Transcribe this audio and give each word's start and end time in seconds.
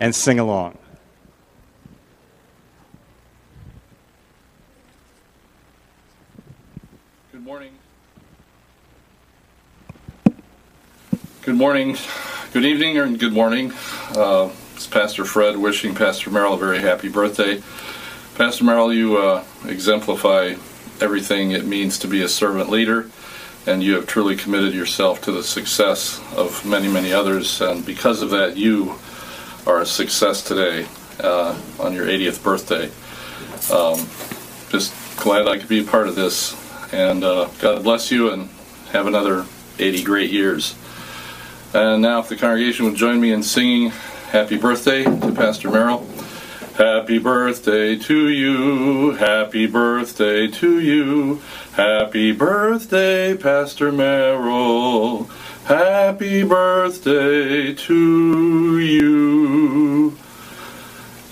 and 0.00 0.14
sing 0.14 0.38
along. 0.38 0.78
Good 7.30 7.44
morning. 7.44 7.72
Good 11.42 11.56
morning, 11.56 11.96
good 12.52 12.64
evening, 12.64 12.96
and 12.98 13.18
good 13.18 13.34
morning. 13.34 13.72
Uh, 14.16 14.50
it's 14.74 14.86
Pastor 14.86 15.26
Fred 15.26 15.58
wishing 15.58 15.94
Pastor 15.94 16.30
Merrill 16.30 16.54
a 16.54 16.58
very 16.58 16.80
happy 16.80 17.08
birthday. 17.08 17.62
Pastor 18.36 18.64
Merrill, 18.64 18.94
you 18.94 19.18
uh, 19.18 19.44
exemplify 19.66 20.54
everything 21.02 21.50
it 21.50 21.66
means 21.66 21.98
to 21.98 22.08
be 22.08 22.22
a 22.22 22.28
servant 22.28 22.70
leader, 22.70 23.10
and 23.66 23.82
you 23.82 23.94
have 23.94 24.06
truly 24.06 24.36
committed 24.36 24.72
yourself 24.72 25.20
to 25.22 25.32
the 25.32 25.42
success 25.42 26.22
of 26.34 26.64
many, 26.64 26.88
many 26.88 27.12
others, 27.12 27.60
and 27.60 27.84
because 27.84 28.22
of 28.22 28.30
that, 28.30 28.56
you 28.56 28.98
are 29.66 29.80
a 29.80 29.86
success 29.86 30.42
today 30.42 30.86
uh, 31.20 31.58
on 31.78 31.92
your 31.92 32.06
80th 32.06 32.42
birthday. 32.42 32.90
Um, 33.74 34.06
just 34.70 34.94
glad 35.18 35.46
I 35.46 35.58
could 35.58 35.68
be 35.68 35.80
a 35.80 35.84
part 35.84 36.08
of 36.08 36.14
this, 36.14 36.56
and 36.92 37.24
uh, 37.24 37.48
God 37.60 37.82
bless 37.82 38.10
you, 38.10 38.30
and 38.30 38.48
have 38.92 39.06
another 39.06 39.46
80 39.78 40.02
great 40.04 40.30
years. 40.30 40.74
And 41.72 42.02
now, 42.02 42.20
if 42.20 42.28
the 42.28 42.36
congregation 42.36 42.86
would 42.86 42.96
join 42.96 43.20
me 43.20 43.32
in 43.32 43.42
singing 43.42 43.90
Happy 44.30 44.56
Birthday 44.56 45.04
to 45.04 45.32
Pastor 45.32 45.70
Merrill. 45.70 46.06
Happy 46.76 47.18
birthday 47.18 47.96
to 47.96 48.28
you, 48.28 49.10
happy 49.16 49.66
birthday 49.66 50.46
to 50.46 50.80
you, 50.80 51.42
happy 51.72 52.32
birthday, 52.32 53.36
Pastor 53.36 53.92
Merrill, 53.92 55.24
happy 55.64 56.42
birthday 56.42 57.72
to 57.74 58.78
you. 58.78 60.16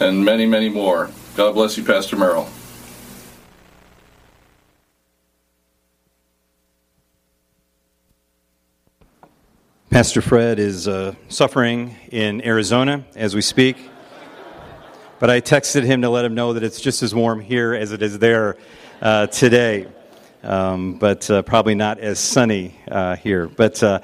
And 0.00 0.24
many, 0.24 0.46
many 0.46 0.68
more. 0.68 1.10
God 1.36 1.54
bless 1.54 1.76
you, 1.76 1.84
Pastor 1.84 2.16
Merrill. 2.16 2.48
Pastor 9.90 10.20
Fred 10.20 10.58
is 10.60 10.86
uh, 10.86 11.14
suffering 11.28 11.96
in 12.12 12.44
Arizona 12.44 13.04
as 13.16 13.34
we 13.34 13.40
speak. 13.40 13.76
But 15.18 15.30
I 15.30 15.40
texted 15.40 15.82
him 15.82 16.02
to 16.02 16.10
let 16.10 16.24
him 16.24 16.34
know 16.34 16.52
that 16.52 16.62
it's 16.62 16.80
just 16.80 17.02
as 17.02 17.12
warm 17.12 17.40
here 17.40 17.74
as 17.74 17.90
it 17.90 18.02
is 18.02 18.20
there 18.20 18.56
uh, 19.02 19.26
today, 19.26 19.88
um, 20.42 20.94
but 20.94 21.30
uh, 21.30 21.42
probably 21.42 21.74
not 21.74 21.98
as 21.98 22.18
sunny 22.18 22.74
uh, 22.90 23.16
here. 23.16 23.48
But 23.48 23.82
uh, 23.82 24.00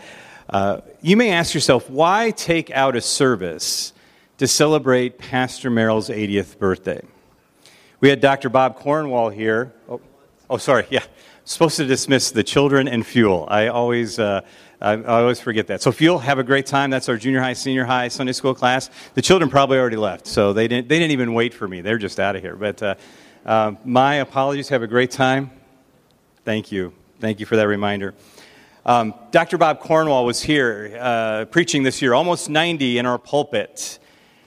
uh, 0.48 0.80
you 1.00 1.16
may 1.16 1.30
ask 1.30 1.54
yourself, 1.54 1.88
why 1.88 2.30
take 2.30 2.70
out 2.70 2.96
a 2.96 3.00
service 3.00 3.92
to 4.38 4.46
celebrate 4.46 5.18
Pastor 5.18 5.70
Merrill's 5.70 6.08
80th 6.08 6.58
birthday? 6.58 7.02
We 8.00 8.08
had 8.08 8.20
Dr. 8.20 8.48
Bob 8.48 8.76
Cornwall 8.76 9.30
here. 9.30 9.72
Oh, 9.88 10.00
oh 10.50 10.56
sorry, 10.56 10.86
yeah. 10.90 11.04
Supposed 11.44 11.76
to 11.76 11.84
dismiss 11.84 12.30
the 12.30 12.42
children 12.42 12.88
and 12.88 13.06
fuel. 13.06 13.46
I 13.48 13.68
always 13.68 14.18
uh, 14.18 14.40
I, 14.84 15.02
always 15.02 15.40
forget 15.40 15.66
that. 15.68 15.80
So 15.80 15.92
Fuel, 15.92 16.18
have 16.18 16.38
a 16.38 16.42
great 16.42 16.66
time. 16.66 16.90
That's 16.90 17.08
our 17.08 17.16
junior 17.16 17.40
high, 17.40 17.54
senior 17.54 17.84
high 17.84 18.08
Sunday 18.08 18.32
school 18.32 18.54
class. 18.54 18.90
The 19.14 19.22
children 19.22 19.50
probably 19.50 19.78
already 19.78 19.96
left, 19.96 20.26
so 20.26 20.52
they 20.52 20.68
didn't, 20.68 20.88
they 20.88 20.98
didn't 20.98 21.12
even 21.12 21.32
wait 21.32 21.54
for 21.54 21.66
me. 21.66 21.80
They're 21.80 21.98
just 21.98 22.20
out 22.20 22.36
of 22.36 22.42
here. 22.42 22.54
But 22.54 22.82
uh, 22.82 22.94
uh, 23.46 23.72
my 23.84 24.16
apologies. 24.16 24.68
Have 24.68 24.82
a 24.82 24.86
great 24.86 25.10
time. 25.10 25.50
Thank 26.44 26.70
you. 26.70 26.92
Thank 27.20 27.40
you 27.40 27.46
for 27.46 27.56
that 27.56 27.68
reminder. 27.68 28.12
Um, 28.84 29.14
Dr. 29.30 29.56
Bob 29.56 29.80
Cornwall 29.80 30.26
was 30.26 30.42
here 30.42 30.94
uh, 31.00 31.46
preaching 31.46 31.84
this 31.84 32.02
year, 32.02 32.12
almost 32.12 32.50
90 32.50 32.98
in 32.98 33.06
our 33.06 33.18
pulpit. 33.18 33.98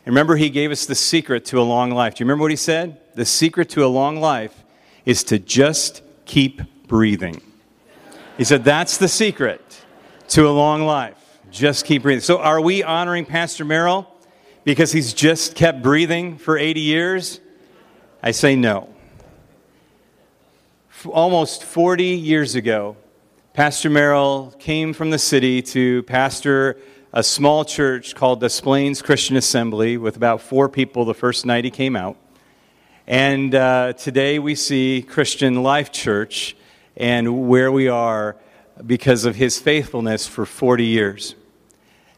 And 0.05 0.13
remember, 0.13 0.35
he 0.35 0.51
gave 0.51 0.69
us 0.69 0.85
the 0.85 0.93
secret 0.93 1.43
to 1.45 1.59
a 1.59 1.63
long 1.63 1.89
life. 1.89 2.13
Do 2.13 2.21
you 2.21 2.25
remember 2.25 2.43
what 2.43 2.51
he 2.51 2.57
said? 2.57 3.01
The 3.15 3.25
secret 3.25 3.69
to 3.69 3.83
a 3.83 3.87
long 3.87 4.17
life 4.17 4.63
is 5.05 5.23
to 5.25 5.39
just 5.39 6.03
keep 6.25 6.61
breathing. 6.87 7.41
He 8.37 8.43
said, 8.43 8.63
That's 8.63 8.97
the 8.97 9.07
secret 9.07 9.83
to 10.29 10.47
a 10.47 10.51
long 10.51 10.83
life. 10.83 11.39
Just 11.49 11.85
keep 11.85 12.03
breathing. 12.03 12.21
So, 12.21 12.37
are 12.37 12.61
we 12.61 12.83
honoring 12.83 13.25
Pastor 13.25 13.65
Merrill 13.65 14.07
because 14.65 14.91
he's 14.91 15.13
just 15.13 15.55
kept 15.55 15.81
breathing 15.81 16.37
for 16.37 16.59
80 16.59 16.79
years? 16.79 17.39
I 18.21 18.31
say 18.31 18.55
no. 18.55 18.93
Almost 21.05 21.63
40 21.63 22.05
years 22.05 22.55
ago, 22.55 22.97
Pastor 23.53 23.87
Merrill 23.87 24.51
came 24.57 24.93
from 24.93 25.11
the 25.11 25.19
city 25.19 25.61
to 25.61 26.01
pastor 26.03 26.79
a 27.13 27.21
small 27.21 27.63
church 27.63 28.15
called 28.15 28.39
the 28.39 28.49
Plaines 28.49 29.03
Christian 29.03 29.37
Assembly 29.37 29.97
with 29.97 30.17
about 30.17 30.41
four 30.41 30.67
people 30.67 31.05
the 31.05 31.13
first 31.13 31.45
night 31.45 31.65
he 31.65 31.69
came 31.69 31.95
out. 31.95 32.17
And 33.05 33.53
uh, 33.53 33.93
today 33.93 34.39
we 34.39 34.55
see 34.55 35.05
Christian 35.07 35.61
Life 35.61 35.91
Church 35.91 36.57
and 36.95 37.47
where 37.47 37.71
we 37.71 37.87
are 37.87 38.35
because 38.83 39.23
of 39.25 39.35
his 39.35 39.59
faithfulness 39.59 40.25
for 40.25 40.47
40 40.47 40.83
years. 40.83 41.35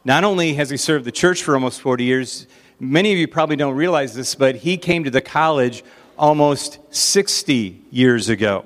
Not 0.06 0.24
only 0.24 0.54
has 0.54 0.70
he 0.70 0.78
served 0.78 1.04
the 1.04 1.12
church 1.12 1.44
for 1.44 1.54
almost 1.54 1.82
40 1.82 2.06
years, 2.06 2.48
many 2.80 3.12
of 3.12 3.18
you 3.18 3.28
probably 3.28 3.58
don't 3.58 3.76
realize 3.76 4.14
this, 4.14 4.36
but 4.36 4.56
he 4.56 4.78
came 4.78 5.04
to 5.04 5.12
the 5.12 5.22
college 5.22 5.84
almost 6.18 6.80
60 6.92 7.82
years 7.92 8.30
ago. 8.30 8.66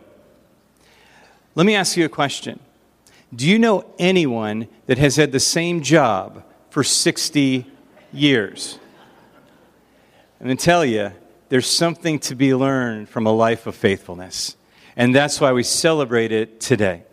Let 1.55 1.67
me 1.67 1.75
ask 1.75 1.95
you 1.97 2.05
a 2.05 2.09
question. 2.09 2.59
Do 3.35 3.47
you 3.47 3.59
know 3.59 3.85
anyone 3.99 4.67
that 4.87 4.97
has 4.97 5.17
had 5.17 5.31
the 5.31 5.39
same 5.39 5.81
job 5.81 6.43
for 6.71 6.83
60 6.83 7.67
years? 8.11 8.79
I'm 10.39 10.47
going 10.47 10.57
to 10.57 10.63
tell 10.63 10.83
you, 10.83 11.11
there's 11.49 11.67
something 11.67 12.17
to 12.19 12.35
be 12.35 12.55
learned 12.55 13.07
from 13.07 13.27
a 13.27 13.31
life 13.31 13.67
of 13.67 13.75
faithfulness. 13.75 14.57
And 14.95 15.13
that's 15.13 15.39
why 15.39 15.51
we 15.53 15.61
celebrate 15.61 16.31
it 16.31 16.59
today. 16.59 17.03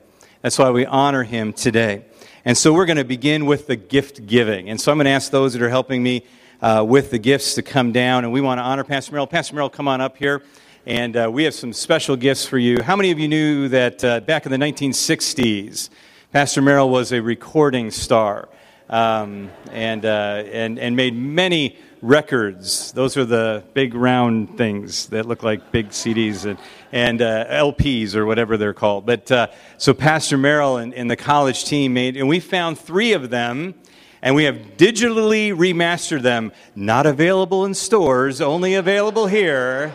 That's 0.41 0.59
why 0.59 0.71
we 0.71 0.87
honor 0.87 1.23
him 1.23 1.53
today. 1.53 2.07
And 2.47 2.57
so 2.57 2.73
we're 2.73 2.87
going 2.87 2.97
to 2.97 3.05
begin 3.05 3.45
with 3.45 3.67
the 3.67 3.77
gift 3.77 4.27
giving. 4.27 4.71
And 4.71 4.81
so 4.81 4.91
I'm 4.91 4.97
going 4.97 5.05
to 5.05 5.11
ask 5.11 5.31
those 5.31 5.53
that 5.53 5.61
are 5.61 5.69
helping 5.69 6.03
me 6.03 6.25
uh, 6.63 6.83
with 6.89 7.11
the 7.11 7.19
gifts 7.19 7.55
to 7.57 7.63
come 7.63 7.93
down. 7.93 8.25
And 8.25 8.33
we 8.33 8.41
want 8.41 8.59
to 8.59 8.63
honor 8.63 8.85
Pastor 8.85 9.13
Merrill. 9.13 9.27
Pastor 9.27 9.55
Merrill, 9.55 9.69
come 9.69 9.87
on 9.87 10.01
up 10.01 10.17
here. 10.17 10.43
And 10.91 11.17
uh, 11.17 11.31
we 11.33 11.45
have 11.45 11.55
some 11.55 11.73
special 11.73 12.17
gifts 12.17 12.45
for 12.45 12.59
you. 12.59 12.83
How 12.83 12.97
many 12.97 13.13
of 13.13 13.21
you 13.21 13.29
knew 13.29 13.69
that 13.69 14.03
uh, 14.03 14.19
back 14.19 14.45
in 14.45 14.51
the 14.51 14.59
1960s, 14.59 15.89
Pastor 16.33 16.63
Merrill 16.63 16.91
was 16.91 17.13
a 17.13 17.23
recording 17.23 17.93
star 17.93 18.49
um, 18.89 19.53
and, 19.71 20.05
uh, 20.05 20.43
and, 20.51 20.81
and 20.81 20.97
made 20.97 21.15
many 21.15 21.79
records. 22.03 22.91
Those 22.91 23.17
are 23.17 23.25
the 23.25 23.63
big 23.73 23.95
round 23.95 24.59
things 24.59 25.07
that 25.11 25.27
look 25.27 25.45
like 25.45 25.71
big 25.71 25.91
CDs 25.91 26.45
and, 26.45 26.59
and 26.91 27.23
uh, 27.23 27.47
LPs 27.47 28.17
or 28.17 28.27
whatever 28.27 28.57
they're 28.57 28.75
called. 28.75 29.07
But 29.07 29.31
uh, 29.31 29.47
so 29.79 29.95
Pastor 29.95 30.39
Merrill 30.39 30.79
and, 30.79 30.93
and 30.93 31.09
the 31.09 31.15
college 31.15 31.67
team 31.67 31.95
made, 31.95 32.17
and 32.17 32.29
we 32.29 32.41
found 32.41 32.77
three 32.81 33.13
of 33.13 33.31
them. 33.31 33.75
And 34.23 34.35
we 34.35 34.43
have 34.43 34.57
digitally 34.77 35.55
remastered 35.55 36.23
them, 36.23 36.51
not 36.75 37.07
available 37.07 37.65
in 37.65 37.75
stores, 37.75 38.41
only 38.41 38.75
available 38.75 39.29
here. 39.29 39.95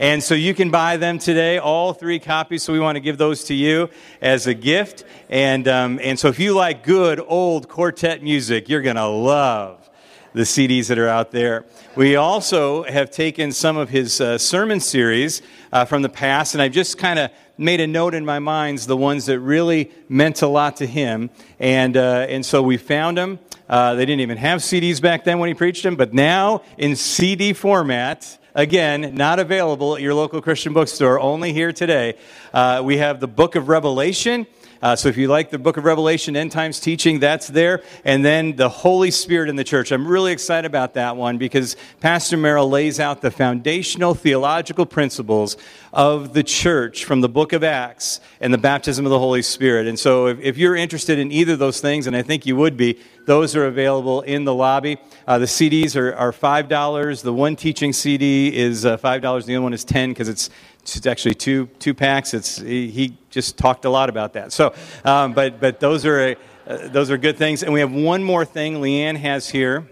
And 0.00 0.22
so 0.22 0.34
you 0.34 0.54
can 0.54 0.70
buy 0.70 0.96
them 0.96 1.18
today, 1.18 1.58
all 1.58 1.92
three 1.92 2.18
copies. 2.18 2.62
So 2.62 2.72
we 2.72 2.80
want 2.80 2.96
to 2.96 3.00
give 3.00 3.18
those 3.18 3.44
to 3.44 3.54
you 3.54 3.90
as 4.22 4.46
a 4.46 4.54
gift. 4.54 5.04
And, 5.28 5.68
um, 5.68 6.00
and 6.02 6.18
so 6.18 6.28
if 6.28 6.38
you 6.38 6.54
like 6.54 6.82
good 6.82 7.20
old 7.28 7.68
quartet 7.68 8.22
music, 8.22 8.70
you're 8.70 8.80
going 8.80 8.96
to 8.96 9.06
love 9.06 9.90
the 10.32 10.44
CDs 10.44 10.86
that 10.86 10.98
are 10.98 11.06
out 11.06 11.32
there. 11.32 11.66
We 11.96 12.16
also 12.16 12.84
have 12.84 13.10
taken 13.10 13.52
some 13.52 13.76
of 13.76 13.90
his 13.90 14.22
uh, 14.22 14.38
sermon 14.38 14.80
series 14.80 15.42
uh, 15.70 15.84
from 15.84 16.00
the 16.00 16.08
past, 16.08 16.54
and 16.54 16.62
I've 16.62 16.72
just 16.72 16.96
kind 16.96 17.18
of 17.18 17.30
made 17.58 17.82
a 17.82 17.86
note 17.86 18.14
in 18.14 18.24
my 18.24 18.38
minds 18.38 18.86
the 18.86 18.96
ones 18.96 19.26
that 19.26 19.38
really 19.40 19.90
meant 20.08 20.40
a 20.40 20.48
lot 20.48 20.76
to 20.76 20.86
him. 20.86 21.28
And, 21.58 21.98
uh, 21.98 22.24
and 22.26 22.46
so 22.46 22.62
we 22.62 22.78
found 22.78 23.18
them. 23.18 23.38
Uh, 23.68 23.96
they 23.96 24.06
didn't 24.06 24.22
even 24.22 24.38
have 24.38 24.60
CDs 24.60 24.98
back 25.02 25.24
then 25.24 25.38
when 25.38 25.48
he 25.48 25.54
preached 25.54 25.82
them, 25.82 25.96
but 25.96 26.14
now 26.14 26.62
in 26.78 26.96
CD 26.96 27.52
format, 27.52 28.38
again, 28.54 29.14
not 29.14 29.38
available 29.38 29.96
at 29.96 30.02
your 30.02 30.14
local 30.14 30.40
Christian 30.40 30.72
bookstore, 30.72 31.20
only 31.20 31.52
here 31.52 31.72
today. 31.72 32.14
Uh, 32.52 32.82
we 32.84 32.98
have 32.98 33.20
the 33.20 33.28
book 33.28 33.54
of 33.54 33.68
Revelation. 33.68 34.46
Uh, 34.82 34.96
so 34.96 35.10
if 35.10 35.18
you 35.18 35.28
like 35.28 35.50
the 35.50 35.58
book 35.58 35.76
of 35.76 35.84
Revelation, 35.84 36.34
end 36.36 36.52
times 36.52 36.80
teaching, 36.80 37.20
that's 37.20 37.48
there. 37.48 37.82
And 38.02 38.24
then 38.24 38.56
the 38.56 38.70
Holy 38.70 39.10
Spirit 39.10 39.50
in 39.50 39.56
the 39.56 39.64
church. 39.64 39.92
I'm 39.92 40.08
really 40.08 40.32
excited 40.32 40.66
about 40.66 40.94
that 40.94 41.16
one 41.16 41.36
because 41.36 41.76
Pastor 42.00 42.38
Merrill 42.38 42.70
lays 42.70 42.98
out 42.98 43.20
the 43.20 43.30
foundational 43.30 44.14
theological 44.14 44.86
principles 44.86 45.58
of 45.92 46.32
the 46.32 46.42
church 46.42 47.04
from 47.04 47.20
the 47.20 47.28
book 47.28 47.52
of 47.52 47.62
Acts 47.62 48.20
and 48.40 48.54
the 48.54 48.58
baptism 48.58 49.04
of 49.04 49.10
the 49.10 49.18
Holy 49.18 49.42
Spirit. 49.42 49.86
And 49.86 49.98
so 49.98 50.28
if, 50.28 50.40
if 50.40 50.56
you're 50.56 50.76
interested 50.76 51.18
in 51.18 51.30
either 51.30 51.54
of 51.54 51.58
those 51.58 51.80
things, 51.82 52.06
and 52.06 52.16
I 52.16 52.22
think 52.22 52.46
you 52.46 52.56
would 52.56 52.78
be, 52.78 52.98
those 53.26 53.54
are 53.54 53.66
available 53.66 54.22
in 54.22 54.44
the 54.44 54.54
lobby. 54.54 54.98
Uh, 55.30 55.38
the 55.38 55.46
CDs 55.46 55.94
are, 55.94 56.12
are 56.16 56.32
$5. 56.32 57.22
The 57.22 57.32
one 57.32 57.54
teaching 57.54 57.92
CD 57.92 58.52
is 58.52 58.84
uh, 58.84 58.96
$5. 58.96 59.44
The 59.44 59.54
other 59.54 59.62
one 59.62 59.72
is 59.72 59.84
10 59.84 60.08
because 60.08 60.28
it's 60.28 60.50
it's 60.82 61.06
actually 61.06 61.36
two 61.36 61.66
two 61.78 61.94
packs. 61.94 62.34
It's 62.34 62.56
he 62.56 63.16
just 63.30 63.56
talked 63.56 63.84
a 63.84 63.90
lot 63.90 64.08
about 64.08 64.32
that. 64.32 64.52
So, 64.52 64.74
um, 65.04 65.32
but 65.32 65.60
but 65.60 65.78
those 65.78 66.04
are 66.04 66.34
uh, 66.66 66.88
those 66.88 67.12
are 67.12 67.16
good 67.16 67.38
things. 67.38 67.62
And 67.62 67.72
we 67.72 67.78
have 67.78 67.92
one 67.92 68.24
more 68.24 68.44
thing. 68.44 68.80
Leanne 68.80 69.16
has 69.18 69.48
here. 69.48 69.88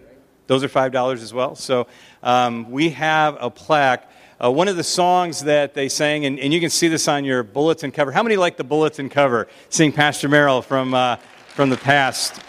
Those 0.49 0.65
are 0.65 0.69
$5 0.69 1.13
as 1.13 1.33
well. 1.33 1.55
So 1.55 1.87
um, 2.25 2.69
we 2.73 2.91
have 2.91 3.37
a 3.39 3.49
plaque. 3.49 4.11
Uh, 4.43 4.51
one 4.51 4.67
of 4.67 4.75
the 4.75 4.83
songs 4.83 5.45
that 5.45 5.73
they 5.73 5.89
sang, 5.89 6.25
and, 6.25 6.41
and, 6.41 6.53
you 6.53 6.59
can 6.59 6.71
see 6.71 6.89
this 6.89 7.07
on 7.07 7.25
your 7.25 7.45
bulletin 7.45 7.93
cover. 7.93 8.11
How 8.11 8.25
many 8.25 8.37
like 8.37 8.57
the 8.57 8.65
bulletin 8.65 9.09
cover? 9.09 9.47
Seeing 9.69 9.93
Pastor 9.93 10.29
Merrill 10.29 10.63
from, 10.63 10.95
uh, 10.95 11.17
from 11.55 11.71
the 11.71 11.77
past. 11.77 12.41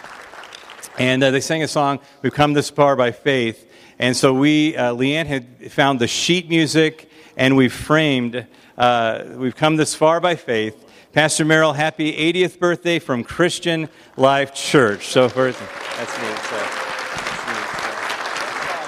And 1.00 1.24
uh, 1.24 1.32
they 1.32 1.40
sang 1.40 1.64
a 1.64 1.68
song, 1.68 2.00
We've 2.22 2.34
Come 2.34 2.52
This 2.52 2.70
Far 2.70 2.98
by 2.98 3.12
Faith. 3.12 3.72
And 4.00 4.18
so 4.18 4.34
we, 4.34 4.76
uh, 4.76 4.94
Leanne 4.94 5.28
had 5.28 5.72
found 5.72 6.00
the 6.00 6.08
sheet 6.08 6.50
music, 6.50 7.10
and 7.38 7.56
we 7.56 7.70
framed, 7.70 8.46
uh, 8.78 9.24
We've 9.38 9.56
Come 9.56 9.78
This 9.78 9.96
Far 9.96 10.20
by 10.20 10.36
Faith. 10.36 10.86
Pastor 11.14 11.46
Merrill, 11.46 11.72
happy 11.72 12.12
80th 12.12 12.60
birthday 12.60 13.00
from 13.00 13.24
Christian 13.24 13.88
Life 14.18 14.54
Church. 14.54 15.08
So 15.08 15.30
first, 15.30 15.58
that's 15.60 16.18
me. 16.20 16.28
So. 16.28 16.58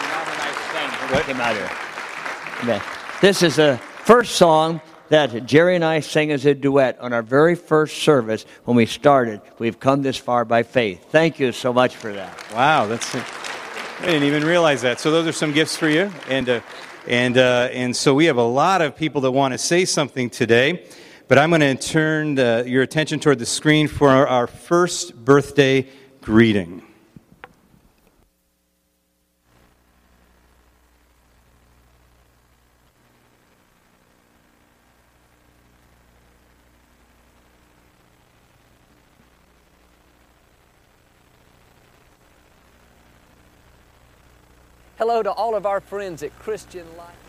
Not 0.10 0.28
a 0.28 0.36
nice 0.38 0.60
thing. 0.74 0.90
What? 1.14 2.84
This 3.22 3.42
is 3.42 3.56
the 3.56 3.80
first 4.04 4.36
song 4.36 4.82
that 5.12 5.46
Jerry 5.46 5.76
and 5.76 5.84
I 5.84 6.00
sang 6.00 6.32
as 6.32 6.46
a 6.46 6.54
duet 6.54 6.98
on 7.02 7.12
our 7.12 7.22
very 7.22 7.56
first 7.56 7.98
service 7.98 8.46
when 8.64 8.78
we 8.78 8.86
started. 8.86 9.42
We've 9.60 9.78
come 9.78 10.04
this 10.04 10.16
far 10.16 10.46
by 10.46 10.64
faith. 10.64 11.12
Thank 11.12 11.38
you 11.38 11.52
so 11.52 11.74
much 11.74 11.98
for 11.98 12.14
that. 12.14 12.34
Wow, 12.54 12.88
that's 12.88 13.14
I 13.14 14.06
didn't 14.06 14.24
even 14.24 14.46
realize 14.46 14.82
that. 14.84 15.02
So 15.02 15.12
those 15.12 15.28
are 15.28 15.34
some 15.34 15.52
gifts 15.52 15.76
for 15.76 15.90
you, 15.90 16.10
and 16.30 16.48
uh, 16.48 16.62
and 17.08 17.38
uh, 17.38 17.68
and 17.72 17.94
so 17.94 18.14
we 18.14 18.26
have 18.26 18.38
a 18.38 18.44
lot 18.44 18.82
of 18.82 18.96
people 18.96 19.20
that 19.22 19.32
want 19.32 19.54
to 19.54 19.58
say 19.58 19.84
something 19.84 20.30
today. 20.30 20.86
But 21.28 21.38
I'm 21.38 21.50
going 21.50 21.62
to 21.62 21.76
turn 21.76 22.36
the, 22.36 22.64
your 22.68 22.82
attention 22.82 23.20
toward 23.20 23.40
the 23.40 23.46
screen 23.46 23.88
for 23.88 24.10
our, 24.10 24.28
our 24.28 24.48
first 24.48 25.16
birthday 25.16 25.88
greeting. 26.22 26.84
Hello 45.02 45.24
to 45.24 45.32
all 45.32 45.56
of 45.56 45.66
our 45.66 45.82
friends 45.82 46.22
at 46.22 46.38
Christian 46.38 46.86
Life. 46.96 47.21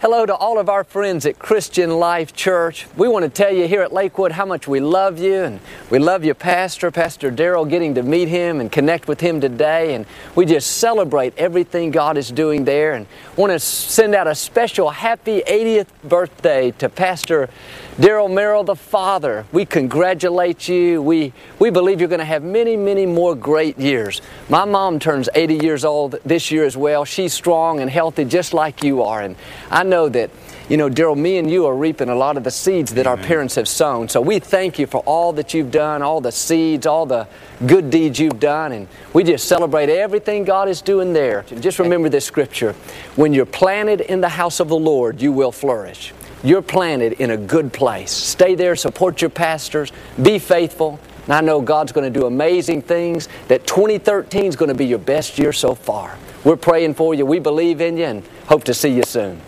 Hello 0.00 0.24
to 0.24 0.32
all 0.32 0.60
of 0.60 0.68
our 0.68 0.84
friends 0.84 1.26
at 1.26 1.40
Christian 1.40 1.90
Life 1.90 2.32
Church. 2.32 2.86
We 2.96 3.08
want 3.08 3.24
to 3.24 3.28
tell 3.28 3.52
you 3.52 3.66
here 3.66 3.82
at 3.82 3.92
Lakewood 3.92 4.30
how 4.30 4.46
much 4.46 4.68
we 4.68 4.78
love 4.78 5.18
you 5.18 5.42
and 5.42 5.58
we 5.90 5.98
love 5.98 6.24
your 6.24 6.36
pastor, 6.36 6.92
Pastor 6.92 7.32
Daryl, 7.32 7.68
getting 7.68 7.96
to 7.96 8.04
meet 8.04 8.28
him 8.28 8.60
and 8.60 8.70
connect 8.70 9.08
with 9.08 9.20
him 9.20 9.40
today. 9.40 9.96
And 9.96 10.06
we 10.36 10.46
just 10.46 10.76
celebrate 10.76 11.36
everything 11.36 11.90
God 11.90 12.16
is 12.16 12.30
doing 12.30 12.64
there 12.64 12.92
and 12.92 13.08
want 13.34 13.50
to 13.50 13.58
send 13.58 14.14
out 14.14 14.28
a 14.28 14.36
special 14.36 14.90
happy 14.90 15.42
80th 15.44 15.88
birthday 16.04 16.70
to 16.78 16.88
Pastor 16.88 17.50
Daryl 17.98 18.32
Merrill, 18.32 18.62
the 18.62 18.76
father, 18.76 19.44
we 19.50 19.66
congratulate 19.66 20.68
you. 20.68 21.02
We, 21.02 21.32
we 21.58 21.70
believe 21.70 21.98
you're 21.98 22.08
going 22.08 22.20
to 22.20 22.24
have 22.24 22.44
many, 22.44 22.76
many 22.76 23.06
more 23.06 23.34
great 23.34 23.76
years. 23.76 24.22
My 24.48 24.64
mom 24.64 25.00
turns 25.00 25.28
80 25.34 25.56
years 25.56 25.84
old 25.84 26.14
this 26.24 26.52
year 26.52 26.64
as 26.64 26.76
well. 26.76 27.04
She's 27.04 27.34
strong 27.34 27.80
and 27.80 27.90
healthy 27.90 28.24
just 28.24 28.54
like 28.54 28.84
you 28.84 29.02
are. 29.02 29.20
And 29.22 29.34
I 29.68 29.82
know 29.88 30.08
that, 30.08 30.30
you 30.68 30.76
know, 30.76 30.88
Daryl, 30.88 31.16
me 31.16 31.38
and 31.38 31.50
you 31.50 31.66
are 31.66 31.74
reaping 31.74 32.08
a 32.08 32.14
lot 32.14 32.36
of 32.36 32.44
the 32.44 32.50
seeds 32.50 32.94
that 32.94 33.06
Amen. 33.06 33.18
our 33.18 33.26
parents 33.26 33.54
have 33.56 33.66
sown. 33.66 34.08
So 34.08 34.20
we 34.20 34.38
thank 34.38 34.78
you 34.78 34.86
for 34.86 35.00
all 35.00 35.32
that 35.34 35.54
you've 35.54 35.70
done, 35.70 36.02
all 36.02 36.20
the 36.20 36.32
seeds, 36.32 36.86
all 36.86 37.06
the 37.06 37.26
good 37.66 37.90
deeds 37.90 38.18
you've 38.18 38.40
done. 38.40 38.72
And 38.72 38.88
we 39.12 39.24
just 39.24 39.48
celebrate 39.48 39.88
everything 39.88 40.44
God 40.44 40.68
is 40.68 40.82
doing 40.82 41.12
there. 41.12 41.44
Just 41.60 41.78
remember 41.78 42.08
this 42.08 42.24
scripture 42.24 42.74
when 43.16 43.32
you're 43.32 43.46
planted 43.46 44.02
in 44.02 44.20
the 44.20 44.28
house 44.28 44.60
of 44.60 44.68
the 44.68 44.78
Lord, 44.78 45.20
you 45.20 45.32
will 45.32 45.52
flourish. 45.52 46.12
You're 46.44 46.62
planted 46.62 47.14
in 47.14 47.32
a 47.32 47.36
good 47.36 47.72
place. 47.72 48.12
Stay 48.12 48.54
there, 48.54 48.76
support 48.76 49.20
your 49.20 49.30
pastors, 49.30 49.90
be 50.22 50.38
faithful. 50.38 51.00
And 51.24 51.34
I 51.34 51.40
know 51.40 51.60
God's 51.60 51.92
going 51.92 52.10
to 52.10 52.20
do 52.20 52.26
amazing 52.26 52.82
things, 52.82 53.28
that 53.48 53.66
2013 53.66 54.46
is 54.46 54.56
going 54.56 54.70
to 54.70 54.74
be 54.74 54.86
your 54.86 54.98
best 54.98 55.38
year 55.38 55.52
so 55.52 55.74
far. 55.74 56.16
We're 56.44 56.56
praying 56.56 56.94
for 56.94 57.12
you. 57.12 57.26
We 57.26 57.38
believe 57.38 57.80
in 57.80 57.96
you 57.96 58.04
and 58.04 58.24
hope 58.46 58.64
to 58.64 58.74
see 58.74 58.88
you 58.88 59.02
soon. 59.02 59.40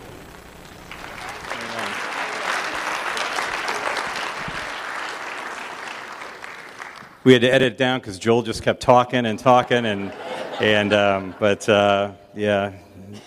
We 7.23 7.35
had 7.35 7.43
to 7.43 7.53
edit 7.53 7.75
it 7.75 7.77
down 7.77 8.01
because 8.01 8.19
Joel 8.19 8.41
just 8.41 8.63
kept 8.63 8.81
talking 8.81 9.27
and 9.27 9.39
talking, 9.39 9.85
and 9.85 10.11
and 10.59 10.95
um, 10.95 11.35
but 11.39 11.69
uh, 11.69 12.13
yeah, 12.35 12.73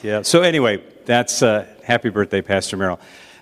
yeah. 0.02 0.24
So 0.24 0.42
anyway, 0.42 0.84
that's 1.06 1.44
uh, 1.44 1.68
happy 1.84 2.10
birthday, 2.10 2.42
Pastor 2.42 2.76
Merrill. 2.76 3.00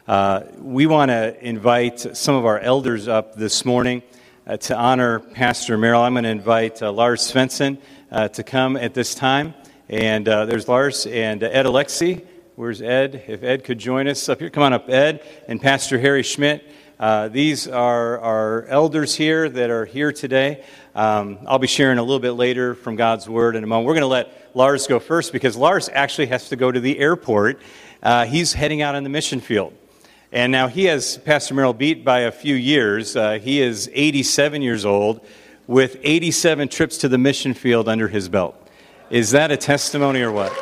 Uh, 0.09 0.42
we 0.57 0.88
want 0.88 1.07
to 1.07 1.42
invite 1.42 2.18
some 2.18 2.36
of 2.36 2.45
our 2.45 2.59
elders 2.59 3.07
up 3.07 3.33
this 3.36 3.63
morning 3.63 4.03
uh, 4.45 4.57
to 4.57 4.75
honor 4.75 5.19
Pastor 5.19 5.77
Merrill. 5.77 6.01
I'm 6.01 6.15
going 6.15 6.25
to 6.25 6.30
invite 6.31 6.81
uh, 6.81 6.92
Lars 6.92 7.21
Svensson 7.21 7.77
uh, 8.12 8.27
to 8.27 8.44
come 8.44 8.75
at 8.75 8.94
this 8.94 9.15
time. 9.15 9.54
And 9.88 10.25
there's 10.25 10.68
Lars 10.68 11.06
and 11.06 11.44
Ed 11.44 11.65
Alexi. 11.65 12.25
Where's 12.56 12.81
Ed? 12.81 13.24
If 13.25 13.42
Ed 13.44 13.63
could 13.63 13.80
join 13.80 14.09
us 14.09 14.27
up 14.27 14.39
here. 14.39 14.50
Come 14.50 14.63
on 14.63 14.74
up, 14.74 14.89
Ed. 14.89 15.25
And 15.47 15.62
Pastor 15.62 15.97
Harry 15.97 16.24
Schmidt. 16.24 16.69
These 17.31 17.68
are 17.68 18.19
our 18.19 18.65
elders 18.65 19.15
here 19.15 19.50
that 19.50 19.69
are 19.69 19.86
here 19.86 20.12
today. 20.12 20.63
Um, 20.94 21.39
I'll 21.48 21.59
be 21.59 21.68
sharing 21.68 21.98
a 21.98 22.03
little 22.03 22.19
bit 22.19 22.33
later 22.33 22.75
from 22.75 22.95
God's 22.95 23.27
Word 23.27 23.56
in 23.56 23.63
a 23.63 23.68
moment. 23.68 23.88
We're 23.88 23.94
going 23.94 24.01
to 24.01 24.07
let 24.07 24.56
Lars 24.56 24.86
go 24.86 25.00
first 25.00 25.33
because 25.33 25.56
Lars 25.56 25.89
actually 25.92 26.27
has 26.27 26.50
to 26.50 26.56
go 26.56 26.71
to 26.71 26.80
the 26.80 27.00
airport. 27.00 27.59
he's 28.27 28.53
heading 28.53 28.81
out 28.81 28.94
on 28.95 29.03
the 29.03 29.09
mission 29.09 29.39
field. 29.39 29.74
And 30.33 30.51
now 30.51 30.68
he 30.69 30.86
has 30.86 31.18
Pastor 31.18 31.56
Merrill 31.56 31.74
beat 31.74 32.06
by 32.06 32.19
a 32.21 32.31
few 32.31 32.56
years. 32.56 33.18
Uh, 33.18 33.33
he 33.33 33.62
is 33.62 33.89
87 33.92 34.62
years 34.62 34.86
old 34.86 35.25
with 35.68 35.97
87 36.04 36.69
trips 36.69 37.00
to 37.00 37.09
the 37.09 37.18
mission 37.18 37.54
field 37.54 37.89
under 37.89 38.07
his 38.07 38.30
belt. 38.30 38.56
Is 39.09 39.31
that 39.31 39.51
a 39.51 39.57
testimony 39.57 40.21
or 40.21 40.31
what? 40.31 40.57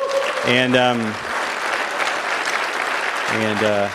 And, 0.46 0.74
um, 0.74 1.00
and, 3.30 3.64
uh, 3.64 3.90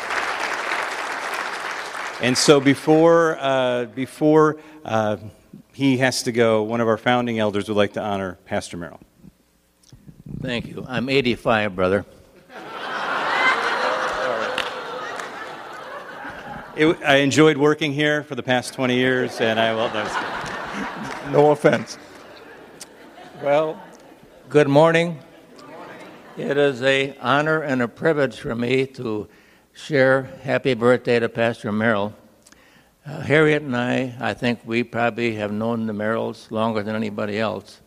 and 2.22 2.38
so 2.38 2.60
before, 2.60 3.38
uh, 3.40 3.86
before 3.86 4.58
uh, 4.84 5.18
he 5.74 5.98
has 5.98 6.24
to 6.24 6.32
go, 6.32 6.64
one 6.64 6.82
of 6.82 6.88
our 6.88 6.98
founding 6.98 7.40
elders 7.40 7.68
would 7.68 7.78
like 7.78 7.94
to 7.94 8.02
honor 8.02 8.38
Pastor 8.46 8.78
Merrill. 8.78 9.00
Thank 10.42 10.68
you. 10.68 10.86
I'm 10.88 11.10
85, 11.10 11.76
brother. 11.76 12.06
It, 16.78 17.02
I 17.04 17.18
enjoyed 17.18 17.56
working 17.56 17.94
here 17.94 18.24
for 18.24 18.36
the 18.36 18.44
past 18.44 18.74
20 18.74 18.96
years, 18.96 19.40
and 19.40 19.58
I 19.58 19.74
will. 19.74 19.88
No, 19.94 21.32
no 21.32 21.52
offense. 21.52 21.98
Well, 23.42 23.82
good 24.50 24.68
morning. 24.68 25.20
It 26.36 26.58
is 26.58 26.82
a 26.82 27.18
honor 27.20 27.62
and 27.62 27.82
a 27.82 27.88
privilege 27.88 28.42
for 28.42 28.54
me 28.56 28.88
to 28.88 29.30
share 29.76 30.24
happy 30.42 30.74
birthday 30.74 31.20
to 31.20 31.28
Pastor 31.28 31.70
Merrill. 31.70 32.16
Uh, 33.06 33.20
Harriet 33.20 33.62
and 33.62 33.76
I, 33.76 34.16
I 34.22 34.34
think 34.34 34.62
we 34.66 34.84
probably 34.84 35.36
have 35.36 35.52
known 35.52 35.86
the 35.86 35.92
Merrills 35.92 36.50
longer 36.50 36.82
than 36.82 36.96
anybody 36.96 37.38
else. 37.38 37.82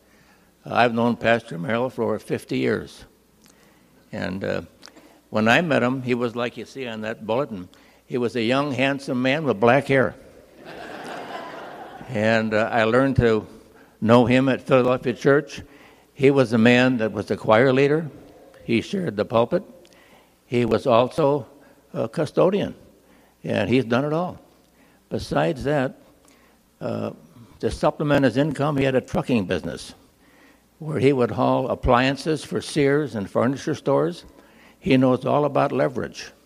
Uh, 0.66 0.74
I've 0.74 0.92
known 0.92 1.16
Pastor 1.16 1.58
Merrill 1.58 1.88
for 1.88 2.04
over 2.04 2.18
50 2.18 2.58
years. 2.58 3.06
And 4.12 4.44
uh, 4.44 4.62
when 5.30 5.48
I 5.48 5.62
met 5.62 5.82
him, 5.82 6.02
he 6.02 6.14
was 6.14 6.36
like 6.36 6.58
you 6.58 6.66
see 6.66 6.86
on 6.86 7.00
that 7.00 7.26
bulletin. 7.26 7.70
He 8.04 8.18
was 8.18 8.36
a 8.36 8.42
young, 8.42 8.72
handsome 8.72 9.22
man 9.22 9.44
with 9.44 9.58
black 9.58 9.86
hair. 9.86 10.14
and 12.08 12.52
uh, 12.52 12.68
I 12.70 12.84
learned 12.84 13.16
to 13.16 13.46
know 14.02 14.26
him 14.26 14.50
at 14.50 14.60
Philadelphia 14.60 15.14
Church. 15.14 15.62
He 16.12 16.30
was 16.30 16.52
a 16.52 16.58
man 16.58 16.98
that 16.98 17.12
was 17.12 17.30
a 17.30 17.36
choir 17.36 17.72
leader. 17.72 18.10
He 18.64 18.82
shared 18.82 19.16
the 19.16 19.24
pulpit. 19.24 19.64
He 20.44 20.66
was 20.66 20.86
also 20.86 21.46
a 21.92 22.08
custodian, 22.08 22.74
and 23.44 23.68
he's 23.68 23.84
done 23.84 24.04
it 24.04 24.12
all. 24.12 24.38
Besides 25.08 25.64
that, 25.64 26.00
uh, 26.80 27.10
to 27.60 27.70
supplement 27.70 28.24
his 28.24 28.36
income, 28.36 28.76
he 28.76 28.84
had 28.84 28.94
a 28.94 29.00
trucking 29.00 29.46
business 29.46 29.94
where 30.78 30.98
he 30.98 31.12
would 31.12 31.32
haul 31.32 31.68
appliances 31.68 32.44
for 32.44 32.60
Sears 32.60 33.14
and 33.14 33.28
furniture 33.28 33.74
stores. 33.74 34.24
He 34.78 34.96
knows 34.96 35.24
all 35.24 35.44
about 35.44 35.72
leverage. 35.72 36.30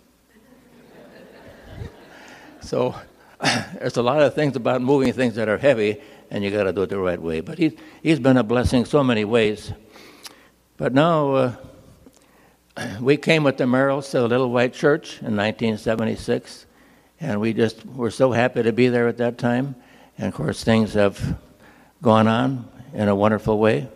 So 2.62 2.94
there's 3.42 3.96
a 3.96 4.02
lot 4.02 4.22
of 4.22 4.34
things 4.34 4.54
about 4.54 4.80
moving 4.82 5.12
things 5.12 5.34
that 5.34 5.48
are 5.48 5.58
heavy, 5.58 6.00
and 6.30 6.44
you 6.44 6.50
got 6.50 6.62
to 6.62 6.72
do 6.72 6.82
it 6.82 6.90
the 6.90 6.98
right 6.98 7.20
way. 7.20 7.40
But 7.40 7.58
he's, 7.58 7.72
he's 8.02 8.20
been 8.20 8.36
a 8.36 8.44
blessing 8.44 8.84
so 8.84 9.02
many 9.02 9.24
ways. 9.24 9.72
But 10.76 10.94
now 10.94 11.34
uh, 11.34 11.56
we 13.00 13.16
came 13.16 13.44
with 13.44 13.56
the 13.58 13.64
Merrills 13.64 14.10
to 14.10 14.20
the 14.20 14.28
Little 14.28 14.50
White 14.50 14.72
Church 14.72 15.18
in 15.18 15.36
1976, 15.36 16.66
And 17.20 17.40
we 17.40 17.52
just 17.52 17.84
were 17.86 18.10
so 18.10 18.32
happy 18.32 18.62
to 18.62 18.72
be 18.72 18.88
there 18.88 19.08
at 19.08 19.18
that 19.18 19.38
time. 19.38 19.74
And 20.18 20.28
of 20.28 20.34
course, 20.34 20.64
things 20.64 20.94
have 20.94 21.38
gone 22.00 22.28
on 22.28 22.68
in 22.94 23.08
a 23.08 23.14
wonderful 23.14 23.58
way. 23.58 23.88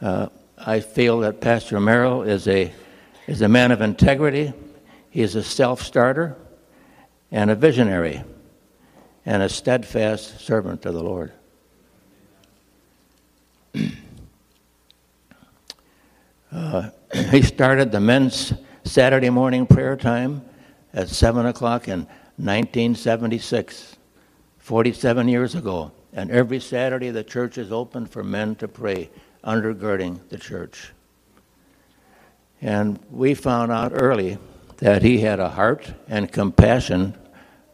Uh, 0.00 0.28
I 0.58 0.80
feel 0.80 1.20
that 1.20 1.40
Pastor 1.40 1.78
Merrill 1.80 2.22
is 2.22 2.48
a, 2.48 2.72
is 3.26 3.42
a 3.42 3.48
man 3.48 3.72
of 3.72 3.80
integrity. 3.80 4.52
He 5.10 5.22
is 5.22 5.34
a 5.34 5.42
self 5.42 5.82
starter 5.82 6.36
and 7.30 7.50
a 7.50 7.54
visionary 7.54 8.22
and 9.24 9.42
a 9.42 9.48
steadfast 9.48 10.40
servant 10.40 10.86
of 10.86 10.94
the 10.94 11.02
Lord. 11.02 11.32
uh, 16.56 16.90
he 17.30 17.42
started 17.42 17.92
the 17.92 18.00
men's 18.00 18.52
Saturday 18.84 19.30
morning 19.30 19.66
prayer 19.66 19.96
time 19.96 20.42
at 20.94 21.08
7 21.08 21.46
o'clock 21.46 21.88
in 21.88 22.00
1976, 22.36 23.96
47 24.58 25.28
years 25.28 25.54
ago. 25.54 25.92
And 26.12 26.30
every 26.30 26.60
Saturday, 26.60 27.10
the 27.10 27.22
church 27.22 27.58
is 27.58 27.70
open 27.70 28.06
for 28.06 28.24
men 28.24 28.54
to 28.56 28.68
pray, 28.68 29.10
undergirding 29.44 30.26
the 30.30 30.38
church. 30.38 30.92
And 32.62 32.98
we 33.10 33.34
found 33.34 33.70
out 33.70 33.92
early 33.94 34.38
that 34.78 35.02
he 35.02 35.18
had 35.18 35.40
a 35.40 35.50
heart 35.50 35.92
and 36.08 36.32
compassion 36.32 37.14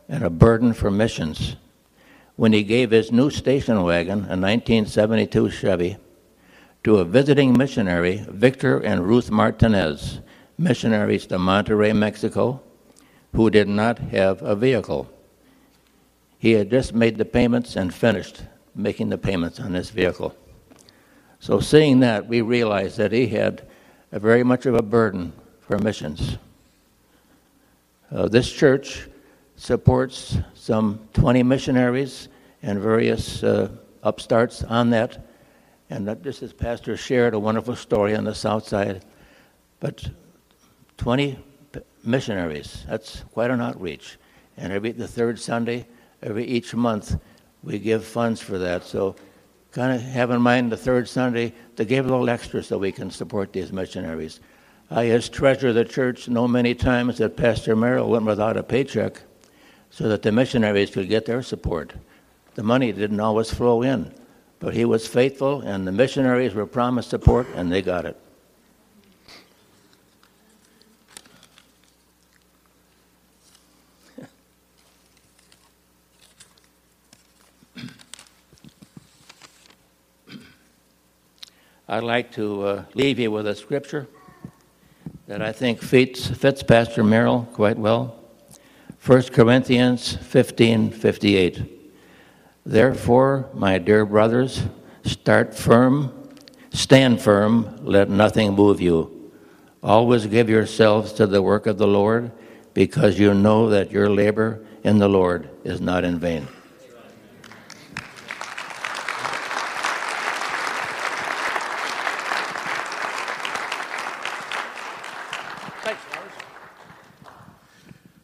and 0.09 0.25
a 0.25 0.31
burden 0.31 0.73
for 0.73 0.91
missions. 0.91 1.55
When 2.35 2.53
he 2.53 2.65
gave 2.65 2.91
his 2.91 3.12
new 3.12 3.31
station 3.31 3.81
wagon, 3.85 4.19
a 4.19 4.35
1972 4.35 5.51
Chevy, 5.51 5.97
to 6.85 6.99
a 6.99 7.05
visiting 7.05 7.57
missionary, 7.57 8.25
Victor 8.29 8.79
and 8.79 9.07
Ruth 9.07 9.31
Martinez, 9.31 10.21
missionaries 10.59 11.27
to 11.27 11.37
Monterrey, 11.37 11.95
Mexico, 11.95 12.61
who 13.35 13.51
did 13.51 13.69
not 13.69 13.99
have 13.99 14.43
a 14.43 14.57
vehicle. 14.57 15.11
He 16.39 16.53
had 16.53 16.71
just 16.71 16.93
made 16.93 17.19
the 17.19 17.25
payments 17.25 17.77
and 17.77 17.95
finished 17.95 18.43
making 18.75 19.11
the 19.11 19.19
payments 19.19 19.61
on 19.61 19.73
this 19.73 19.91
vehicle. 19.91 20.35
So, 21.39 21.61
seeing 21.61 22.01
that, 22.01 22.27
we 22.27 22.41
realized 22.41 22.99
that 22.99 23.12
he 23.12 23.27
had 23.29 23.62
very 24.12 24.43
much 24.43 24.67
of 24.67 24.75
a 24.75 24.83
burden 24.83 25.33
for 25.61 25.79
missions. 25.79 26.37
Uh, 28.11 28.29
this 28.29 28.51
church 28.53 29.09
supports 29.57 30.37
some 30.55 31.01
20 31.15 31.43
missionaries 31.43 32.29
and 32.62 32.79
various 32.79 33.43
uh, 33.43 33.69
upstarts 34.03 34.62
on 34.65 34.91
that. 34.91 35.25
And 35.93 36.25
just 36.25 36.43
as 36.43 36.55
Pastor 36.55 36.97
shared 36.97 37.35
a 37.35 37.39
wonderful 37.39 37.77
story 37.77 38.17
on 38.17 38.25
the 38.25 38.35
south 38.35 38.67
side. 38.67 39.05
But 39.79 40.09
20 40.97 41.39
missionaries, 42.03 42.87
that's 42.89 43.25
quite 43.35 43.51
an 43.51 43.61
outreach. 43.61 44.17
And 44.57 44.73
every 44.73 44.93
the 44.93 45.07
third 45.07 45.39
Sunday, 45.39 45.87
every 46.23 46.47
each 46.47 46.75
month, 46.75 47.21
we 47.63 47.79
give 47.79 48.07
funds 48.07 48.41
for 48.41 48.57
that. 48.57 48.85
So 48.85 49.17
kind 49.73 49.95
of 49.95 50.01
have 50.01 50.31
in 50.31 50.41
mind 50.41 50.73
the 50.73 50.79
third 50.79 51.11
Sunday 51.11 51.53
to 51.77 51.85
give 51.85 52.07
a 52.07 52.09
little 52.09 52.31
extra 52.31 52.63
so 52.63 52.79
we 52.79 52.91
can 52.91 53.11
support 53.11 53.53
these 53.53 53.71
missionaries. 53.71 54.41
I, 54.91 55.09
as 55.09 55.29
treasurer 55.29 55.71
of 55.71 55.75
the 55.75 55.85
church, 55.85 56.27
know 56.27 56.49
many 56.49 56.75
times 56.75 57.19
that 57.19 57.37
Pastor 57.37 57.77
Merrill 57.77 58.09
went 58.09 58.25
without 58.25 58.57
a 58.57 58.63
paycheck 58.63 59.21
so 59.91 60.09
that 60.09 60.23
the 60.23 60.33
missionaries 60.33 60.91
could 60.91 61.11
get 61.11 61.27
their 61.27 61.43
support. 61.43 61.93
The 62.55 62.63
money 62.63 62.93
didn't 62.93 63.21
always 63.21 63.53
flow 63.53 63.83
in, 63.83 64.11
but 64.62 64.75
he 64.75 64.85
was 64.85 65.09
faithful, 65.09 65.61
and 65.62 65.85
the 65.88 65.90
missionaries 65.90 66.54
were 66.54 66.66
promised 66.66 67.11
support, 67.11 67.49
and 67.57 67.71
they 67.71 67.83
got 67.83 68.04
it. 68.04 68.16
I'd 81.88 82.04
like 82.04 82.31
to 82.35 82.62
uh, 82.62 82.85
leave 82.95 83.19
you 83.19 83.33
with 83.33 83.49
a 83.49 83.57
scripture 83.57 84.07
that 85.26 85.42
I 85.42 85.50
think 85.50 85.83
fits, 85.83 86.28
fits 86.28 86.62
Pastor 86.62 87.02
Merrill 87.02 87.49
quite 87.52 87.76
well. 87.76 88.16
1 89.04 89.23
Corinthians 89.25 90.14
15 90.14 90.92
58. 90.92 91.82
Therefore, 92.64 93.49
my 93.54 93.78
dear 93.78 94.07
brothers, 94.07 94.62
start 95.04 95.54
firm, 95.54 96.12
stand 96.71 97.21
firm, 97.21 97.85
let 97.85 98.09
nothing 98.09 98.54
move 98.54 98.81
you. 98.81 99.33
Always 99.83 100.26
give 100.26 100.49
yourselves 100.49 101.12
to 101.14 101.26
the 101.26 101.42
work 101.42 101.66
of 101.66 101.76
the 101.76 101.88
Lord, 101.88 102.31
because 102.73 103.19
you 103.19 103.35
know 103.35 103.69
that 103.69 103.90
your 103.90 104.09
labor 104.09 104.64
in 104.85 104.99
the 104.99 105.09
Lord 105.09 105.50
is 105.64 105.81
not 105.81 106.04
in 106.04 106.19
vain. 106.19 106.47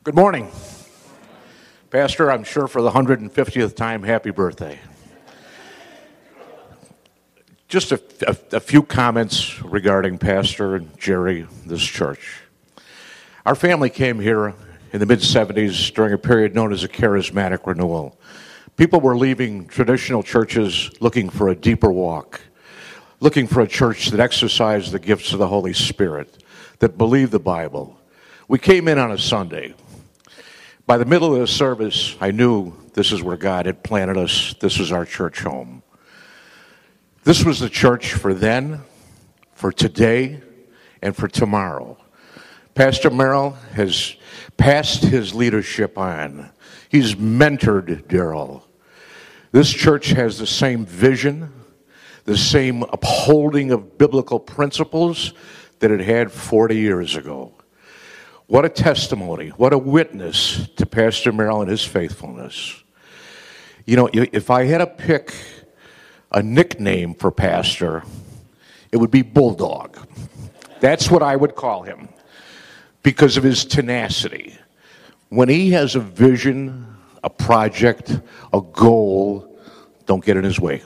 Good 0.04 0.14
morning. 0.14 0.48
Pastor, 1.90 2.30
I'm 2.30 2.44
sure 2.44 2.68
for 2.68 2.82
the 2.82 2.90
150th 2.90 3.74
time, 3.74 4.02
happy 4.02 4.30
birthday. 4.30 4.78
Just 7.66 7.92
a, 7.92 8.02
a, 8.26 8.56
a, 8.56 8.60
few 8.60 8.82
comments 8.82 9.62
regarding 9.62 10.18
Pastor 10.18 10.76
and 10.76 10.98
Jerry, 10.98 11.46
this 11.64 11.82
church. 11.82 12.42
Our 13.46 13.54
family 13.54 13.88
came 13.88 14.20
here 14.20 14.54
in 14.92 15.00
the 15.00 15.06
mid 15.06 15.20
70s 15.20 15.94
during 15.94 16.12
a 16.12 16.18
period 16.18 16.54
known 16.54 16.74
as 16.74 16.84
a 16.84 16.88
charismatic 16.88 17.66
renewal. 17.66 18.20
People 18.76 19.00
were 19.00 19.16
leaving 19.16 19.66
traditional 19.66 20.22
churches 20.22 20.90
looking 21.00 21.30
for 21.30 21.48
a 21.48 21.54
deeper 21.54 21.90
walk, 21.90 22.42
looking 23.20 23.46
for 23.46 23.62
a 23.62 23.68
church 23.68 24.08
that 24.10 24.20
exercised 24.20 24.92
the 24.92 24.98
gifts 24.98 25.32
of 25.32 25.38
the 25.38 25.48
Holy 25.48 25.72
Spirit, 25.72 26.44
that 26.80 26.98
believed 26.98 27.32
the 27.32 27.38
Bible. 27.38 27.98
We 28.46 28.58
came 28.58 28.88
in 28.88 28.98
on 28.98 29.10
a 29.10 29.18
Sunday. 29.18 29.74
By 30.88 30.96
the 30.96 31.04
middle 31.04 31.34
of 31.34 31.40
the 31.40 31.46
service, 31.46 32.16
I 32.18 32.30
knew 32.30 32.72
this 32.94 33.12
is 33.12 33.22
where 33.22 33.36
God 33.36 33.66
had 33.66 33.82
planted 33.82 34.16
us. 34.16 34.54
This 34.58 34.78
was 34.78 34.90
our 34.90 35.04
church 35.04 35.40
home. 35.40 35.82
This 37.24 37.44
was 37.44 37.60
the 37.60 37.68
church 37.68 38.14
for 38.14 38.32
then, 38.32 38.80
for 39.52 39.70
today, 39.70 40.40
and 41.02 41.14
for 41.14 41.28
tomorrow. 41.28 41.98
Pastor 42.74 43.10
Merrill 43.10 43.50
has 43.74 44.16
passed 44.56 45.02
his 45.02 45.34
leadership 45.34 45.98
on. 45.98 46.48
He's 46.88 47.16
mentored 47.16 48.04
Daryl. 48.04 48.62
This 49.52 49.68
church 49.68 50.08
has 50.12 50.38
the 50.38 50.46
same 50.46 50.86
vision, 50.86 51.52
the 52.24 52.38
same 52.38 52.82
upholding 52.84 53.72
of 53.72 53.98
biblical 53.98 54.40
principles 54.40 55.34
that 55.80 55.90
it 55.90 56.00
had 56.00 56.32
40 56.32 56.76
years 56.76 57.14
ago. 57.14 57.52
What 58.48 58.64
a 58.64 58.70
testimony, 58.70 59.50
what 59.50 59.74
a 59.74 59.78
witness 59.78 60.68
to 60.76 60.86
Pastor 60.86 61.32
Merrill 61.32 61.60
and 61.60 61.70
his 61.70 61.84
faithfulness. 61.84 62.82
You 63.84 63.96
know, 63.96 64.08
if 64.10 64.50
I 64.50 64.64
had 64.64 64.78
to 64.78 64.86
pick 64.86 65.34
a 66.32 66.42
nickname 66.42 67.12
for 67.12 67.30
Pastor, 67.30 68.04
it 68.90 68.96
would 68.96 69.10
be 69.10 69.20
Bulldog. 69.20 69.98
That's 70.80 71.10
what 71.10 71.22
I 71.22 71.36
would 71.36 71.56
call 71.56 71.82
him 71.82 72.08
because 73.02 73.36
of 73.36 73.44
his 73.44 73.66
tenacity. 73.66 74.56
When 75.28 75.50
he 75.50 75.72
has 75.72 75.94
a 75.94 76.00
vision, 76.00 76.86
a 77.22 77.28
project, 77.28 78.18
a 78.54 78.62
goal, 78.62 79.58
don't 80.06 80.24
get 80.24 80.38
in 80.38 80.44
his 80.44 80.58
way. 80.58 80.82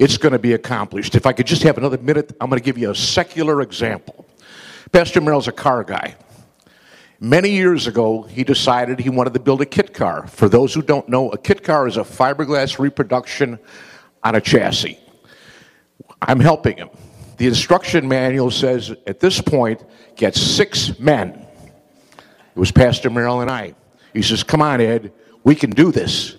It's 0.00 0.16
going 0.16 0.32
to 0.32 0.40
be 0.40 0.54
accomplished. 0.54 1.14
If 1.14 1.24
I 1.24 1.34
could 1.34 1.46
just 1.46 1.62
have 1.62 1.78
another 1.78 1.98
minute, 1.98 2.32
I'm 2.40 2.50
going 2.50 2.58
to 2.58 2.64
give 2.64 2.78
you 2.78 2.90
a 2.90 2.96
secular 2.96 3.60
example. 3.60 4.26
Pastor 4.90 5.20
Merrill's 5.20 5.46
a 5.46 5.52
car 5.52 5.84
guy. 5.84 6.16
Many 7.22 7.50
years 7.50 7.86
ago, 7.86 8.22
he 8.22 8.42
decided 8.42 8.98
he 8.98 9.08
wanted 9.08 9.32
to 9.34 9.38
build 9.38 9.60
a 9.60 9.64
kit 9.64 9.94
car. 9.94 10.26
For 10.26 10.48
those 10.48 10.74
who 10.74 10.82
don't 10.82 11.08
know, 11.08 11.30
a 11.30 11.38
kit 11.38 11.62
car 11.62 11.86
is 11.86 11.96
a 11.96 12.00
fiberglass 12.00 12.80
reproduction 12.80 13.60
on 14.24 14.34
a 14.34 14.40
chassis. 14.40 14.98
I'm 16.20 16.40
helping 16.40 16.78
him. 16.78 16.90
The 17.36 17.46
instruction 17.46 18.08
manual 18.08 18.50
says 18.50 18.92
at 19.06 19.20
this 19.20 19.40
point, 19.40 19.84
get 20.16 20.34
six 20.34 20.98
men. 20.98 21.46
It 22.16 22.58
was 22.58 22.72
Pastor 22.72 23.08
Merrill 23.08 23.40
and 23.40 23.48
I. 23.52 23.76
He 24.12 24.22
says, 24.22 24.42
Come 24.42 24.60
on, 24.60 24.80
Ed, 24.80 25.12
we 25.44 25.54
can 25.54 25.70
do 25.70 25.92
this. 25.92 26.34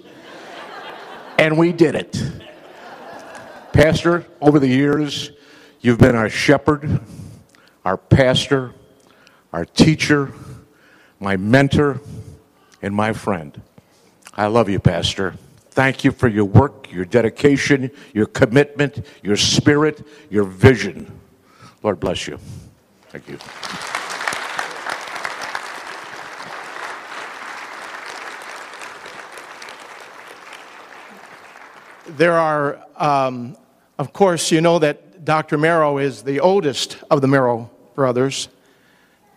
and 1.39 1.57
we 1.57 1.71
did 1.71 1.95
it. 1.95 2.21
Pastor, 3.71 4.25
over 4.41 4.59
the 4.59 4.67
years, 4.67 5.31
you've 5.79 5.99
been 5.99 6.17
our 6.17 6.29
shepherd, 6.29 6.99
our 7.85 7.95
pastor, 7.95 8.73
our 9.53 9.63
teacher, 9.63 10.33
my 11.23 11.37
mentor, 11.37 12.01
and 12.81 12.93
my 12.93 13.13
friend. 13.13 13.61
I 14.33 14.47
love 14.47 14.67
you, 14.67 14.77
Pastor. 14.77 15.35
Thank 15.71 16.03
you 16.03 16.11
for 16.11 16.27
your 16.27 16.43
work, 16.43 16.91
your 16.91 17.05
dedication, 17.05 17.91
your 18.13 18.25
commitment, 18.25 19.05
your 19.23 19.37
spirit, 19.37 20.05
your 20.29 20.43
vision. 20.43 21.09
Lord 21.81 22.01
bless 22.01 22.27
you. 22.27 22.39
Thank 23.07 23.29
you. 23.29 23.37
There 32.17 32.37
are, 32.37 32.85
um, 32.97 33.55
of 33.97 34.11
course, 34.11 34.51
you 34.51 34.59
know 34.59 34.77
that 34.79 35.23
Dr. 35.23 35.57
Merrill 35.57 35.99
is 35.99 36.23
the 36.23 36.41
oldest 36.41 36.97
of 37.09 37.21
the 37.21 37.29
Merrill 37.29 37.71
brothers. 37.95 38.49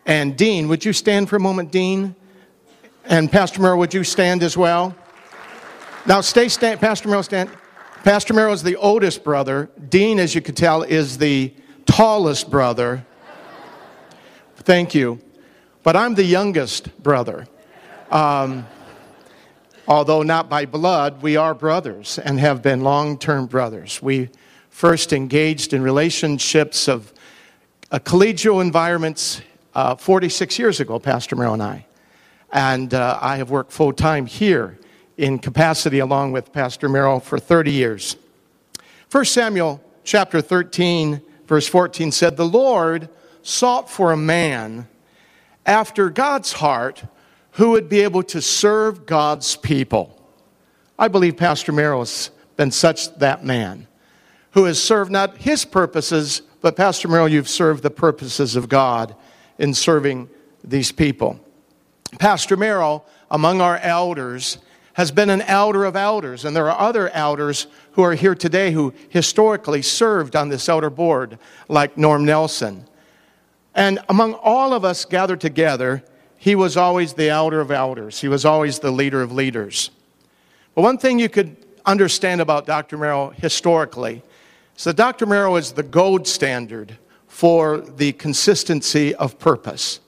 And 0.07 0.37
Dean, 0.37 0.69
would 0.69 0.85
you 0.85 0.93
stand 0.93 1.29
for 1.29 1.35
a 1.35 1.41
moment, 1.41 1.73
Dean? 1.73 2.15
And 3.05 3.31
Pastor 3.31 3.61
Merrill, 3.61 3.79
would 3.81 3.93
you 3.93 4.05
stand 4.05 4.45
as 4.45 4.57
well? 4.57 4.95
Now, 6.07 6.21
stay 6.21 6.49
stand. 6.49 6.81
Pastor 6.81 7.09
Merrill, 7.09 7.25
stand. 7.25 7.51
Pastor 8.05 8.33
Merrill 8.33 8.55
is 8.55 8.63
the 8.63 8.77
oldest 8.77 9.25
brother. 9.25 9.69
Dean, 9.89 10.21
as 10.21 10.33
you 10.33 10.41
could 10.41 10.57
tell, 10.57 10.85
is 10.85 11.19
the 11.19 11.53
tallest 11.87 12.49
brother. 12.49 13.05
Thank 14.59 14.95
you. 14.95 15.21
But 15.83 15.97
I'm 15.97 16.15
the 16.15 16.25
youngest 16.25 17.03
brother. 17.03 17.49
Um, 18.13 18.65
although 19.89 20.23
not 20.23 20.49
by 20.49 20.67
blood, 20.67 21.21
we 21.21 21.37
are 21.37 21.53
brothers 21.53 22.21
and 22.21 22.39
have 22.39 22.63
been 22.63 22.83
long 22.83 23.19
term 23.19 23.47
brothers. 23.47 24.01
We 24.01 24.31
first 24.71 25.13
engaged 25.13 25.73
in 25.73 25.83
relationships 25.83 26.87
of 26.87 27.13
uh, 27.91 27.99
collegial 27.99 28.61
environments 28.61 29.43
uh, 29.77 29.95
46 29.95 30.59
years 30.59 30.81
ago, 30.81 30.99
Pastor 30.99 31.37
Merrill 31.37 31.53
and 31.53 31.63
I. 31.63 31.87
And 32.51 32.95
uh, 32.95 33.19
I 33.21 33.37
have 33.37 33.51
worked 33.51 33.73
full 33.73 33.93
time 33.93 34.25
here 34.25 34.79
in 35.19 35.39
capacity 35.39 35.99
along 35.99 36.33
with 36.33 36.51
Pastor 36.51 36.89
Merrill 36.89 37.21
for 37.21 37.39
30 37.39 37.73
years. 37.73 38.17
1 39.13 39.25
Samuel 39.27 39.83
chapter 40.03 40.41
13, 40.41 41.21
verse 41.47 41.69
14 41.69 42.11
said, 42.11 42.39
The 42.39 42.47
Lord 42.47 43.11
sought 43.43 43.91
for 43.91 44.13
a 44.13 44.17
man 44.17 44.89
after 45.67 46.09
God's 46.09 46.55
heart 46.55 47.05
who 47.53 47.73
would 47.73 47.91
be 47.91 48.01
able 48.01 48.23
to 48.23 48.41
serve 48.41 49.05
God's 49.05 49.57
people. 49.57 50.19
I 50.99 51.09
believe 51.09 51.37
Pastor 51.37 51.73
Merrill 51.73 52.01
has 52.01 52.31
been 52.57 52.71
such 52.71 53.15
that 53.19 53.45
man 53.45 53.89
who 54.53 54.65
has 54.65 54.83
served 54.83 55.11
not 55.11 55.37
his 55.37 55.67
purposes, 55.67 56.41
but 56.63 56.77
Pastor 56.77 57.09
Merrill, 57.09 57.29
you've 57.29 57.47
served 57.49 57.83
the 57.83 57.91
purposes 57.91 58.57
of 58.57 58.71
God 58.71 59.15
in 59.59 59.75
serving 59.75 60.29
these 60.63 60.93
people. 60.93 61.41
Pastor 62.19 62.57
Merrill, 62.57 63.05
among 63.31 63.61
our 63.61 63.79
elders, 63.79 64.59
has 64.95 65.11
been 65.11 65.29
an 65.29 65.43
elder 65.43 65.85
of 65.85 65.95
elders, 65.95 66.45
and 66.45 66.57
there 66.57 66.71
are 66.71 66.81
other 66.81 67.11
elders 67.11 67.67
who 67.93 68.03
are 68.03 68.15
here 68.15 68.35
today 68.35 68.73
who 68.73 68.95
historically 69.11 69.83
served 69.83 70.35
on 70.35 70.49
this 70.49 70.69
elder 70.69 70.89
board, 70.89 71.39
like 71.69 71.99
Norm 71.99 72.25
Nelson. 72.25 72.87
And 73.75 73.99
among 74.09 74.35
all 74.35 74.73
of 74.73 74.85
us 74.85 75.05
gathered 75.05 75.41
together, 75.41 76.03
he 76.39 76.55
was 76.55 76.77
always 76.77 77.13
the 77.13 77.29
elder 77.29 77.61
of 77.61 77.71
elders. 77.71 78.21
He 78.21 78.29
was 78.29 78.45
always 78.45 78.79
the 78.79 78.91
leader 78.91 79.21
of 79.21 79.33
leaders. 79.33 79.91
But 80.75 80.83
one 80.83 80.97
thing 80.97 81.19
you 81.19 81.29
could 81.29 81.57
understand 81.85 82.41
about 82.41 82.67
Dr. 82.67 82.97
Merrill 82.97 83.31
historically 83.31 84.23
is 84.77 84.85
that 84.85 84.97
Dr. 84.97 85.27
Merrill 85.27 85.57
is 85.57 85.73
the 85.73 85.83
gold 85.83 86.27
standard 86.27 86.97
for 87.37 87.77
the 87.77 88.13
consistency 88.13 89.15
of 89.17 89.39
purpose. 89.39 90.01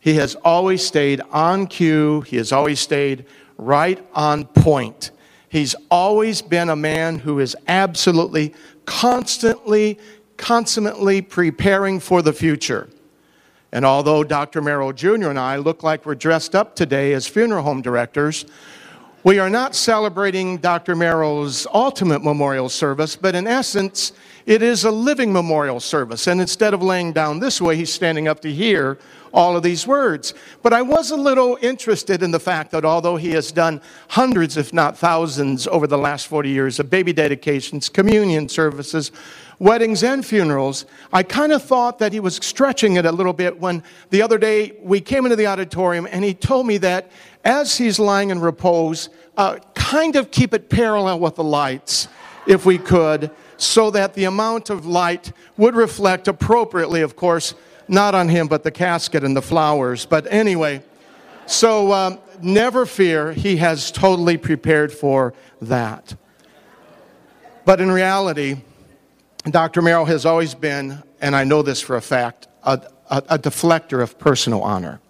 He 0.00 0.14
has 0.14 0.36
always 0.36 0.82
stayed 0.82 1.20
on 1.30 1.66
cue, 1.66 2.22
he 2.22 2.38
has 2.38 2.50
always 2.50 2.80
stayed 2.80 3.26
right 3.58 4.02
on 4.14 4.46
point. 4.46 5.10
He's 5.50 5.74
always 5.90 6.40
been 6.40 6.70
a 6.70 6.74
man 6.74 7.18
who 7.18 7.40
is 7.40 7.54
absolutely, 7.68 8.54
constantly, 8.86 9.98
consummately 10.38 11.20
preparing 11.20 12.00
for 12.00 12.22
the 12.22 12.32
future. 12.32 12.88
And 13.70 13.84
although 13.84 14.24
Dr. 14.24 14.62
Merrill 14.62 14.94
Jr. 14.94 15.28
and 15.28 15.38
I 15.38 15.56
look 15.56 15.82
like 15.82 16.06
we're 16.06 16.14
dressed 16.14 16.54
up 16.54 16.74
today 16.74 17.12
as 17.12 17.26
funeral 17.26 17.64
home 17.64 17.82
directors, 17.82 18.46
we 19.24 19.38
are 19.38 19.50
not 19.50 19.76
celebrating 19.76 20.58
Dr. 20.58 20.96
Merrill's 20.96 21.66
ultimate 21.72 22.24
memorial 22.24 22.68
service, 22.68 23.14
but 23.14 23.36
in 23.36 23.46
essence, 23.46 24.12
it 24.46 24.62
is 24.62 24.84
a 24.84 24.90
living 24.90 25.32
memorial 25.32 25.78
service. 25.78 26.26
And 26.26 26.40
instead 26.40 26.74
of 26.74 26.82
laying 26.82 27.12
down 27.12 27.38
this 27.38 27.60
way, 27.60 27.76
he's 27.76 27.92
standing 27.92 28.26
up 28.26 28.40
to 28.40 28.52
hear 28.52 28.98
all 29.32 29.56
of 29.56 29.62
these 29.62 29.86
words. 29.86 30.34
But 30.62 30.72
I 30.72 30.82
was 30.82 31.10
a 31.10 31.16
little 31.16 31.56
interested 31.62 32.22
in 32.22 32.32
the 32.32 32.40
fact 32.40 32.72
that 32.72 32.84
although 32.84 33.16
he 33.16 33.30
has 33.30 33.52
done 33.52 33.80
hundreds, 34.08 34.56
if 34.56 34.72
not 34.72 34.98
thousands, 34.98 35.66
over 35.68 35.86
the 35.86 35.98
last 35.98 36.26
40 36.26 36.50
years 36.50 36.80
of 36.80 36.90
baby 36.90 37.12
dedications, 37.12 37.88
communion 37.88 38.48
services, 38.48 39.12
weddings, 39.58 40.02
and 40.02 40.26
funerals, 40.26 40.84
I 41.12 41.22
kind 41.22 41.52
of 41.52 41.62
thought 41.62 41.98
that 42.00 42.12
he 42.12 42.20
was 42.20 42.36
stretching 42.36 42.96
it 42.96 43.06
a 43.06 43.12
little 43.12 43.32
bit 43.32 43.58
when 43.60 43.82
the 44.10 44.20
other 44.20 44.36
day 44.36 44.72
we 44.82 45.00
came 45.00 45.24
into 45.24 45.36
the 45.36 45.46
auditorium 45.46 46.08
and 46.10 46.24
he 46.24 46.34
told 46.34 46.66
me 46.66 46.78
that 46.78 47.10
as 47.44 47.76
he's 47.78 47.98
lying 47.98 48.30
in 48.30 48.40
repose, 48.40 49.08
uh, 49.36 49.58
kind 49.74 50.16
of 50.16 50.30
keep 50.30 50.54
it 50.54 50.68
parallel 50.68 51.20
with 51.20 51.36
the 51.36 51.44
lights, 51.44 52.08
if 52.46 52.64
we 52.64 52.78
could, 52.78 53.30
so 53.56 53.90
that 53.90 54.14
the 54.14 54.24
amount 54.24 54.70
of 54.70 54.86
light 54.86 55.32
would 55.56 55.74
reflect 55.74 56.28
appropriately, 56.28 57.02
of 57.02 57.16
course, 57.16 57.54
not 57.88 58.14
on 58.14 58.28
him, 58.28 58.48
but 58.48 58.62
the 58.62 58.70
casket 58.70 59.24
and 59.24 59.36
the 59.36 59.42
flowers. 59.42 60.06
But 60.06 60.26
anyway, 60.30 60.82
so 61.46 61.92
um, 61.92 62.18
never 62.40 62.86
fear, 62.86 63.32
he 63.32 63.56
has 63.56 63.90
totally 63.90 64.36
prepared 64.36 64.92
for 64.92 65.34
that. 65.60 66.14
But 67.64 67.80
in 67.80 67.90
reality, 67.90 68.62
Dr. 69.44 69.82
Merrill 69.82 70.04
has 70.06 70.24
always 70.24 70.54
been, 70.54 71.02
and 71.20 71.36
I 71.36 71.44
know 71.44 71.62
this 71.62 71.80
for 71.80 71.96
a 71.96 72.00
fact, 72.00 72.48
a, 72.62 72.80
a, 73.10 73.22
a 73.30 73.38
deflector 73.38 74.02
of 74.02 74.18
personal 74.18 74.62
honor. 74.62 75.00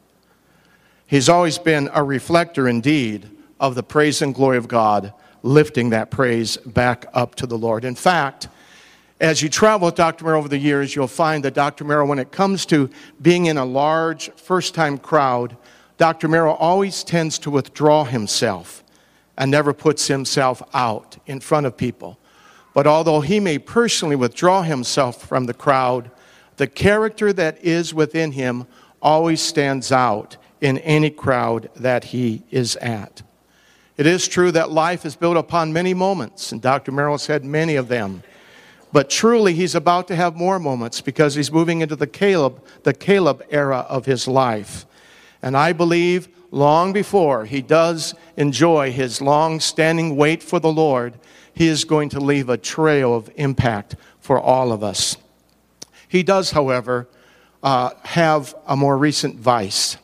He's 1.12 1.28
always 1.28 1.58
been 1.58 1.90
a 1.92 2.02
reflector 2.02 2.66
indeed 2.66 3.28
of 3.60 3.74
the 3.74 3.82
praise 3.82 4.22
and 4.22 4.34
glory 4.34 4.56
of 4.56 4.66
God, 4.66 5.12
lifting 5.42 5.90
that 5.90 6.10
praise 6.10 6.56
back 6.56 7.04
up 7.12 7.34
to 7.34 7.46
the 7.46 7.58
Lord. 7.58 7.84
In 7.84 7.94
fact, 7.94 8.48
as 9.20 9.42
you 9.42 9.50
travel 9.50 9.84
with 9.84 9.94
Dr. 9.94 10.24
Merrill 10.24 10.38
over 10.38 10.48
the 10.48 10.56
years, 10.56 10.96
you'll 10.96 11.06
find 11.06 11.44
that 11.44 11.52
Dr. 11.52 11.84
Merrill, 11.84 12.08
when 12.08 12.18
it 12.18 12.32
comes 12.32 12.64
to 12.64 12.88
being 13.20 13.44
in 13.44 13.58
a 13.58 13.64
large 13.66 14.30
first 14.36 14.74
time 14.74 14.96
crowd, 14.96 15.54
Dr. 15.98 16.28
Merrill 16.28 16.54
always 16.54 17.04
tends 17.04 17.38
to 17.40 17.50
withdraw 17.50 18.04
himself 18.04 18.82
and 19.36 19.50
never 19.50 19.74
puts 19.74 20.06
himself 20.06 20.62
out 20.72 21.18
in 21.26 21.40
front 21.40 21.66
of 21.66 21.76
people. 21.76 22.18
But 22.72 22.86
although 22.86 23.20
he 23.20 23.38
may 23.38 23.58
personally 23.58 24.16
withdraw 24.16 24.62
himself 24.62 25.20
from 25.28 25.44
the 25.44 25.52
crowd, 25.52 26.10
the 26.56 26.68
character 26.68 27.34
that 27.34 27.62
is 27.62 27.92
within 27.92 28.32
him 28.32 28.66
always 29.02 29.42
stands 29.42 29.92
out 29.92 30.38
in 30.62 30.78
any 30.78 31.10
crowd 31.10 31.68
that 31.74 32.04
he 32.04 32.44
is 32.50 32.76
at. 32.76 33.20
It 33.96 34.06
is 34.06 34.28
true 34.28 34.52
that 34.52 34.70
life 34.70 35.04
is 35.04 35.16
built 35.16 35.36
upon 35.36 35.72
many 35.72 35.92
moments, 35.92 36.52
and 36.52 36.62
Dr. 36.62 36.92
Merrill 36.92 37.18
said 37.18 37.44
many 37.44 37.74
of 37.74 37.88
them. 37.88 38.22
But 38.92 39.10
truly, 39.10 39.54
he's 39.54 39.74
about 39.74 40.06
to 40.08 40.16
have 40.16 40.36
more 40.36 40.60
moments 40.60 41.00
because 41.00 41.34
he's 41.34 41.50
moving 41.50 41.80
into 41.80 41.96
the 41.96 42.06
Caleb, 42.06 42.64
the 42.84 42.94
Caleb 42.94 43.42
era 43.50 43.84
of 43.88 44.06
his 44.06 44.28
life. 44.28 44.86
And 45.42 45.56
I 45.56 45.72
believe 45.72 46.28
long 46.52 46.92
before 46.92 47.44
he 47.44 47.60
does 47.60 48.14
enjoy 48.36 48.92
his 48.92 49.20
long 49.20 49.58
standing 49.58 50.14
wait 50.16 50.42
for 50.42 50.60
the 50.60 50.72
Lord, 50.72 51.18
he 51.52 51.66
is 51.66 51.84
going 51.84 52.08
to 52.10 52.20
leave 52.20 52.48
a 52.48 52.56
trail 52.56 53.14
of 53.14 53.30
impact 53.34 53.96
for 54.20 54.38
all 54.38 54.70
of 54.72 54.84
us. 54.84 55.16
He 56.08 56.22
does, 56.22 56.52
however, 56.52 57.08
uh, 57.62 57.90
have 58.04 58.54
a 58.66 58.76
more 58.76 58.96
recent 58.96 59.36
vice. 59.36 59.96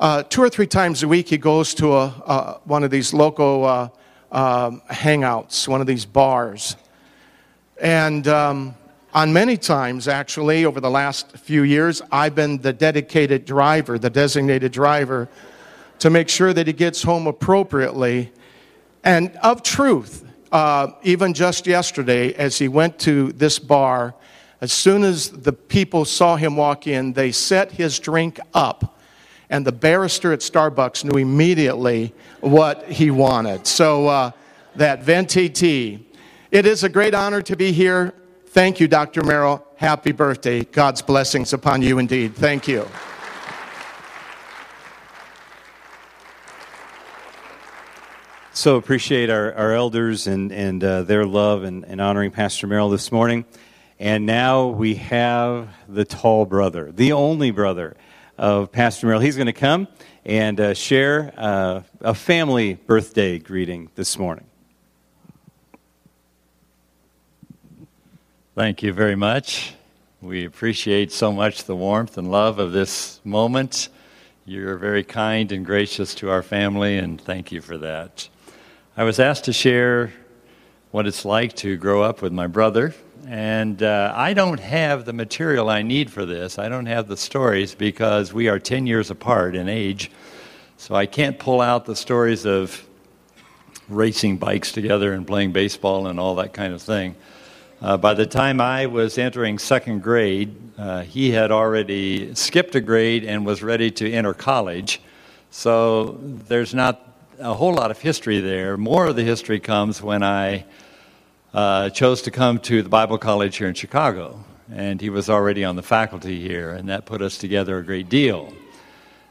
Uh, 0.00 0.24
two 0.24 0.42
or 0.42 0.50
three 0.50 0.66
times 0.66 1.04
a 1.04 1.08
week, 1.08 1.28
he 1.28 1.38
goes 1.38 1.72
to 1.74 1.94
a, 1.94 2.60
one 2.64 2.82
of 2.82 2.90
these 2.90 3.14
local 3.14 3.64
uh, 3.64 3.88
um, 4.32 4.82
hangouts, 4.90 5.68
one 5.68 5.80
of 5.80 5.86
these 5.86 6.04
bars. 6.04 6.76
And 7.80 8.26
um, 8.26 8.74
on 9.12 9.32
many 9.32 9.56
times, 9.56 10.08
actually, 10.08 10.64
over 10.64 10.80
the 10.80 10.90
last 10.90 11.36
few 11.36 11.62
years, 11.62 12.02
I've 12.10 12.34
been 12.34 12.58
the 12.58 12.72
dedicated 12.72 13.44
driver, 13.44 13.96
the 13.96 14.10
designated 14.10 14.72
driver, 14.72 15.28
to 16.00 16.10
make 16.10 16.28
sure 16.28 16.52
that 16.52 16.66
he 16.66 16.72
gets 16.72 17.04
home 17.04 17.28
appropriately. 17.28 18.32
And 19.04 19.36
of 19.44 19.62
truth, 19.62 20.28
uh, 20.50 20.88
even 21.04 21.34
just 21.34 21.68
yesterday, 21.68 22.34
as 22.34 22.58
he 22.58 22.66
went 22.66 22.98
to 23.00 23.30
this 23.32 23.60
bar, 23.60 24.16
as 24.60 24.72
soon 24.72 25.04
as 25.04 25.30
the 25.30 25.52
people 25.52 26.04
saw 26.04 26.34
him 26.34 26.56
walk 26.56 26.88
in, 26.88 27.12
they 27.12 27.30
set 27.30 27.70
his 27.70 28.00
drink 28.00 28.40
up. 28.54 28.93
And 29.50 29.66
the 29.66 29.72
barrister 29.72 30.32
at 30.32 30.40
Starbucks 30.40 31.04
knew 31.04 31.18
immediately 31.18 32.14
what 32.40 32.84
he 32.84 33.10
wanted. 33.10 33.66
So, 33.66 34.08
uh, 34.08 34.30
that 34.76 35.04
venti 35.04 35.48
tea 35.48 36.04
it 36.54 36.66
is 36.66 36.84
a 36.84 36.88
great 36.88 37.14
honor 37.14 37.42
to 37.42 37.56
be 37.56 37.72
here. 37.72 38.14
Thank 38.46 38.78
you, 38.78 38.86
Dr. 38.86 39.24
Merrill. 39.24 39.66
Happy 39.74 40.12
birthday. 40.12 40.62
God's 40.62 41.02
blessings 41.02 41.52
upon 41.52 41.82
you 41.82 41.98
indeed. 41.98 42.36
Thank 42.36 42.68
you. 42.68 42.86
So 48.52 48.76
appreciate 48.76 49.30
our, 49.30 49.52
our 49.54 49.72
elders 49.72 50.28
and, 50.28 50.52
and 50.52 50.84
uh, 50.84 51.02
their 51.02 51.26
love 51.26 51.64
and, 51.64 51.84
and 51.84 52.00
honoring 52.00 52.30
Pastor 52.30 52.68
Merrill 52.68 52.88
this 52.88 53.10
morning. 53.10 53.44
And 53.98 54.24
now 54.24 54.68
we 54.68 54.94
have 54.94 55.70
the 55.88 56.04
tall 56.04 56.46
brother, 56.46 56.92
the 56.92 57.10
only 57.10 57.50
brother 57.50 57.96
of 58.38 58.72
Pastor 58.72 59.06
Merrill. 59.06 59.20
He's 59.20 59.36
going 59.36 59.46
to 59.46 59.52
come 59.52 59.88
and 60.24 60.60
uh, 60.60 60.74
share 60.74 61.32
uh, 61.36 61.82
a 62.00 62.14
family 62.14 62.74
birthday 62.74 63.38
greeting 63.38 63.90
this 63.94 64.18
morning. 64.18 64.46
Thank 68.54 68.82
you 68.82 68.92
very 68.92 69.16
much. 69.16 69.74
We 70.22 70.44
appreciate 70.44 71.12
so 71.12 71.32
much 71.32 71.64
the 71.64 71.76
warmth 71.76 72.16
and 72.16 72.30
love 72.30 72.58
of 72.58 72.72
this 72.72 73.20
moment. 73.24 73.88
You're 74.46 74.76
very 74.76 75.04
kind 75.04 75.50
and 75.52 75.66
gracious 75.66 76.14
to 76.16 76.30
our 76.30 76.42
family, 76.42 76.98
and 76.98 77.20
thank 77.20 77.50
you 77.50 77.60
for 77.60 77.78
that. 77.78 78.28
I 78.96 79.04
was 79.04 79.18
asked 79.18 79.46
to 79.46 79.52
share 79.52 80.12
what 80.92 81.06
it's 81.06 81.24
like 81.24 81.54
to 81.56 81.76
grow 81.76 82.02
up 82.02 82.22
with 82.22 82.32
my 82.32 82.46
brother, 82.46 82.94
and 83.26 83.82
uh, 83.82 84.12
I 84.14 84.34
don't 84.34 84.60
have 84.60 85.04
the 85.04 85.12
material 85.12 85.70
I 85.70 85.82
need 85.82 86.10
for 86.10 86.26
this. 86.26 86.58
I 86.58 86.68
don't 86.68 86.86
have 86.86 87.08
the 87.08 87.16
stories 87.16 87.74
because 87.74 88.32
we 88.32 88.48
are 88.48 88.58
10 88.58 88.86
years 88.86 89.10
apart 89.10 89.56
in 89.56 89.68
age, 89.68 90.10
so 90.76 90.94
I 90.94 91.06
can't 91.06 91.38
pull 91.38 91.60
out 91.60 91.84
the 91.86 91.96
stories 91.96 92.44
of 92.44 92.86
racing 93.88 94.38
bikes 94.38 94.72
together 94.72 95.12
and 95.12 95.26
playing 95.26 95.52
baseball 95.52 96.06
and 96.06 96.18
all 96.18 96.34
that 96.36 96.52
kind 96.52 96.74
of 96.74 96.82
thing. 96.82 97.14
Uh, 97.80 97.96
by 97.96 98.14
the 98.14 98.26
time 98.26 98.60
I 98.60 98.86
was 98.86 99.18
entering 99.18 99.58
second 99.58 100.02
grade, 100.02 100.54
uh, 100.78 101.02
he 101.02 101.30
had 101.30 101.50
already 101.50 102.34
skipped 102.34 102.74
a 102.74 102.80
grade 102.80 103.24
and 103.24 103.44
was 103.44 103.62
ready 103.62 103.90
to 103.92 104.10
enter 104.10 104.32
college. 104.32 105.00
So 105.50 106.18
there's 106.20 106.74
not 106.74 107.00
a 107.38 107.54
whole 107.54 107.74
lot 107.74 107.90
of 107.90 108.00
history 108.00 108.40
there. 108.40 108.76
More 108.76 109.06
of 109.06 109.16
the 109.16 109.22
history 109.22 109.60
comes 109.60 110.02
when 110.02 110.22
I 110.22 110.64
uh, 111.54 111.88
chose 111.90 112.22
to 112.22 112.32
come 112.32 112.58
to 112.58 112.82
the 112.82 112.88
Bible 112.88 113.16
College 113.16 113.56
here 113.56 113.68
in 113.68 113.74
Chicago. 113.74 114.44
And 114.72 115.00
he 115.00 115.08
was 115.08 115.30
already 115.30 115.64
on 115.64 115.76
the 115.76 115.82
faculty 115.82 116.40
here, 116.40 116.70
and 116.70 116.88
that 116.88 117.06
put 117.06 117.22
us 117.22 117.38
together 117.38 117.78
a 117.78 117.84
great 117.84 118.08
deal. 118.08 118.52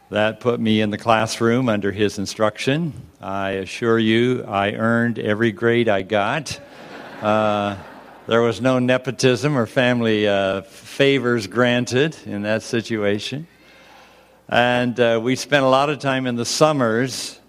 That 0.09 0.39
put 0.39 0.59
me 0.59 0.79
in 0.79 0.89
the 0.89 0.97
classroom 0.97 1.67
under 1.67 1.91
his 1.91 2.17
instruction. 2.19 2.93
I 3.19 3.51
assure 3.51 3.99
you, 3.99 4.45
I 4.45 4.71
earned 4.71 5.19
every 5.19 5.51
grade 5.51 5.89
I 5.89 6.03
got. 6.03 6.61
Uh, 7.21 7.75
there 8.27 8.41
was 8.41 8.61
no 8.61 8.79
nepotism 8.79 9.57
or 9.57 9.65
family 9.65 10.25
uh, 10.27 10.61
favors 10.61 11.47
granted 11.47 12.15
in 12.25 12.43
that 12.43 12.63
situation. 12.63 13.47
And 14.47 14.97
uh, 14.97 15.19
we 15.21 15.35
spent 15.35 15.65
a 15.65 15.69
lot 15.69 15.89
of 15.89 15.99
time 15.99 16.27
in 16.27 16.35
the 16.35 16.45
summers 16.45 17.39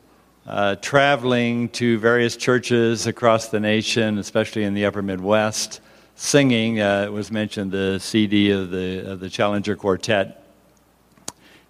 uh, 0.46 0.76
traveling 0.76 1.70
to 1.70 1.98
various 1.98 2.37
churches 2.37 3.07
across 3.07 3.48
the 3.48 3.61
nation, 3.61 4.18
especially 4.18 4.64
in 4.64 4.74
the 4.74 4.85
upper 4.85 5.02
Midwest, 5.02 5.80
singing. 6.16 6.80
Uh, 6.80 7.04
it 7.07 7.12
was 7.12 7.30
mentioned 7.30 7.72
the 7.72 7.98
CD 7.98 8.50
of 8.50 8.70
the, 8.70 9.11
of 9.11 9.20
the 9.20 9.30
Challenger 9.30 9.74
Quartet. 9.76 10.44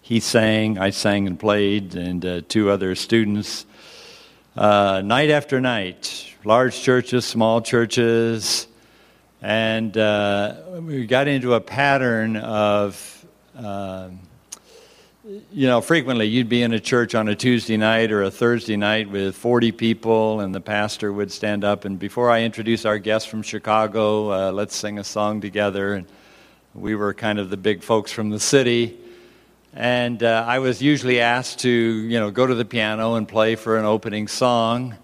He 0.03 0.21
sang, 0.21 0.79
I 0.79 0.91
sang 0.91 1.27
and 1.27 1.39
played, 1.39 1.95
and 1.95 2.25
uh, 2.25 2.41
two 2.49 2.69
other 2.69 2.95
students. 2.95 3.65
Uh, 4.57 5.03
night 5.05 5.31
after 5.31 5.61
night, 5.61 6.35
large 6.45 6.81
churches, 6.81 7.25
small 7.25 7.63
churches, 7.63 8.67
and 9.41 9.97
uh, 9.97 10.57
we 10.81 11.07
got 11.07 11.29
into 11.29 11.55
a 11.55 11.61
pattern 11.61 12.37
of, 12.37 13.27
uh, 13.57 14.11
you 15.53 15.67
know, 15.67 15.81
frequently 15.81 16.27
you'd 16.27 16.49
be 16.49 16.63
in 16.63 16.73
a 16.73 16.81
church 16.81 17.15
on 17.15 17.29
a 17.29 17.35
Tuesday 17.35 17.77
night 17.77 18.13
or 18.13 18.23
a 18.23 18.31
Thursday 18.31 18.77
night 18.77 19.11
with 19.11 19.35
40 19.35 19.73
people, 19.73 20.41
and 20.41 20.55
the 20.55 20.61
pastor 20.61 21.13
would 21.13 21.33
stand 21.33 21.65
up, 21.65 21.85
and 21.85 21.99
before 21.99 22.31
I 22.31 22.43
introduce 22.43 22.85
our 22.85 22.99
guest 22.99 23.29
from 23.29 23.43
Chicago, 23.43 24.31
uh, 24.31 24.53
let's 24.53 24.77
sing 24.77 24.99
a 24.99 25.05
song 25.05 25.41
together. 25.41 25.95
And 25.95 26.07
we 26.75 26.95
were 26.95 27.15
kind 27.15 27.39
of 27.39 27.51
the 27.51 27.57
big 27.57 27.83
folks 27.83 28.13
from 28.13 28.31
the 28.31 28.39
city. 28.39 28.99
And 29.73 30.23
uh, 30.23 30.45
I 30.47 30.59
was 30.59 30.83
usually 30.83 31.21
asked 31.21 31.61
to, 31.61 31.71
you 31.71 32.21
know, 32.21 32.31
go 32.31 32.47
to 32.47 32.55
the 32.55 32.65
piano 32.65 33.15
and 33.15 33.27
play 33.27 33.57
for 33.57 33.77
an 33.77 33.85
opening 33.85 34.29
song. 34.29 34.97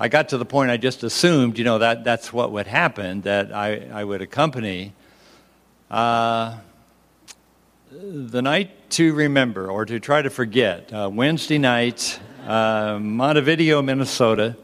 I 0.00 0.08
got 0.08 0.30
to 0.30 0.38
the 0.38 0.44
point 0.44 0.70
I 0.70 0.78
just 0.78 1.04
assumed, 1.04 1.58
you 1.58 1.64
know, 1.64 1.78
that 1.78 2.02
that's 2.02 2.32
what 2.32 2.50
would 2.52 2.66
happen, 2.66 3.20
that 3.22 3.52
I, 3.52 3.88
I 3.92 4.04
would 4.04 4.22
accompany. 4.22 4.94
Uh, 5.90 6.56
the 7.90 8.42
night 8.42 8.70
to 8.90 9.12
remember 9.14 9.70
or 9.70 9.84
to 9.84 10.00
try 10.00 10.22
to 10.22 10.30
forget, 10.30 10.92
uh, 10.92 11.10
Wednesday 11.12 11.58
night, 11.58 12.20
uh, 12.46 12.98
Montevideo, 13.00 13.82
Minnesota. 13.82 14.56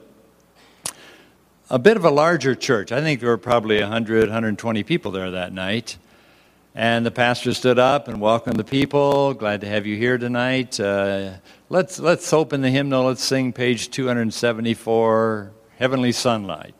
A 1.70 1.78
bit 1.78 1.96
of 1.96 2.04
a 2.04 2.10
larger 2.10 2.54
church. 2.54 2.92
I 2.92 3.00
think 3.00 3.20
there 3.20 3.30
were 3.30 3.38
probably 3.38 3.80
100, 3.80 4.28
120 4.28 4.82
people 4.82 5.10
there 5.10 5.30
that 5.30 5.52
night. 5.52 5.96
And 6.74 7.04
the 7.04 7.10
pastor 7.10 7.52
stood 7.52 7.78
up 7.78 8.08
and 8.08 8.20
welcomed 8.20 8.56
the 8.56 8.64
people. 8.64 9.34
Glad 9.34 9.60
to 9.62 9.66
have 9.66 9.86
you 9.86 9.96
here 9.96 10.16
tonight. 10.16 10.78
Uh, 10.78 11.34
let's, 11.68 11.98
let's 11.98 12.32
open 12.32 12.62
the 12.62 12.70
hymnal. 12.70 13.04
Let's 13.04 13.24
sing 13.24 13.52
page 13.52 13.90
274, 13.90 15.52
Heavenly 15.78 16.12
Sunlight. 16.12 16.74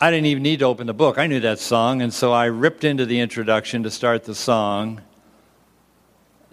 I 0.00 0.10
didn't 0.10 0.26
even 0.26 0.42
need 0.42 0.58
to 0.58 0.66
open 0.66 0.86
the 0.86 0.94
book. 0.94 1.18
I 1.18 1.26
knew 1.26 1.40
that 1.40 1.58
song, 1.58 2.02
and 2.02 2.12
so 2.12 2.32
I 2.32 2.46
ripped 2.46 2.84
into 2.84 3.06
the 3.06 3.20
introduction 3.20 3.84
to 3.84 3.90
start 3.90 4.24
the 4.24 4.34
song. 4.34 5.00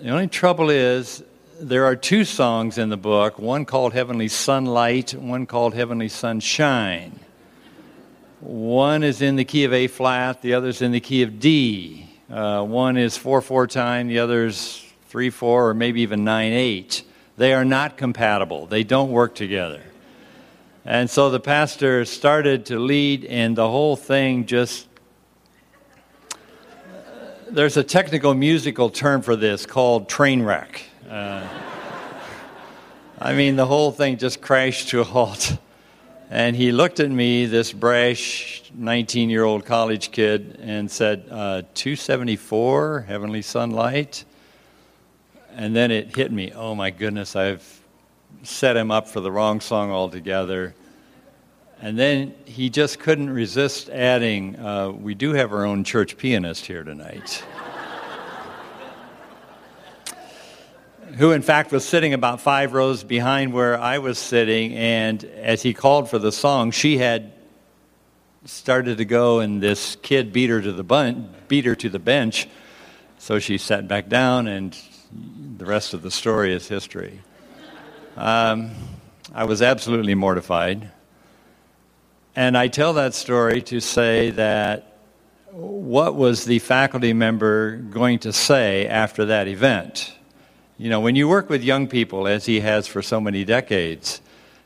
The 0.02 0.10
only 0.10 0.26
trouble 0.26 0.72
is, 0.72 1.24
there 1.60 1.86
are 1.86 1.96
two 1.96 2.26
songs 2.26 2.80
in 2.80 2.90
the 2.90 2.98
book 2.98 3.38
one 3.38 3.66
called 3.66 3.94
Heavenly 3.94 4.30
Sunlight, 4.30 5.14
one 5.14 5.46
called 5.46 5.76
Heavenly 5.76 6.10
Sunshine. 6.10 7.20
One 8.40 9.04
is 9.04 9.22
in 9.22 9.36
the 9.36 9.46
key 9.46 9.64
of 9.64 9.74
A 9.74 9.86
flat, 9.86 10.42
the 10.42 10.56
other's 10.56 10.82
in 10.82 10.92
the 10.92 11.00
key 11.00 11.22
of 11.22 11.40
D. 11.40 12.10
Uh, 12.32 12.64
one 12.64 12.98
is 12.98 13.16
4 13.16 13.42
4 13.42 13.68
time, 13.68 14.08
the 14.08 14.18
other's 14.18 14.84
3 15.10 15.30
4, 15.30 15.70
or 15.70 15.74
maybe 15.76 16.02
even 16.02 16.24
9 16.24 16.52
8. 16.52 17.04
They 17.38 17.54
are 17.54 17.66
not 17.66 17.96
compatible, 17.96 18.66
they 18.66 18.84
don't 18.84 19.12
work 19.12 19.36
together. 19.36 19.84
And 20.84 21.12
so 21.12 21.30
the 21.30 21.40
pastor 21.40 22.06
started 22.06 22.66
to 22.66 22.80
lead, 22.80 23.24
and 23.26 23.56
the 23.56 23.70
whole 23.70 23.96
thing 23.96 24.48
just. 24.48 24.88
There's 27.54 27.76
a 27.76 27.84
technical 27.84 28.34
musical 28.34 28.90
term 28.90 29.22
for 29.22 29.36
this 29.36 29.66
called 29.66 30.08
train 30.08 30.42
wreck. 30.42 30.84
Uh, 31.10 31.46
I 33.20 33.34
mean, 33.34 33.58
the 33.58 33.66
whole 33.66 33.92
thing 33.92 34.18
just 34.18 34.40
crashed 34.40 34.88
to 34.90 35.02
a 35.02 35.04
halt. 35.04 35.58
And 36.30 36.56
he 36.56 36.72
looked 36.72 37.02
at 37.02 37.12
me, 37.12 37.48
this 37.48 37.74
brash 37.74 38.64
19 38.74 39.30
year 39.30 39.44
old 39.44 39.66
college 39.66 40.12
kid, 40.12 40.60
and 40.62 40.90
said, 40.90 41.26
uh, 41.30 41.64
274, 41.74 43.02
Heavenly 43.02 43.42
Sunlight. 43.42 44.24
And 45.54 45.76
then 45.76 45.92
it 45.92 46.16
hit 46.16 46.32
me 46.32 46.54
oh 46.56 46.74
my 46.74 46.90
goodness, 46.90 47.36
I've 47.36 47.82
set 48.44 48.78
him 48.78 48.92
up 48.92 49.10
for 49.10 49.20
the 49.20 49.30
wrong 49.30 49.60
song 49.60 49.92
altogether. 49.92 50.74
And 51.82 51.98
then 51.98 52.36
he 52.46 52.70
just 52.70 53.00
couldn't 53.00 53.32
resist 53.32 53.90
adding, 53.90 54.58
uh, 54.60 54.92
We 54.92 55.16
do 55.16 55.34
have 55.34 55.52
our 55.52 55.66
own 55.66 55.84
church 55.84 56.16
pianist 56.16 56.68
here 56.68 56.84
tonight. 56.84 57.44
who 61.18 61.32
in 61.32 61.42
fact 61.42 61.72
was 61.72 61.84
sitting 61.84 62.14
about 62.14 62.40
five 62.40 62.74
rows 62.74 63.04
behind 63.04 63.52
where 63.52 63.80
I 63.80 63.98
was 63.98 64.18
sitting. 64.18 64.74
And 64.76 65.24
as 65.24 65.62
he 65.62 65.74
called 65.74 66.10
for 66.10 66.20
the 66.20 66.32
song, 66.32 66.72
she 66.72 66.98
had 66.98 67.34
started 68.46 68.98
to 69.00 69.06
go, 69.06 69.40
and 69.40 69.62
this 69.62 69.98
kid 70.02 70.32
beat 70.32 70.50
her 70.50 70.62
to 70.62 70.72
the 70.72 70.84
bun- 70.84 71.34
beat 71.48 71.66
her 71.66 71.76
to 71.76 71.90
the 71.90 72.00
bench. 72.00 72.48
So 73.18 73.40
she 73.40 73.58
sat 73.58 73.88
back 73.88 74.08
down, 74.08 74.48
and 74.48 74.78
the 75.58 75.66
rest 75.66 75.94
of 75.94 76.02
the 76.02 76.12
story 76.12 76.54
is 76.54 76.68
history. 76.68 77.22
Um, 78.16 78.72
I 79.34 79.44
was 79.44 79.62
absolutely 79.62 80.16
mortified. 80.16 80.92
And 82.36 82.58
I 82.58 82.70
tell 82.70 82.94
that 82.94 83.14
story 83.14 83.62
to 83.64 83.82
say 83.82 84.30
that 84.32 84.98
what 85.52 86.16
was 86.16 86.46
the 86.46 86.60
faculty 86.60 87.12
member 87.12 87.76
going 87.76 88.20
to 88.20 88.32
say 88.32 88.88
after 88.88 89.26
that 89.26 89.50
event? 89.50 90.14
You 90.78 90.90
know, 90.90 91.02
when 91.02 91.16
you 91.16 91.28
work 91.28 91.50
with 91.50 91.62
young 91.62 91.88
people, 91.88 92.28
as 92.28 92.46
he 92.46 92.62
has 92.62 92.88
for 92.88 93.02
so 93.02 93.20
many 93.20 93.44
decades, 93.44 94.22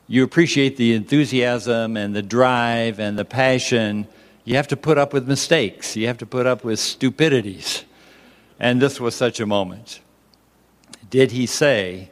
you 0.07 0.23
appreciate 0.23 0.77
the 0.77 0.93
enthusiasm 0.93 1.97
and 1.97 2.15
the 2.15 2.21
drive 2.21 2.99
and 2.99 3.17
the 3.17 3.25
passion. 3.25 4.07
You 4.43 4.55
have 4.57 4.67
to 4.67 4.77
put 4.77 4.99
up 4.99 5.11
with 5.11 5.27
mistakes, 5.27 5.95
you 5.95 6.05
have 6.05 6.19
to 6.19 6.25
put 6.25 6.45
up 6.45 6.63
with 6.63 6.79
stupidities. 6.79 7.83
And 8.59 8.79
this 8.79 8.99
was 8.99 9.15
such 9.15 9.39
a 9.39 9.45
moment. 9.45 9.99
Did 11.09 11.31
he 11.31 11.47
say, 11.47 12.11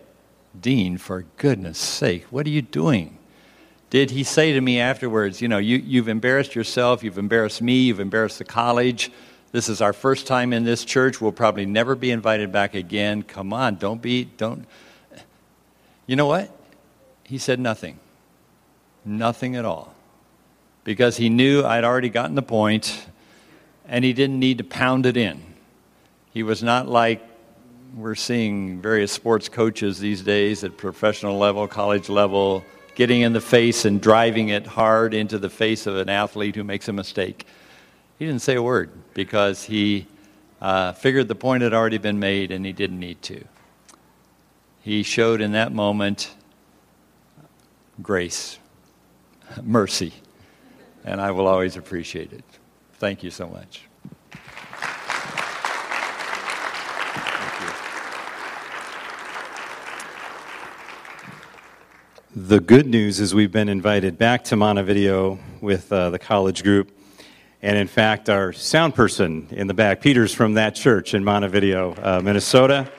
Dean, 0.59 0.97
for 0.97 1.25
goodness 1.37 1.77
sake, 1.77 2.25
what 2.31 2.47
are 2.47 2.49
you 2.49 2.63
doing? 2.63 3.19
Did 3.93 4.09
he 4.09 4.23
say 4.23 4.53
to 4.53 4.59
me 4.59 4.79
afterwards, 4.79 5.39
you 5.39 5.47
know, 5.47 5.59
you, 5.59 5.77
you've 5.77 6.07
embarrassed 6.07 6.55
yourself, 6.55 7.03
you've 7.03 7.19
embarrassed 7.19 7.61
me, 7.61 7.83
you've 7.83 7.99
embarrassed 7.99 8.39
the 8.39 8.43
college, 8.43 9.11
this 9.51 9.69
is 9.69 9.81
our 9.81 9.93
first 9.93 10.25
time 10.25 10.51
in 10.51 10.63
this 10.63 10.83
church. 10.83 11.21
We'll 11.21 11.31
probably 11.31 11.67
never 11.67 11.93
be 11.93 12.09
invited 12.09 12.51
back 12.51 12.73
again. 12.73 13.21
Come 13.21 13.53
on, 13.53 13.75
don't 13.75 14.01
be, 14.01 14.23
don't. 14.23 14.65
You 16.07 16.15
know 16.15 16.25
what? 16.25 16.49
He 17.23 17.37
said 17.37 17.59
nothing. 17.59 17.99
Nothing 19.05 19.55
at 19.57 19.63
all. 19.63 19.93
Because 20.83 21.17
he 21.17 21.29
knew 21.29 21.63
I'd 21.63 21.83
already 21.83 22.09
gotten 22.09 22.33
the 22.33 22.41
point 22.41 23.05
and 23.87 24.03
he 24.03 24.11
didn't 24.11 24.39
need 24.39 24.57
to 24.57 24.63
pound 24.63 25.05
it 25.05 25.17
in. 25.17 25.39
He 26.31 26.41
was 26.41 26.63
not 26.63 26.87
like 26.87 27.21
we're 27.95 28.15
seeing 28.15 28.81
various 28.81 29.11
sports 29.11 29.49
coaches 29.49 29.99
these 29.99 30.23
days 30.23 30.63
at 30.63 30.77
professional 30.77 31.37
level, 31.37 31.67
college 31.67 32.09
level, 32.09 32.65
getting 32.95 33.21
in 33.21 33.33
the 33.33 33.41
face 33.41 33.85
and 33.85 34.01
driving 34.01 34.49
it 34.49 34.67
hard 34.67 35.13
into 35.13 35.39
the 35.39 35.49
face 35.49 35.87
of 35.87 35.95
an 35.95 36.09
athlete 36.09 36.55
who 36.55 36.63
makes 36.63 36.87
a 36.87 36.93
mistake. 36.93 37.45
He 38.19 38.25
didn't 38.25 38.41
say 38.41 38.55
a 38.55 38.61
word 38.61 38.91
because 39.13 39.63
he 39.63 40.07
uh, 40.61 40.93
figured 40.93 41.27
the 41.27 41.35
point 41.35 41.63
had 41.63 41.73
already 41.73 41.97
been 41.97 42.19
made 42.19 42.51
and 42.51 42.65
he 42.65 42.71
didn't 42.71 42.99
need 42.99 43.21
to. 43.23 43.43
He 44.81 45.03
showed 45.03 45.41
in 45.41 45.53
that 45.53 45.71
moment 45.71 46.33
grace, 48.01 48.59
mercy, 49.61 50.13
and 51.03 51.21
I 51.21 51.31
will 51.31 51.47
always 51.47 51.77
appreciate 51.77 52.33
it. 52.33 52.43
Thank 52.93 53.23
you 53.23 53.31
so 53.31 53.47
much. 53.47 53.83
The 62.35 62.59
good 62.59 62.87
news 62.87 63.19
is 63.19 63.35
we've 63.35 63.51
been 63.51 63.69
invited 63.69 64.17
back 64.17 64.43
to 64.45 64.55
Montevideo 64.55 65.37
with 65.61 65.93
uh, 65.93 66.09
the 66.09 66.17
college 66.17 66.63
group. 66.63 66.91
And 67.61 67.77
in 67.77 67.85
fact, 67.85 68.27
our 68.27 68.51
sound 68.51 68.95
person 68.95 69.47
in 69.51 69.67
the 69.67 69.75
back, 69.75 70.01
Peter's 70.01 70.33
from 70.33 70.55
that 70.55 70.73
church 70.73 71.13
in 71.13 71.23
Montevideo, 71.23 71.93
uh, 72.01 72.21
Minnesota. 72.23 72.91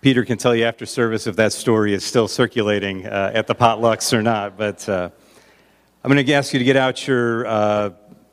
Peter 0.00 0.24
can 0.24 0.36
tell 0.36 0.56
you 0.56 0.64
after 0.64 0.86
service 0.86 1.28
if 1.28 1.36
that 1.36 1.52
story 1.52 1.94
is 1.94 2.02
still 2.02 2.26
circulating 2.26 3.06
uh, 3.06 3.30
at 3.32 3.46
the 3.46 3.54
potlucks 3.54 4.12
or 4.12 4.20
not. 4.20 4.58
But 4.58 4.88
uh, 4.88 5.10
I'm 6.02 6.10
going 6.10 6.26
to 6.26 6.32
ask 6.32 6.52
you 6.52 6.58
to 6.58 6.64
get 6.64 6.76
out 6.76 7.06
your, 7.06 7.46
uh, 7.46 7.90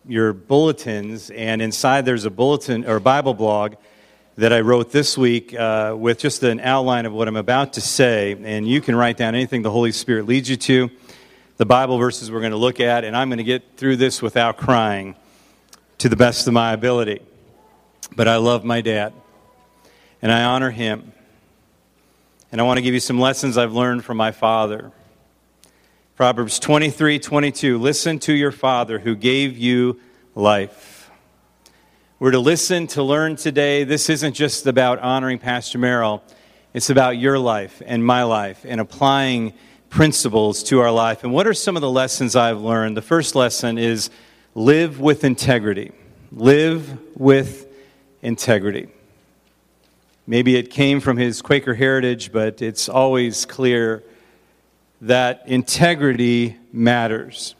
your 0.07 0.33
bulletins, 0.33 1.29
and 1.29 1.61
inside 1.61 2.05
there's 2.05 2.25
a 2.25 2.31
bulletin 2.31 2.83
or 2.83 2.99
Bible 2.99 3.35
blog 3.35 3.75
that 4.37 4.53
I 4.53 4.61
wrote 4.61 4.91
this 4.91 5.17
week 5.17 5.53
uh, 5.53 5.95
with 5.97 6.19
just 6.19 6.43
an 6.43 6.59
outline 6.61 7.05
of 7.05 7.13
what 7.13 7.27
I'm 7.27 7.35
about 7.35 7.73
to 7.73 7.81
say. 7.81 8.31
And 8.31 8.67
you 8.67 8.79
can 8.79 8.95
write 8.95 9.17
down 9.17 9.35
anything 9.35 9.61
the 9.61 9.71
Holy 9.71 9.91
Spirit 9.91 10.25
leads 10.25 10.49
you 10.49 10.55
to, 10.57 10.89
the 11.57 11.65
Bible 11.65 11.97
verses 11.97 12.31
we're 12.31 12.39
going 12.39 12.51
to 12.51 12.57
look 12.57 12.79
at, 12.79 13.03
and 13.03 13.15
I'm 13.15 13.29
going 13.29 13.39
to 13.39 13.43
get 13.43 13.77
through 13.77 13.97
this 13.97 14.21
without 14.21 14.57
crying 14.57 15.15
to 15.97 16.09
the 16.09 16.15
best 16.15 16.47
of 16.47 16.53
my 16.53 16.73
ability. 16.73 17.21
But 18.15 18.27
I 18.27 18.37
love 18.37 18.63
my 18.63 18.81
dad, 18.81 19.13
and 20.21 20.31
I 20.31 20.43
honor 20.43 20.71
him. 20.71 21.11
And 22.51 22.59
I 22.59 22.63
want 22.63 22.77
to 22.77 22.81
give 22.81 22.93
you 22.93 22.99
some 22.99 23.19
lessons 23.19 23.57
I've 23.57 23.73
learned 23.73 24.03
from 24.03 24.17
my 24.17 24.31
father. 24.31 24.91
Proverbs 26.15 26.59
23 26.59 27.19
22. 27.19 27.77
Listen 27.77 28.19
to 28.19 28.33
your 28.33 28.51
father 28.51 28.99
who 28.99 29.15
gave 29.15 29.57
you 29.57 29.99
life 30.35 31.00
we're 32.21 32.29
to 32.29 32.39
listen 32.39 32.85
to 32.85 33.01
learn 33.01 33.35
today. 33.35 33.83
This 33.83 34.07
isn't 34.07 34.35
just 34.35 34.67
about 34.67 34.99
honoring 34.99 35.39
Pastor 35.39 35.79
Merrill, 35.79 36.21
it's 36.71 36.91
about 36.91 37.17
your 37.17 37.39
life 37.39 37.81
and 37.83 38.05
my 38.05 38.21
life 38.21 38.63
and 38.63 38.79
applying 38.79 39.53
principles 39.89 40.61
to 40.65 40.81
our 40.81 40.91
life. 40.91 41.23
And 41.23 41.33
what 41.33 41.47
are 41.47 41.53
some 41.55 41.75
of 41.75 41.81
the 41.81 41.89
lessons 41.89 42.35
I've 42.35 42.61
learned? 42.61 42.95
The 42.95 43.01
first 43.01 43.33
lesson 43.33 43.79
is 43.79 44.11
live 44.53 44.99
with 44.99 45.23
integrity. 45.23 45.93
Live 46.31 46.95
with 47.17 47.65
integrity. 48.21 48.89
Maybe 50.27 50.57
it 50.57 50.69
came 50.69 50.99
from 50.99 51.17
his 51.17 51.41
Quaker 51.41 51.73
heritage, 51.73 52.31
but 52.31 52.61
it's 52.61 52.87
always 52.87 53.47
clear 53.47 54.03
that 55.01 55.41
integrity 55.47 56.55
matters. 56.71 57.55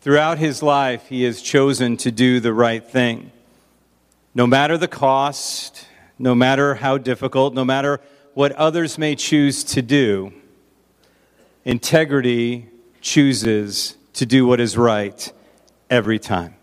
Throughout 0.00 0.38
his 0.38 0.64
life, 0.64 1.06
he 1.06 1.22
has 1.22 1.40
chosen 1.40 1.96
to 1.98 2.10
do 2.10 2.40
the 2.40 2.52
right 2.52 2.84
thing. 2.84 3.30
No 4.34 4.46
matter 4.46 4.76
the 4.76 4.88
cost, 4.88 5.86
no 6.18 6.34
matter 6.34 6.76
how 6.76 6.98
difficult, 6.98 7.54
no 7.54 7.64
matter 7.64 8.00
what 8.34 8.52
others 8.52 8.98
may 8.98 9.14
choose 9.14 9.64
to 9.64 9.82
do, 9.82 10.32
integrity 11.64 12.68
chooses 13.00 13.96
to 14.12 14.26
do 14.26 14.46
what 14.46 14.60
is 14.60 14.76
right 14.76 15.32
every 15.90 16.18
time. 16.18 16.54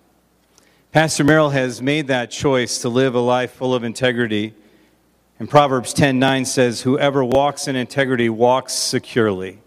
Pastor 0.92 1.24
Merrill 1.24 1.50
has 1.50 1.82
made 1.82 2.08
that 2.08 2.32
choice 2.32 2.80
to 2.80 2.88
live 2.90 3.16
a 3.16 3.20
life 3.20 3.52
full 3.52 3.74
of 3.74 3.84
integrity. 3.84 4.54
And 5.40 5.50
Proverbs 5.50 5.94
10:9 5.94 6.46
says, 6.46 6.82
"Whoever 6.82 7.24
walks 7.26 7.68
in 7.68 7.76
integrity 7.76 8.30
walks 8.30 8.74
securely." 8.74 9.60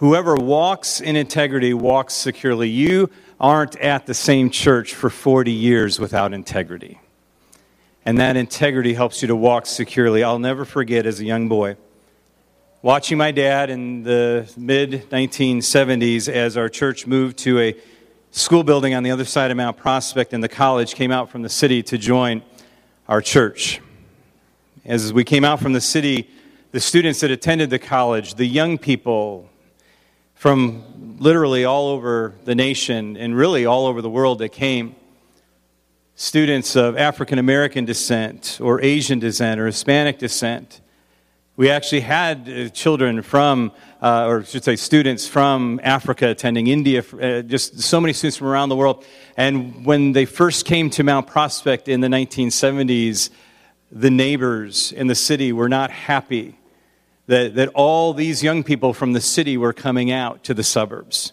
Whoever 0.00 0.34
walks 0.34 1.00
in 1.00 1.14
integrity 1.14 1.74
walks 1.74 2.14
securely. 2.14 2.70
You 2.70 3.10
aren't 3.38 3.76
at 3.76 4.06
the 4.06 4.14
same 4.14 4.48
church 4.48 4.94
for 4.94 5.10
40 5.10 5.52
years 5.52 6.00
without 6.00 6.32
integrity. 6.32 6.98
And 8.06 8.16
that 8.18 8.34
integrity 8.34 8.94
helps 8.94 9.20
you 9.20 9.28
to 9.28 9.36
walk 9.36 9.66
securely. 9.66 10.24
I'll 10.24 10.38
never 10.38 10.64
forget 10.64 11.04
as 11.04 11.20
a 11.20 11.24
young 11.24 11.48
boy 11.48 11.76
watching 12.80 13.18
my 13.18 13.30
dad 13.30 13.68
in 13.68 14.02
the 14.02 14.50
mid 14.56 15.10
1970s 15.10 16.28
as 16.28 16.56
our 16.56 16.70
church 16.70 17.06
moved 17.06 17.36
to 17.40 17.58
a 17.58 17.76
school 18.30 18.64
building 18.64 18.94
on 18.94 19.02
the 19.02 19.10
other 19.10 19.26
side 19.26 19.50
of 19.50 19.58
Mount 19.58 19.76
Prospect, 19.76 20.32
and 20.32 20.42
the 20.42 20.48
college 20.48 20.94
came 20.94 21.10
out 21.10 21.28
from 21.28 21.42
the 21.42 21.50
city 21.50 21.82
to 21.82 21.98
join 21.98 22.42
our 23.06 23.20
church. 23.20 23.82
As 24.86 25.12
we 25.12 25.24
came 25.24 25.44
out 25.44 25.60
from 25.60 25.74
the 25.74 25.80
city, 25.82 26.30
the 26.72 26.80
students 26.80 27.20
that 27.20 27.30
attended 27.30 27.68
the 27.68 27.78
college, 27.78 28.36
the 28.36 28.46
young 28.46 28.78
people, 28.78 29.49
from 30.40 31.18
literally 31.18 31.66
all 31.66 31.88
over 31.88 32.34
the 32.46 32.54
nation 32.54 33.14
and 33.18 33.36
really 33.36 33.66
all 33.66 33.84
over 33.84 34.00
the 34.00 34.08
world 34.08 34.38
that 34.38 34.48
came. 34.48 34.96
Students 36.14 36.76
of 36.76 36.96
African 36.96 37.38
American 37.38 37.84
descent 37.84 38.58
or 38.58 38.80
Asian 38.80 39.18
descent 39.18 39.60
or 39.60 39.66
Hispanic 39.66 40.18
descent. 40.18 40.80
We 41.56 41.68
actually 41.68 42.00
had 42.00 42.48
uh, 42.48 42.68
children 42.70 43.20
from, 43.20 43.72
uh, 44.00 44.28
or 44.28 44.42
should 44.42 44.64
say, 44.64 44.76
students 44.76 45.28
from 45.28 45.78
Africa 45.82 46.28
attending 46.30 46.68
India, 46.68 47.04
uh, 47.20 47.42
just 47.42 47.78
so 47.78 48.00
many 48.00 48.14
students 48.14 48.38
from 48.38 48.46
around 48.46 48.70
the 48.70 48.76
world. 48.76 49.04
And 49.36 49.84
when 49.84 50.12
they 50.12 50.24
first 50.24 50.64
came 50.64 50.88
to 50.88 51.04
Mount 51.04 51.26
Prospect 51.26 51.86
in 51.86 52.00
the 52.00 52.08
1970s, 52.08 53.28
the 53.92 54.10
neighbors 54.10 54.90
in 54.92 55.06
the 55.06 55.14
city 55.14 55.52
were 55.52 55.68
not 55.68 55.90
happy 55.90 56.56
that, 57.30 57.54
that 57.54 57.68
all 57.74 58.12
these 58.12 58.42
young 58.42 58.64
people 58.64 58.92
from 58.92 59.12
the 59.12 59.20
city 59.20 59.56
were 59.56 59.72
coming 59.72 60.10
out 60.10 60.42
to 60.42 60.52
the 60.52 60.64
suburbs. 60.64 61.32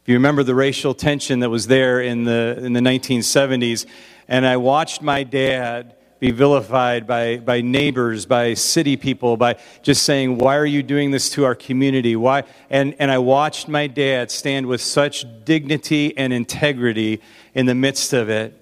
If 0.00 0.08
you 0.08 0.14
remember 0.14 0.42
the 0.42 0.54
racial 0.54 0.94
tension 0.94 1.40
that 1.40 1.50
was 1.50 1.66
there 1.66 2.00
in 2.00 2.24
the, 2.24 2.58
in 2.62 2.72
the 2.72 2.80
1970s, 2.80 3.84
and 4.28 4.46
I 4.46 4.56
watched 4.56 5.02
my 5.02 5.22
dad 5.24 5.94
be 6.20 6.30
vilified 6.30 7.06
by, 7.06 7.36
by 7.36 7.60
neighbors, 7.60 8.24
by 8.24 8.54
city 8.54 8.96
people, 8.96 9.36
by 9.36 9.58
just 9.82 10.04
saying, 10.04 10.38
Why 10.38 10.56
are 10.56 10.64
you 10.64 10.82
doing 10.82 11.10
this 11.10 11.28
to 11.30 11.44
our 11.44 11.54
community? 11.54 12.16
Why? 12.16 12.44
And, 12.70 12.96
and 12.98 13.10
I 13.10 13.18
watched 13.18 13.68
my 13.68 13.88
dad 13.88 14.30
stand 14.30 14.68
with 14.68 14.80
such 14.80 15.26
dignity 15.44 16.16
and 16.16 16.32
integrity 16.32 17.20
in 17.52 17.66
the 17.66 17.74
midst 17.74 18.14
of 18.14 18.30
it. 18.30 18.58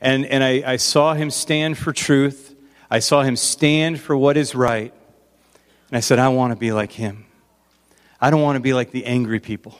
And, 0.00 0.26
and 0.26 0.42
I, 0.42 0.72
I 0.72 0.76
saw 0.76 1.14
him 1.14 1.30
stand 1.30 1.78
for 1.78 1.92
truth. 1.92 2.56
I 2.90 2.98
saw 2.98 3.22
him 3.22 3.36
stand 3.36 4.00
for 4.00 4.16
what 4.16 4.36
is 4.36 4.56
right. 4.56 4.92
And 5.90 5.96
I 5.96 6.00
said, 6.00 6.18
I 6.18 6.28
want 6.28 6.52
to 6.52 6.58
be 6.58 6.72
like 6.72 6.92
him. 6.92 7.26
I 8.20 8.30
don't 8.30 8.42
want 8.42 8.56
to 8.56 8.60
be 8.60 8.74
like 8.74 8.90
the 8.90 9.06
angry 9.06 9.40
people. 9.40 9.78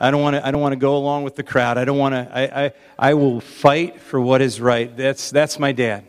I 0.00 0.10
don't 0.10 0.22
want 0.22 0.36
to, 0.36 0.46
I 0.46 0.50
don't 0.50 0.60
want 0.60 0.72
to 0.72 0.78
go 0.78 0.96
along 0.96 1.24
with 1.24 1.34
the 1.34 1.42
crowd. 1.42 1.76
I 1.78 1.84
don't 1.84 1.98
want 1.98 2.14
to, 2.14 2.28
I, 2.32 2.64
I, 2.64 2.72
I 2.98 3.14
will 3.14 3.40
fight 3.40 4.00
for 4.00 4.20
what 4.20 4.40
is 4.40 4.60
right. 4.60 4.94
That's, 4.96 5.30
that's 5.30 5.58
my 5.58 5.72
dad. 5.72 6.06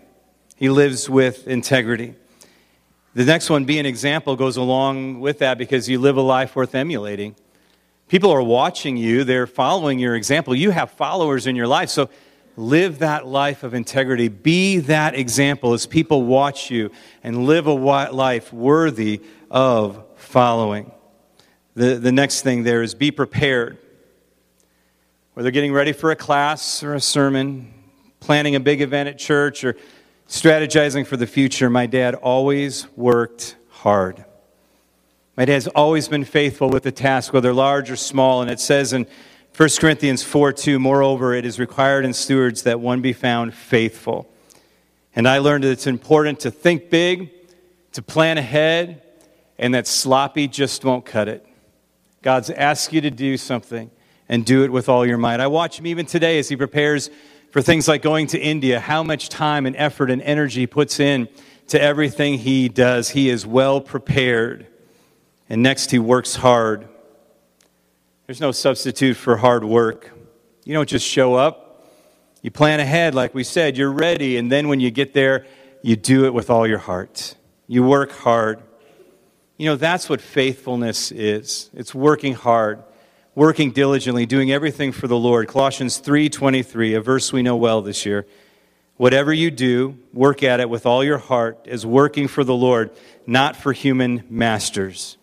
He 0.56 0.70
lives 0.70 1.10
with 1.10 1.48
integrity. 1.48 2.16
The 3.16 3.26
next 3.26 3.50
one, 3.50 3.66
be 3.66 3.80
an 3.80 3.86
example, 3.86 4.36
goes 4.36 4.58
along 4.58 5.20
with 5.20 5.40
that 5.40 5.58
because 5.58 5.90
you 5.90 6.00
live 6.00 6.18
a 6.18 6.22
life 6.22 6.56
worth 6.56 6.76
emulating. 6.76 7.36
People 8.08 8.32
are 8.32 8.44
watching 8.44 8.98
you, 8.98 9.24
they're 9.24 9.48
following 9.48 10.00
your 10.00 10.16
example. 10.16 10.54
You 10.54 10.72
have 10.72 10.92
followers 10.92 11.48
in 11.48 11.56
your 11.56 11.68
life. 11.68 11.90
So 11.90 12.10
Live 12.60 13.00
that 13.00 13.26
life 13.26 13.64
of 13.64 13.74
integrity. 13.74 14.28
Be 14.28 14.80
that 14.80 15.16
example 15.16 15.72
as 15.72 15.86
people 15.86 16.24
watch 16.24 16.70
you 16.70 16.92
and 17.24 17.46
live 17.46 17.68
a 17.68 17.72
life 17.72 18.52
worthy 18.52 19.22
of 19.50 20.04
following. 20.18 20.92
The, 21.76 21.96
the 21.96 22.12
next 22.12 22.42
thing 22.42 22.64
there 22.64 22.84
is 22.84 22.96
be 22.96 23.12
prepared. 23.12 23.78
Whether 25.36 25.52
getting 25.52 25.72
ready 25.72 25.94
for 25.94 26.12
a 26.12 26.18
class 26.18 26.84
or 26.84 26.96
a 26.96 27.00
sermon, 27.00 27.74
planning 28.20 28.56
a 28.56 28.60
big 28.60 28.82
event 28.82 29.08
at 29.08 29.18
church, 29.18 29.64
or 29.64 29.78
strategizing 30.28 31.08
for 31.08 31.16
the 31.16 31.28
future, 31.28 31.70
my 31.70 31.86
dad 31.86 32.14
always 32.14 32.88
worked 32.98 33.56
hard. 33.70 34.26
My 35.38 35.46
dad's 35.46 35.68
always 35.68 36.10
been 36.10 36.26
faithful 36.26 36.70
with 36.70 36.84
the 36.84 36.92
task, 36.92 37.32
whether 37.32 37.54
large 37.54 37.90
or 37.90 37.96
small, 37.96 38.42
and 38.42 38.52
it 38.52 38.60
says 38.60 38.92
in 38.92 39.08
1 39.60 39.68
Corinthians 39.78 40.24
4 40.24 40.54
2, 40.54 40.80
moreover, 40.80 41.34
it 41.34 41.46
is 41.46 41.60
required 41.60 42.06
in 42.06 42.14
stewards 42.14 42.64
that 42.64 42.80
one 42.80 43.02
be 43.02 43.12
found 43.12 43.54
faithful. 43.54 44.26
And 45.14 45.28
I 45.28 45.40
learned 45.40 45.66
that 45.66 45.72
it's 45.72 45.86
important 45.86 46.40
to 46.40 46.50
think 46.50 46.90
big, 46.90 47.30
to 47.92 48.02
plan 48.02 48.38
ahead, 48.38 49.02
and 49.58 49.74
that 49.74 49.86
sloppy 49.86 50.48
just 50.48 50.86
won't 50.86 51.06
cut 51.06 51.28
it. 51.28 51.46
God's 52.22 52.50
asked 52.50 52.94
you 52.94 53.02
to 53.02 53.12
do 53.12 53.36
something 53.36 53.92
and 54.30 54.46
do 54.46 54.64
it 54.64 54.72
with 54.72 54.88
all 54.88 55.06
your 55.06 55.18
might. 55.18 55.42
I 55.42 55.48
watch 55.48 55.78
him 55.78 55.88
even 55.88 56.06
today 56.06 56.40
as 56.40 56.48
he 56.48 56.56
prepares 56.56 57.10
for 57.52 57.62
things 57.62 57.86
like 57.86 58.02
going 58.02 58.28
to 58.28 58.40
India, 58.40 58.80
how 58.80 59.04
much 59.04 59.28
time 59.28 59.66
and 59.66 59.76
effort 59.76 60.10
and 60.10 60.22
energy 60.22 60.62
he 60.62 60.68
puts 60.68 61.02
in 61.02 61.28
to 61.68 61.82
everything 61.82 62.38
he 62.38 62.70
does. 62.70 63.10
He 63.10 63.30
is 63.30 63.46
well 63.46 63.82
prepared. 63.82 64.68
And 65.50 65.62
next, 65.62 65.92
he 65.92 66.00
works 66.00 66.38
hard. 66.38 66.88
There's 68.30 68.40
no 68.40 68.52
substitute 68.52 69.16
for 69.16 69.38
hard 69.38 69.64
work. 69.64 70.12
You 70.64 70.76
don't 70.76 70.88
just 70.88 71.04
show 71.04 71.34
up, 71.34 71.84
you 72.44 72.52
plan 72.52 72.80
ahead, 72.80 73.16
like 73.16 73.34
we 73.34 73.44
said, 73.44 73.76
you're 73.76 73.92
ready, 73.92 74.38
and 74.38 74.52
then 74.52 74.68
when 74.68 74.80
you 74.80 74.92
get 74.92 75.16
there, 75.16 75.48
you 75.82 75.96
do 75.96 76.26
it 76.26 76.34
with 76.36 76.52
all 76.52 76.68
your 76.68 76.78
heart. 76.78 77.34
You 77.66 77.82
work 77.82 78.12
hard. 78.12 78.62
You 79.58 79.66
know, 79.66 79.78
that's 79.78 80.10
what 80.10 80.22
faithfulness 80.22 81.12
is. 81.12 81.72
It's 81.74 81.96
working 81.96 82.36
hard, 82.36 82.84
working 83.34 83.72
diligently, 83.72 84.28
doing 84.28 84.52
everything 84.52 84.92
for 84.92 85.08
the 85.08 85.18
Lord. 85.18 85.48
Colossians 85.48 85.98
3:23, 85.98 86.94
a 86.94 87.02
verse 87.02 87.34
we 87.34 87.42
know 87.42 87.56
well 87.56 87.82
this 87.82 88.06
year. 88.06 88.28
Whatever 88.98 89.34
you 89.34 89.50
do, 89.50 89.98
work 90.14 90.44
at 90.44 90.60
it 90.60 90.70
with 90.70 90.86
all 90.86 91.04
your 91.04 91.18
heart 91.18 91.66
as 91.68 91.84
working 91.84 92.28
for 92.28 92.44
the 92.44 92.54
Lord, 92.54 92.92
not 93.26 93.56
for 93.56 93.74
human 93.74 94.24
masters. 94.30 95.18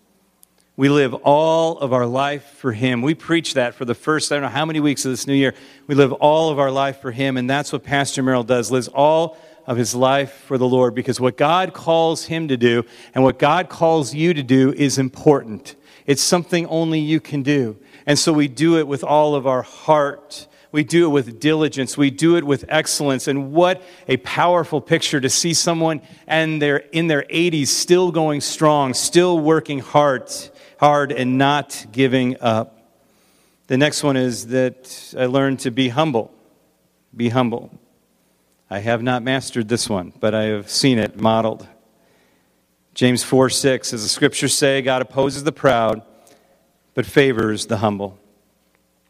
We 0.76 0.90
live 0.90 1.14
all 1.14 1.78
of 1.78 1.94
our 1.94 2.04
life 2.04 2.44
for 2.44 2.72
Him. 2.72 3.00
We 3.00 3.14
preach 3.14 3.54
that 3.54 3.74
for 3.74 3.86
the 3.86 3.94
first, 3.94 4.30
I 4.30 4.34
don't 4.34 4.42
know 4.42 4.48
how 4.48 4.66
many 4.66 4.80
weeks 4.80 5.06
of 5.06 5.10
this 5.10 5.26
new 5.26 5.34
year. 5.34 5.54
We 5.86 5.94
live 5.94 6.12
all 6.12 6.50
of 6.50 6.58
our 6.58 6.70
life 6.70 7.00
for 7.00 7.12
Him, 7.12 7.38
and 7.38 7.48
that's 7.48 7.72
what 7.72 7.82
Pastor 7.82 8.22
Merrill 8.22 8.44
does, 8.44 8.70
lives 8.70 8.88
all 8.88 9.38
of 9.66 9.76
his 9.76 9.94
life 9.94 10.32
for 10.46 10.58
the 10.58 10.68
Lord, 10.68 10.94
because 10.94 11.18
what 11.18 11.36
God 11.36 11.72
calls 11.72 12.26
him 12.26 12.46
to 12.48 12.56
do 12.56 12.84
and 13.14 13.24
what 13.24 13.36
God 13.36 13.68
calls 13.68 14.14
you 14.14 14.32
to 14.32 14.42
do 14.42 14.72
is 14.72 14.96
important. 14.96 15.74
It's 16.06 16.22
something 16.22 16.66
only 16.66 17.00
you 17.00 17.18
can 17.18 17.42
do. 17.42 17.76
And 18.06 18.16
so 18.16 18.32
we 18.32 18.46
do 18.46 18.78
it 18.78 18.86
with 18.86 19.02
all 19.02 19.34
of 19.34 19.44
our 19.44 19.62
heart 19.62 20.46
we 20.76 20.84
do 20.84 21.06
it 21.06 21.08
with 21.08 21.40
diligence. 21.40 21.96
We 21.96 22.10
do 22.10 22.36
it 22.36 22.44
with 22.44 22.66
excellence. 22.68 23.28
And 23.28 23.52
what 23.52 23.82
a 24.08 24.18
powerful 24.18 24.82
picture 24.82 25.22
to 25.22 25.30
see 25.30 25.54
someone 25.54 26.02
and 26.26 26.60
they're 26.60 26.84
in 26.92 27.06
their 27.06 27.22
80s 27.22 27.68
still 27.68 28.12
going 28.12 28.42
strong, 28.42 28.92
still 28.92 29.38
working 29.38 29.78
hard, 29.78 30.30
hard 30.78 31.12
and 31.12 31.38
not 31.38 31.86
giving 31.92 32.36
up. 32.40 32.72
The 33.66 33.76
next 33.76 34.02
one 34.02 34.16
is 34.16 34.48
that 34.48 35.14
I 35.18 35.26
learned 35.26 35.60
to 35.60 35.70
be 35.70 35.88
humble. 35.88 36.32
Be 37.14 37.30
humble. 37.30 37.78
I 38.68 38.80
have 38.80 39.02
not 39.02 39.22
mastered 39.22 39.68
this 39.68 39.88
one, 39.88 40.12
but 40.20 40.34
I 40.34 40.44
have 40.44 40.70
seen 40.70 40.98
it 40.98 41.20
modeled. 41.20 41.66
James 42.94 43.22
4 43.22 43.50
6, 43.50 43.92
as 43.92 44.02
the 44.02 44.08
scriptures 44.08 44.54
say, 44.54 44.82
God 44.82 45.02
opposes 45.02 45.44
the 45.44 45.52
proud, 45.52 46.02
but 46.94 47.06
favors 47.06 47.66
the 47.66 47.78
humble. 47.78 48.18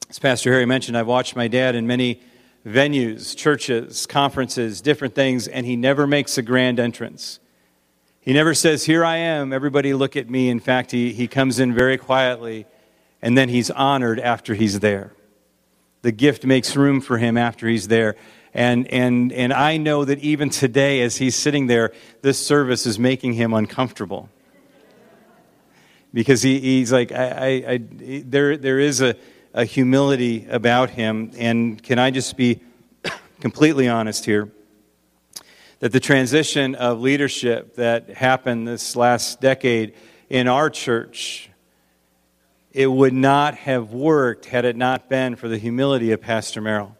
As 0.08 0.18
Pastor 0.18 0.52
Harry 0.52 0.66
mentioned, 0.66 0.96
I've 0.96 1.06
watched 1.06 1.36
my 1.36 1.48
dad 1.48 1.74
in 1.74 1.86
many 1.86 2.20
venues, 2.66 3.36
churches, 3.36 4.06
conferences, 4.06 4.80
different 4.80 5.14
things, 5.14 5.46
and 5.46 5.64
he 5.64 5.76
never 5.76 6.06
makes 6.06 6.36
a 6.36 6.42
grand 6.42 6.80
entrance. 6.80 7.38
He 8.26 8.32
never 8.32 8.54
says, 8.54 8.84
Here 8.84 9.04
I 9.04 9.18
am, 9.18 9.52
everybody 9.52 9.94
look 9.94 10.16
at 10.16 10.28
me. 10.28 10.50
In 10.50 10.58
fact, 10.58 10.90
he, 10.90 11.12
he 11.12 11.28
comes 11.28 11.60
in 11.60 11.72
very 11.72 11.96
quietly, 11.96 12.66
and 13.22 13.38
then 13.38 13.48
he's 13.48 13.70
honored 13.70 14.18
after 14.18 14.52
he's 14.52 14.80
there. 14.80 15.12
The 16.02 16.10
gift 16.10 16.44
makes 16.44 16.74
room 16.74 17.00
for 17.00 17.18
him 17.18 17.36
after 17.36 17.68
he's 17.68 17.86
there. 17.86 18.16
And, 18.52 18.88
and, 18.88 19.32
and 19.32 19.52
I 19.52 19.76
know 19.76 20.04
that 20.04 20.18
even 20.18 20.50
today, 20.50 21.02
as 21.02 21.18
he's 21.18 21.36
sitting 21.36 21.68
there, 21.68 21.92
this 22.22 22.44
service 22.44 22.84
is 22.84 22.98
making 22.98 23.34
him 23.34 23.54
uncomfortable. 23.54 24.28
Because 26.12 26.42
he, 26.42 26.58
he's 26.58 26.90
like, 26.90 27.12
I, 27.12 27.28
I, 27.28 27.72
I, 27.74 27.80
there, 27.80 28.56
there 28.56 28.80
is 28.80 29.02
a, 29.02 29.14
a 29.54 29.64
humility 29.64 30.46
about 30.50 30.90
him. 30.90 31.30
And 31.38 31.80
can 31.80 32.00
I 32.00 32.10
just 32.10 32.36
be 32.36 32.60
completely 33.40 33.86
honest 33.88 34.24
here? 34.24 34.50
That 35.80 35.92
the 35.92 36.00
transition 36.00 36.74
of 36.74 37.00
leadership 37.00 37.76
that 37.76 38.08
happened 38.08 38.66
this 38.66 38.96
last 38.96 39.42
decade 39.42 39.94
in 40.30 40.48
our 40.48 40.70
church, 40.70 41.50
it 42.72 42.86
would 42.86 43.12
not 43.12 43.56
have 43.56 43.92
worked 43.92 44.46
had 44.46 44.64
it 44.64 44.74
not 44.74 45.10
been 45.10 45.36
for 45.36 45.48
the 45.48 45.58
humility 45.58 46.12
of 46.12 46.22
Pastor 46.22 46.62
Merrill. 46.62 46.95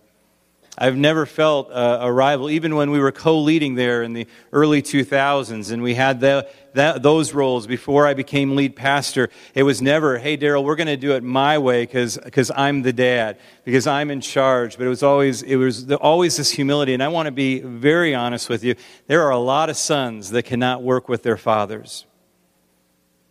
I've 0.79 0.97
never 0.97 1.25
felt 1.25 1.71
a, 1.71 2.05
a 2.05 2.13
rival, 2.13 2.51
even 2.51 2.77
when 2.77 2.91
we 2.91 2.99
were 2.99 3.13
co 3.13 3.41
leading 3.41 3.77
there 3.77 4.03
in 4.03 4.13
the 4.13 4.27
early 4.53 4.83
2000s 4.83 5.73
and 5.73 5.83
we 5.83 5.95
had 5.95 6.21
the, 6.21 6.49
that, 6.75 7.03
those 7.03 7.33
roles 7.33 7.67
before 7.67 8.07
I 8.07 8.13
became 8.13 8.57
lead 8.57 8.77
pastor. 8.77 9.31
It 9.55 9.63
was 9.63 9.81
never, 9.81 10.19
hey, 10.19 10.37
Daryl, 10.37 10.63
we're 10.63 10.77
going 10.77 10.89
to 10.89 10.99
do 10.99 11.13
it 11.13 11.23
my 11.23 11.57
way 11.57 11.87
because 11.87 12.19
I'm 12.55 12.83
the 12.83 12.93
dad, 12.93 13.39
because 13.65 13.87
I'm 13.87 14.11
in 14.11 14.21
charge. 14.21 14.77
But 14.77 14.87
it 14.87 14.91
was 14.91 15.03
always, 15.03 15.43
it 15.43 15.57
was 15.57 15.91
always 15.93 16.37
this 16.37 16.51
humility. 16.51 16.93
And 16.93 17.03
I 17.03 17.09
want 17.09 17.27
to 17.27 17.33
be 17.33 17.61
very 17.61 18.15
honest 18.15 18.51
with 18.51 18.63
you. 18.63 18.75
There 19.07 19.23
are 19.23 19.31
a 19.31 19.39
lot 19.39 19.71
of 19.71 19.79
sons 19.79 20.31
that 20.31 20.43
cannot 20.43 20.83
work 20.83 21.09
with 21.09 21.23
their 21.23 21.39
fathers. 21.39 22.05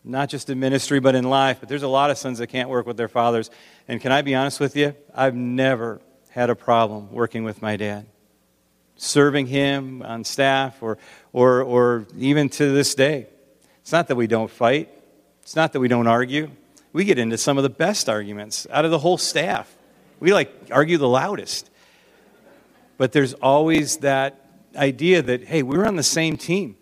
Not 0.04 0.30
just 0.30 0.50
in 0.50 0.60
ministry, 0.60 1.00
but 1.00 1.14
in 1.14 1.26
life. 1.26 1.60
But 1.60 1.70
there's 1.70 1.84
a 1.84 1.88
lot 1.88 2.10
of 2.10 2.18
sons 2.18 2.40
that 2.40 2.48
can't 2.48 2.70
work 2.70 2.88
with 2.88 2.98
their 2.98 3.08
fathers. 3.08 3.52
And 3.88 4.02
can 4.02 4.12
I 4.12 4.24
be 4.24 4.34
honest 4.34 4.60
with 4.60 4.76
you? 4.76 4.96
I've 5.14 5.36
never 5.36 6.02
had 6.36 6.50
a 6.50 6.56
problem 6.56 7.10
working 7.14 7.46
with 7.46 7.62
my 7.62 7.78
dad, 7.78 8.06
serving 8.98 9.48
him 9.48 10.02
on 10.02 10.26
staff, 10.26 10.84
or, 10.84 10.98
or, 11.32 11.62
or 11.62 12.06
even 12.18 12.50
to 12.50 12.74
this 12.74 12.94
day. 12.94 13.28
It's 13.80 13.94
not 13.94 14.10
that 14.10 14.18
we 14.18 14.28
don't 14.28 14.52
fight, 14.52 14.90
it's 15.44 15.56
not 15.56 15.72
that 15.72 15.80
we 15.80 15.88
don't 15.88 16.08
argue. 16.08 16.52
We 16.92 17.06
get 17.06 17.20
into 17.20 17.38
some 17.38 17.58
of 17.58 17.64
the 17.64 17.70
best 17.70 18.10
arguments 18.10 18.68
out 18.70 18.84
of 18.84 18.92
the 18.92 19.00
whole 19.00 19.18
staff. 19.18 19.74
We 20.20 20.34
like 20.34 20.52
argue 20.72 20.98
the 20.98 21.08
loudest. 21.08 21.70
But 22.98 23.14
there's 23.14 23.34
always 23.36 23.98
that 23.98 24.46
idea 24.76 25.22
that, 25.22 25.46
hey, 25.46 25.64
we're 25.64 25.86
on 25.86 25.96
the 25.96 26.04
same 26.04 26.36
team. 26.36 26.76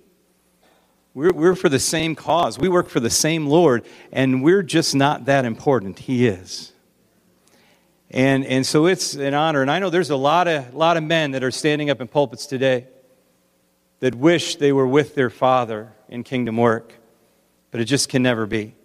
We're, 1.13 1.31
we're 1.31 1.55
for 1.55 1.69
the 1.69 1.79
same 1.79 2.15
cause. 2.15 2.57
We 2.57 2.69
work 2.69 2.89
for 2.89 2.99
the 2.99 3.11
same 3.11 3.45
Lord, 3.45 3.85
and 4.11 4.43
we're 4.43 4.63
just 4.63 4.95
not 4.95 5.25
that 5.25 5.45
important. 5.45 5.99
He 5.99 6.25
is. 6.25 6.72
And, 8.13 8.45
and 8.45 8.63
so 8.63 8.85
it's 8.85 9.15
an 9.15 9.33
honor. 9.33 9.63
And 9.63 9.71
I 9.71 9.79
know 9.79 9.89
there's 9.89 10.11
a 10.11 10.15
lot 10.15 10.47
of, 10.47 10.75
lot 10.75 10.97
of 10.97 11.03
men 11.03 11.31
that 11.31 11.43
are 11.43 11.49
standing 11.49 11.89
up 11.89 11.99
in 11.99 12.07
pulpits 12.07 12.45
today 12.45 12.85
that 14.01 14.13
wish 14.13 14.57
they 14.57 14.71
were 14.71 14.87
with 14.87 15.15
their 15.15 15.31
father 15.31 15.91
in 16.07 16.23
kingdom 16.23 16.57
work, 16.57 16.93
but 17.71 17.81
it 17.81 17.85
just 17.85 18.09
can 18.09 18.21
never 18.21 18.45
be. 18.45 18.75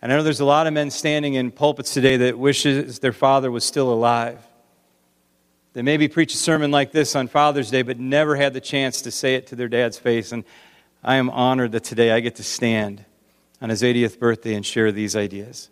And 0.00 0.10
I 0.10 0.16
know 0.16 0.22
there's 0.22 0.40
a 0.40 0.46
lot 0.46 0.66
of 0.66 0.72
men 0.72 0.90
standing 0.90 1.34
in 1.34 1.50
pulpits 1.50 1.92
today 1.92 2.16
that 2.16 2.38
wishes 2.38 3.00
their 3.00 3.12
father 3.12 3.50
was 3.50 3.64
still 3.64 3.92
alive. 3.92 4.38
They 5.74 5.82
maybe 5.82 6.08
preach 6.08 6.32
a 6.32 6.38
sermon 6.38 6.70
like 6.70 6.92
this 6.92 7.14
on 7.14 7.28
Father's 7.28 7.70
Day, 7.70 7.82
but 7.82 7.98
never 7.98 8.34
had 8.34 8.54
the 8.54 8.62
chance 8.62 9.02
to 9.02 9.10
say 9.10 9.34
it 9.34 9.48
to 9.48 9.56
their 9.56 9.68
dad's 9.68 9.98
face. 9.98 10.32
And 10.32 10.44
I 11.04 11.16
am 11.16 11.28
honored 11.28 11.72
that 11.72 11.84
today 11.84 12.12
I 12.12 12.20
get 12.20 12.36
to 12.36 12.42
stand 12.42 13.04
on 13.60 13.68
his 13.68 13.82
80th 13.82 14.18
birthday 14.18 14.54
and 14.54 14.64
share 14.64 14.90
these 14.90 15.14
ideas. 15.14 15.68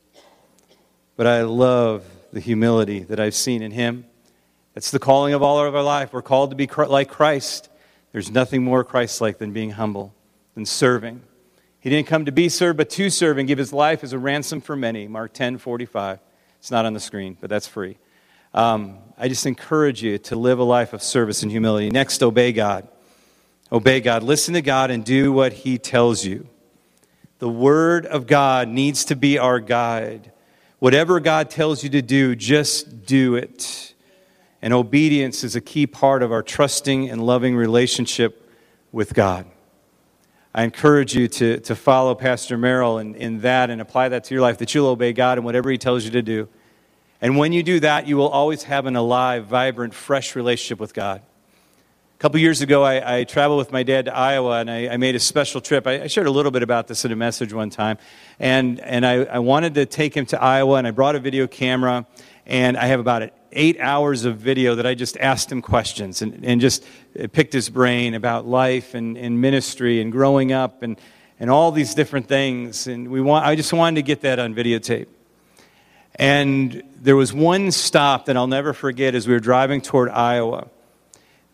But 1.16 1.26
I 1.26 1.42
love 1.42 2.04
the 2.34 2.40
humility 2.40 3.04
that 3.04 3.20
I've 3.20 3.34
seen 3.34 3.62
in 3.62 3.70
him. 3.70 4.04
It's 4.74 4.90
the 4.90 4.98
calling 4.98 5.34
of 5.34 5.42
all 5.42 5.64
of 5.64 5.74
our 5.74 5.82
life. 5.82 6.12
We're 6.12 6.20
called 6.20 6.50
to 6.50 6.56
be 6.56 6.66
like 6.66 7.08
Christ. 7.08 7.68
There's 8.12 8.30
nothing 8.30 8.64
more 8.64 8.82
Christ 8.82 9.20
like 9.20 9.38
than 9.38 9.52
being 9.52 9.70
humble, 9.70 10.12
than 10.54 10.66
serving. 10.66 11.22
He 11.78 11.90
didn't 11.90 12.08
come 12.08 12.24
to 12.24 12.32
be 12.32 12.48
served, 12.48 12.76
but 12.76 12.90
to 12.90 13.08
serve 13.08 13.38
and 13.38 13.46
give 13.46 13.58
his 13.58 13.72
life 13.72 14.02
as 14.02 14.12
a 14.12 14.18
ransom 14.18 14.60
for 14.60 14.74
many. 14.74 15.06
Mark 15.06 15.32
10 15.32 15.58
45. 15.58 16.18
It's 16.58 16.70
not 16.72 16.84
on 16.84 16.92
the 16.92 17.00
screen, 17.00 17.36
but 17.40 17.50
that's 17.50 17.68
free. 17.68 17.98
Um, 18.52 18.98
I 19.16 19.28
just 19.28 19.46
encourage 19.46 20.02
you 20.02 20.18
to 20.18 20.36
live 20.36 20.58
a 20.58 20.64
life 20.64 20.92
of 20.92 21.02
service 21.02 21.42
and 21.42 21.52
humility. 21.52 21.90
Next, 21.90 22.22
obey 22.22 22.52
God. 22.52 22.88
Obey 23.70 24.00
God. 24.00 24.24
Listen 24.24 24.54
to 24.54 24.62
God 24.62 24.90
and 24.90 25.04
do 25.04 25.32
what 25.32 25.52
He 25.52 25.78
tells 25.78 26.24
you. 26.24 26.48
The 27.38 27.48
Word 27.48 28.06
of 28.06 28.26
God 28.26 28.68
needs 28.68 29.04
to 29.06 29.16
be 29.16 29.38
our 29.38 29.60
guide. 29.60 30.32
Whatever 30.78 31.20
God 31.20 31.50
tells 31.50 31.82
you 31.82 31.90
to 31.90 32.02
do, 32.02 32.34
just 32.34 33.06
do 33.06 33.36
it. 33.36 33.94
And 34.60 34.72
obedience 34.72 35.44
is 35.44 35.56
a 35.56 35.60
key 35.60 35.86
part 35.86 36.22
of 36.22 36.32
our 36.32 36.42
trusting 36.42 37.10
and 37.10 37.24
loving 37.24 37.54
relationship 37.54 38.50
with 38.92 39.14
God. 39.14 39.46
I 40.54 40.62
encourage 40.62 41.16
you 41.16 41.26
to, 41.28 41.58
to 41.60 41.74
follow 41.74 42.14
Pastor 42.14 42.56
Merrill 42.56 42.98
in, 42.98 43.14
in 43.16 43.40
that 43.40 43.70
and 43.70 43.80
apply 43.80 44.10
that 44.10 44.24
to 44.24 44.34
your 44.34 44.40
life, 44.40 44.58
that 44.58 44.74
you'll 44.74 44.86
obey 44.86 45.12
God 45.12 45.36
in 45.36 45.44
whatever 45.44 45.68
He 45.70 45.78
tells 45.78 46.04
you 46.04 46.12
to 46.12 46.22
do. 46.22 46.48
And 47.20 47.36
when 47.36 47.52
you 47.52 47.62
do 47.62 47.80
that, 47.80 48.06
you 48.06 48.16
will 48.16 48.28
always 48.28 48.64
have 48.64 48.86
an 48.86 48.96
alive, 48.96 49.46
vibrant, 49.46 49.94
fresh 49.94 50.36
relationship 50.36 50.78
with 50.78 50.94
God. 50.94 51.22
Couple 52.24 52.40
years 52.40 52.62
ago, 52.62 52.82
I, 52.82 53.18
I, 53.18 53.24
traveled 53.24 53.58
with 53.58 53.70
my 53.70 53.82
dad 53.82 54.06
to 54.06 54.16
Iowa, 54.16 54.58
and 54.58 54.70
I, 54.70 54.88
I 54.88 54.96
made 54.96 55.14
a 55.14 55.20
special 55.20 55.60
trip. 55.60 55.86
I, 55.86 56.04
I, 56.04 56.06
shared 56.06 56.26
a 56.26 56.30
little 56.30 56.50
bit 56.50 56.62
about 56.62 56.86
this 56.86 57.04
in 57.04 57.12
a 57.12 57.16
message 57.16 57.52
one 57.52 57.68
time, 57.68 57.98
and, 58.38 58.80
and 58.80 59.04
I, 59.04 59.40
wanted 59.40 59.74
to 59.74 59.84
take 59.84 60.16
him 60.16 60.24
to 60.28 60.42
Iowa, 60.42 60.76
and 60.76 60.86
I 60.86 60.90
brought 60.90 61.16
a 61.16 61.18
video 61.18 61.46
camera, 61.46 62.06
and 62.46 62.78
I 62.78 62.86
have 62.86 62.98
about 62.98 63.30
eight 63.52 63.78
hours 63.78 64.24
of 64.24 64.38
video 64.38 64.74
that 64.76 64.86
I 64.86 64.94
just 64.94 65.18
asked 65.18 65.52
him 65.52 65.60
questions 65.60 66.22
and, 66.22 66.42
and 66.46 66.62
just 66.62 66.82
uh, 67.22 67.26
picked 67.30 67.52
his 67.52 67.68
brain 67.68 68.14
about 68.14 68.46
life 68.46 68.94
and, 68.94 69.18
and 69.18 69.42
ministry 69.42 70.00
and 70.00 70.10
growing 70.10 70.50
up 70.50 70.82
and, 70.82 70.98
and 71.38 71.50
all 71.50 71.72
these 71.72 71.94
different 71.94 72.26
things. 72.26 72.86
And 72.86 73.08
we 73.08 73.20
want, 73.20 73.44
I 73.44 73.54
just 73.54 73.74
wanted 73.74 73.96
to 73.96 74.02
get 74.02 74.22
that 74.22 74.38
on 74.38 74.54
videotape. 74.54 75.08
And 76.14 76.84
there 76.96 77.16
was 77.16 77.34
one 77.34 77.70
stop 77.70 78.24
that 78.26 78.36
I'll 78.38 78.46
never 78.46 78.72
forget 78.72 79.14
as 79.14 79.28
we 79.28 79.34
were 79.34 79.40
driving 79.40 79.82
toward 79.82 80.08
Iowa 80.08 80.70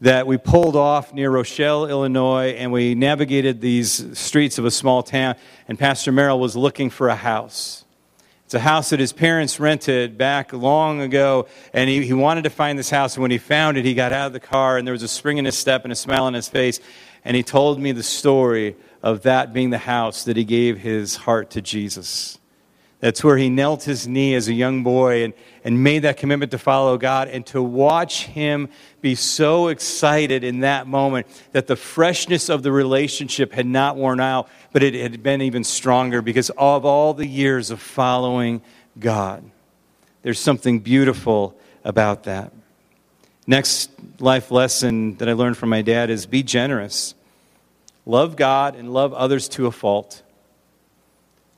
that 0.00 0.26
we 0.26 0.38
pulled 0.38 0.76
off 0.76 1.12
near 1.12 1.30
Rochelle, 1.30 1.86
Illinois, 1.86 2.50
and 2.50 2.72
we 2.72 2.94
navigated 2.94 3.60
these 3.60 4.18
streets 4.18 4.58
of 4.58 4.64
a 4.64 4.70
small 4.70 5.02
town, 5.02 5.34
and 5.68 5.78
Pastor 5.78 6.10
Merrill 6.10 6.40
was 6.40 6.56
looking 6.56 6.88
for 6.88 7.08
a 7.08 7.16
house. 7.16 7.84
It's 8.50 8.54
a 8.56 8.58
house 8.58 8.90
that 8.90 8.98
his 8.98 9.12
parents 9.12 9.60
rented 9.60 10.18
back 10.18 10.52
long 10.52 11.00
ago, 11.02 11.46
and 11.72 11.88
he, 11.88 12.04
he 12.04 12.12
wanted 12.12 12.42
to 12.42 12.50
find 12.50 12.76
this 12.76 12.90
house. 12.90 13.14
And 13.14 13.22
when 13.22 13.30
he 13.30 13.38
found 13.38 13.78
it, 13.78 13.84
he 13.84 13.94
got 13.94 14.10
out 14.10 14.26
of 14.26 14.32
the 14.32 14.40
car, 14.40 14.76
and 14.76 14.84
there 14.84 14.92
was 14.92 15.04
a 15.04 15.08
spring 15.08 15.38
in 15.38 15.44
his 15.44 15.56
step 15.56 15.84
and 15.84 15.92
a 15.92 15.94
smile 15.96 16.24
on 16.24 16.34
his 16.34 16.48
face. 16.48 16.80
And 17.24 17.36
he 17.36 17.44
told 17.44 17.78
me 17.78 17.92
the 17.92 18.02
story 18.02 18.74
of 19.04 19.22
that 19.22 19.52
being 19.52 19.70
the 19.70 19.78
house 19.78 20.24
that 20.24 20.36
he 20.36 20.42
gave 20.42 20.78
his 20.78 21.14
heart 21.14 21.50
to 21.50 21.62
Jesus. 21.62 22.39
That's 23.00 23.24
where 23.24 23.38
he 23.38 23.48
knelt 23.48 23.84
his 23.84 24.06
knee 24.06 24.34
as 24.34 24.48
a 24.48 24.52
young 24.52 24.82
boy 24.82 25.24
and, 25.24 25.34
and 25.64 25.82
made 25.82 26.00
that 26.00 26.18
commitment 26.18 26.50
to 26.50 26.58
follow 26.58 26.98
God 26.98 27.28
and 27.28 27.46
to 27.46 27.62
watch 27.62 28.26
him 28.26 28.68
be 29.00 29.14
so 29.14 29.68
excited 29.68 30.44
in 30.44 30.60
that 30.60 30.86
moment 30.86 31.26
that 31.52 31.66
the 31.66 31.76
freshness 31.76 32.50
of 32.50 32.62
the 32.62 32.70
relationship 32.70 33.52
had 33.52 33.66
not 33.66 33.96
worn 33.96 34.20
out, 34.20 34.50
but 34.72 34.82
it 34.82 34.94
had 34.94 35.22
been 35.22 35.40
even 35.40 35.64
stronger 35.64 36.20
because 36.20 36.50
of 36.50 36.84
all 36.84 37.14
the 37.14 37.26
years 37.26 37.70
of 37.70 37.80
following 37.80 38.60
God. 38.98 39.50
There's 40.22 40.38
something 40.38 40.80
beautiful 40.80 41.56
about 41.82 42.24
that. 42.24 42.52
Next 43.46 43.90
life 44.18 44.50
lesson 44.50 45.16
that 45.16 45.28
I 45.28 45.32
learned 45.32 45.56
from 45.56 45.70
my 45.70 45.80
dad 45.80 46.10
is 46.10 46.26
be 46.26 46.42
generous. 46.42 47.14
Love 48.04 48.36
God 48.36 48.76
and 48.76 48.92
love 48.92 49.14
others 49.14 49.48
to 49.50 49.66
a 49.66 49.72
fault. 49.72 50.22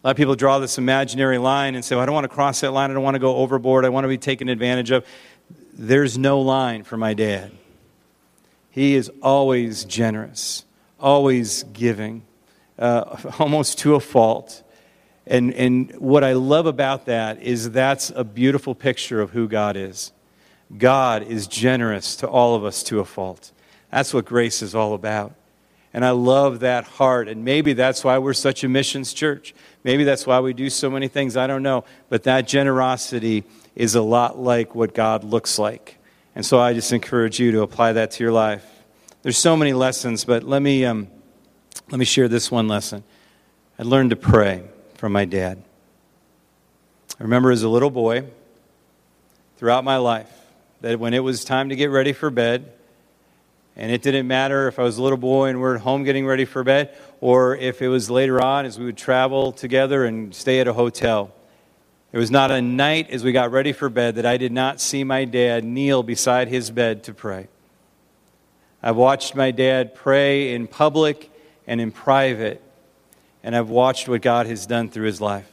A 0.02 0.08
lot 0.08 0.10
of 0.12 0.16
people 0.16 0.34
draw 0.34 0.58
this 0.58 0.78
imaginary 0.78 1.38
line 1.38 1.76
and 1.76 1.84
say, 1.84 1.94
well, 1.94 2.02
I 2.02 2.06
don't 2.06 2.14
want 2.14 2.24
to 2.24 2.28
cross 2.28 2.60
that 2.62 2.72
line. 2.72 2.90
I 2.90 2.94
don't 2.94 3.04
want 3.04 3.14
to 3.14 3.20
go 3.20 3.36
overboard. 3.36 3.84
I 3.84 3.88
want 3.88 4.02
to 4.02 4.08
be 4.08 4.18
taken 4.18 4.48
advantage 4.48 4.90
of. 4.90 5.06
There's 5.74 6.18
no 6.18 6.40
line 6.40 6.82
for 6.82 6.96
my 6.96 7.14
dad. 7.14 7.52
He 8.68 8.96
is 8.96 9.12
always 9.22 9.84
generous, 9.84 10.64
always 10.98 11.62
giving, 11.72 12.24
uh, 12.80 13.16
almost 13.38 13.78
to 13.80 13.94
a 13.94 14.00
fault. 14.00 14.64
And, 15.24 15.54
and 15.54 15.92
what 16.00 16.24
I 16.24 16.32
love 16.32 16.66
about 16.66 17.06
that 17.06 17.40
is 17.40 17.70
that's 17.70 18.10
a 18.10 18.24
beautiful 18.24 18.74
picture 18.74 19.20
of 19.20 19.30
who 19.30 19.46
God 19.46 19.76
is. 19.76 20.10
God 20.76 21.22
is 21.22 21.46
generous 21.46 22.16
to 22.16 22.26
all 22.26 22.56
of 22.56 22.64
us 22.64 22.82
to 22.84 22.98
a 22.98 23.04
fault. 23.04 23.52
That's 23.92 24.12
what 24.12 24.24
grace 24.24 24.62
is 24.62 24.74
all 24.74 24.94
about. 24.94 25.34
And 25.94 26.04
I 26.04 26.10
love 26.10 26.60
that 26.60 26.84
heart. 26.84 27.28
And 27.28 27.44
maybe 27.44 27.74
that's 27.74 28.02
why 28.02 28.18
we're 28.18 28.32
such 28.34 28.64
a 28.64 28.68
missions 28.68 29.12
church. 29.12 29.54
Maybe 29.84 30.04
that's 30.04 30.26
why 30.26 30.40
we 30.40 30.52
do 30.52 30.70
so 30.70 30.88
many 30.88 31.08
things. 31.08 31.36
I 31.36 31.46
don't 31.46 31.62
know. 31.62 31.84
But 32.08 32.22
that 32.24 32.46
generosity 32.46 33.44
is 33.74 33.94
a 33.94 34.02
lot 34.02 34.38
like 34.38 34.74
what 34.74 34.94
God 34.94 35.24
looks 35.24 35.58
like. 35.58 35.98
And 36.34 36.46
so 36.46 36.58
I 36.58 36.72
just 36.72 36.92
encourage 36.92 37.38
you 37.38 37.52
to 37.52 37.62
apply 37.62 37.92
that 37.94 38.12
to 38.12 38.24
your 38.24 38.32
life. 38.32 38.64
There's 39.22 39.38
so 39.38 39.56
many 39.56 39.72
lessons, 39.72 40.24
but 40.24 40.42
let 40.42 40.62
me, 40.62 40.84
um, 40.84 41.08
let 41.90 41.98
me 41.98 42.04
share 42.04 42.28
this 42.28 42.50
one 42.50 42.68
lesson. 42.68 43.04
I 43.78 43.82
learned 43.82 44.10
to 44.10 44.16
pray 44.16 44.64
from 44.94 45.12
my 45.12 45.24
dad. 45.24 45.62
I 47.20 47.22
remember 47.22 47.50
as 47.50 47.62
a 47.62 47.68
little 47.68 47.90
boy, 47.90 48.24
throughout 49.58 49.84
my 49.84 49.96
life, 49.98 50.30
that 50.80 50.98
when 50.98 51.14
it 51.14 51.20
was 51.20 51.44
time 51.44 51.68
to 51.68 51.76
get 51.76 51.90
ready 51.90 52.12
for 52.12 52.30
bed, 52.30 52.72
and 53.76 53.90
it 53.90 54.02
didn't 54.02 54.26
matter 54.26 54.68
if 54.68 54.78
I 54.78 54.82
was 54.82 54.98
a 54.98 55.02
little 55.02 55.18
boy 55.18 55.48
and 55.48 55.60
we're 55.60 55.76
at 55.76 55.80
home 55.80 56.04
getting 56.04 56.26
ready 56.26 56.44
for 56.44 56.62
bed, 56.64 56.94
or 57.20 57.56
if 57.56 57.80
it 57.80 57.88
was 57.88 58.10
later 58.10 58.42
on 58.42 58.66
as 58.66 58.78
we 58.78 58.84
would 58.84 58.96
travel 58.96 59.52
together 59.52 60.04
and 60.04 60.34
stay 60.34 60.60
at 60.60 60.68
a 60.68 60.72
hotel. 60.72 61.32
It 62.12 62.18
was 62.18 62.30
not 62.30 62.50
a 62.50 62.60
night 62.60 63.10
as 63.10 63.24
we 63.24 63.32
got 63.32 63.50
ready 63.50 63.72
for 63.72 63.88
bed 63.88 64.16
that 64.16 64.26
I 64.26 64.36
did 64.36 64.52
not 64.52 64.80
see 64.80 65.04
my 65.04 65.24
dad 65.24 65.64
kneel 65.64 66.02
beside 66.02 66.48
his 66.48 66.70
bed 66.70 67.04
to 67.04 67.14
pray. 67.14 67.48
I've 68.82 68.96
watched 68.96 69.34
my 69.34 69.50
dad 69.50 69.94
pray 69.94 70.54
in 70.54 70.66
public 70.66 71.30
and 71.66 71.80
in 71.80 71.92
private, 71.92 72.60
and 73.42 73.54
I've 73.54 73.70
watched 73.70 74.08
what 74.08 74.20
God 74.20 74.46
has 74.46 74.66
done 74.66 74.90
through 74.90 75.06
his 75.06 75.20
life 75.20 75.51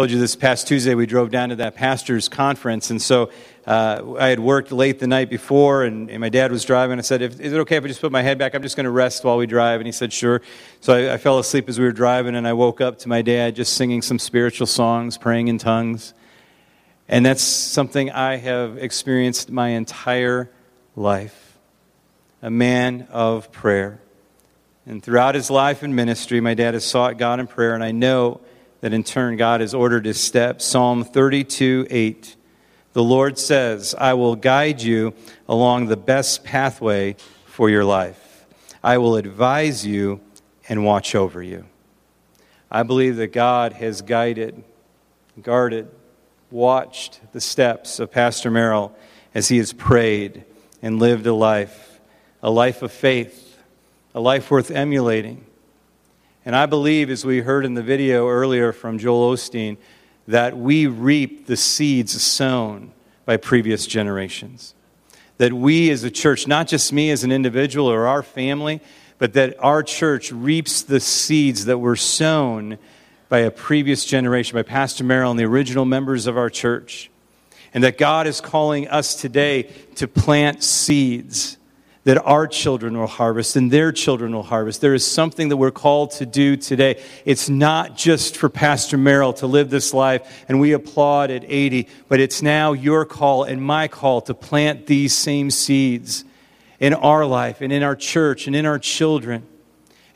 told 0.00 0.10
you 0.10 0.18
this 0.18 0.34
past 0.34 0.66
Tuesday 0.66 0.94
we 0.94 1.04
drove 1.04 1.30
down 1.30 1.50
to 1.50 1.56
that 1.56 1.74
pastor's 1.74 2.26
conference, 2.26 2.88
and 2.88 3.02
so 3.02 3.30
uh, 3.66 4.14
I 4.18 4.28
had 4.28 4.40
worked 4.40 4.72
late 4.72 4.98
the 4.98 5.06
night 5.06 5.28
before, 5.28 5.84
and, 5.84 6.10
and 6.10 6.22
my 6.22 6.30
dad 6.30 6.50
was 6.50 6.64
driving. 6.64 6.98
I 6.98 7.02
said, 7.02 7.20
"Is 7.20 7.52
it 7.52 7.58
okay 7.58 7.76
if 7.76 7.84
I 7.84 7.88
just 7.88 8.00
put 8.00 8.10
my 8.10 8.22
head 8.22 8.38
back? 8.38 8.54
I'm 8.54 8.62
just 8.62 8.76
going 8.76 8.84
to 8.84 8.90
rest 8.90 9.24
while 9.24 9.36
we 9.36 9.46
drive." 9.46 9.78
And 9.78 9.86
he 9.86 9.92
said, 9.92 10.10
"Sure." 10.10 10.40
So 10.80 10.94
I, 10.94 11.12
I, 11.12 11.16
fell 11.18 11.38
asleep 11.38 11.68
as 11.68 11.78
we 11.78 11.84
were 11.84 11.92
driving, 11.92 12.34
and 12.34 12.48
I 12.48 12.54
woke 12.54 12.80
up 12.80 13.00
to 13.00 13.10
my 13.10 13.20
dad 13.20 13.56
just 13.56 13.74
singing 13.74 14.00
some 14.00 14.18
spiritual 14.18 14.66
songs, 14.66 15.18
praying 15.18 15.48
in 15.48 15.58
tongues, 15.58 16.14
and 17.06 17.26
that's 17.26 17.42
something 17.42 18.10
I 18.10 18.36
have 18.36 18.78
experienced 18.78 19.50
my 19.50 19.68
entire 19.68 20.50
life. 20.96 21.58
A 22.40 22.48
man 22.48 23.06
of 23.10 23.52
prayer, 23.52 24.00
and 24.86 25.02
throughout 25.02 25.34
his 25.34 25.50
life 25.50 25.82
and 25.82 25.94
ministry, 25.94 26.40
my 26.40 26.54
dad 26.54 26.72
has 26.72 26.86
sought 26.86 27.18
God 27.18 27.38
in 27.38 27.46
prayer, 27.46 27.74
and 27.74 27.84
I 27.84 27.90
know 27.90 28.40
that 28.80 28.92
in 28.92 29.04
turn 29.04 29.36
God 29.36 29.60
has 29.60 29.74
ordered 29.74 30.06
his 30.06 30.20
steps. 30.20 30.64
Psalm 30.64 31.04
32 31.04 31.86
8. 31.90 32.36
The 32.92 33.02
Lord 33.02 33.38
says, 33.38 33.94
I 33.96 34.14
will 34.14 34.34
guide 34.34 34.82
you 34.82 35.14
along 35.48 35.86
the 35.86 35.96
best 35.96 36.42
pathway 36.42 37.16
for 37.44 37.70
your 37.70 37.84
life. 37.84 38.46
I 38.82 38.98
will 38.98 39.16
advise 39.16 39.86
you 39.86 40.20
and 40.68 40.84
watch 40.84 41.14
over 41.14 41.42
you. 41.42 41.66
I 42.70 42.82
believe 42.82 43.16
that 43.16 43.32
God 43.32 43.74
has 43.74 44.02
guided, 44.02 44.62
guarded, 45.40 45.88
watched 46.50 47.20
the 47.32 47.40
steps 47.40 48.00
of 48.00 48.10
Pastor 48.10 48.50
Merrill 48.50 48.96
as 49.34 49.48
he 49.48 49.58
has 49.58 49.72
prayed 49.72 50.44
and 50.82 50.98
lived 50.98 51.26
a 51.26 51.34
life, 51.34 52.00
a 52.42 52.50
life 52.50 52.82
of 52.82 52.90
faith, 52.90 53.58
a 54.14 54.20
life 54.20 54.50
worth 54.50 54.70
emulating 54.70 55.44
and 56.44 56.56
I 56.56 56.66
believe, 56.66 57.10
as 57.10 57.24
we 57.24 57.40
heard 57.40 57.66
in 57.66 57.74
the 57.74 57.82
video 57.82 58.28
earlier 58.28 58.72
from 58.72 58.98
Joel 58.98 59.34
Osteen, 59.34 59.76
that 60.26 60.56
we 60.56 60.86
reap 60.86 61.46
the 61.46 61.56
seeds 61.56 62.20
sown 62.20 62.92
by 63.26 63.36
previous 63.36 63.86
generations. 63.86 64.74
That 65.36 65.52
we 65.52 65.90
as 65.90 66.02
a 66.02 66.10
church, 66.10 66.46
not 66.46 66.66
just 66.66 66.92
me 66.92 67.10
as 67.10 67.24
an 67.24 67.32
individual 67.32 67.90
or 67.90 68.06
our 68.06 68.22
family, 68.22 68.80
but 69.18 69.34
that 69.34 69.54
our 69.62 69.82
church 69.82 70.32
reaps 70.32 70.82
the 70.82 71.00
seeds 71.00 71.66
that 71.66 71.78
were 71.78 71.96
sown 71.96 72.78
by 73.28 73.40
a 73.40 73.50
previous 73.50 74.06
generation, 74.06 74.56
by 74.56 74.62
Pastor 74.62 75.04
Merrill 75.04 75.30
and 75.30 75.38
the 75.38 75.44
original 75.44 75.84
members 75.84 76.26
of 76.26 76.38
our 76.38 76.48
church. 76.48 77.10
And 77.74 77.84
that 77.84 77.98
God 77.98 78.26
is 78.26 78.40
calling 78.40 78.88
us 78.88 79.14
today 79.14 79.64
to 79.96 80.08
plant 80.08 80.64
seeds 80.64 81.58
that 82.04 82.16
our 82.24 82.46
children 82.46 82.96
will 82.96 83.06
harvest 83.06 83.56
and 83.56 83.70
their 83.70 83.92
children 83.92 84.34
will 84.34 84.42
harvest. 84.42 84.80
There 84.80 84.94
is 84.94 85.06
something 85.06 85.50
that 85.50 85.56
we're 85.58 85.70
called 85.70 86.12
to 86.12 86.26
do 86.26 86.56
today. 86.56 87.02
It's 87.26 87.50
not 87.50 87.96
just 87.96 88.38
for 88.38 88.48
Pastor 88.48 88.96
Merrill 88.96 89.34
to 89.34 89.46
live 89.46 89.68
this 89.68 89.92
life 89.92 90.44
and 90.48 90.60
we 90.60 90.72
applaud 90.72 91.30
at 91.30 91.44
80, 91.46 91.88
but 92.08 92.18
it's 92.18 92.40
now 92.40 92.72
your 92.72 93.04
call 93.04 93.44
and 93.44 93.62
my 93.62 93.86
call 93.86 94.22
to 94.22 94.34
plant 94.34 94.86
these 94.86 95.14
same 95.14 95.50
seeds 95.50 96.24
in 96.78 96.94
our 96.94 97.26
life 97.26 97.60
and 97.60 97.70
in 97.72 97.82
our 97.82 97.96
church 97.96 98.46
and 98.46 98.56
in 98.56 98.64
our 98.64 98.78
children. 98.78 99.46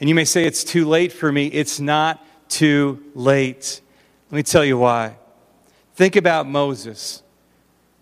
And 0.01 0.09
you 0.09 0.15
may 0.15 0.25
say, 0.25 0.45
it's 0.45 0.65
too 0.65 0.87
late 0.87 1.13
for 1.13 1.31
me. 1.31 1.47
It's 1.49 1.81
not 1.81 2.25
too 2.49 3.05
late. 3.15 3.83
Let 4.31 4.37
me 4.37 4.43
tell 4.43 4.65
you 4.65 4.79
why. 4.79 5.17
Think 5.95 6.17
about 6.17 6.49
Moses. 6.49 7.23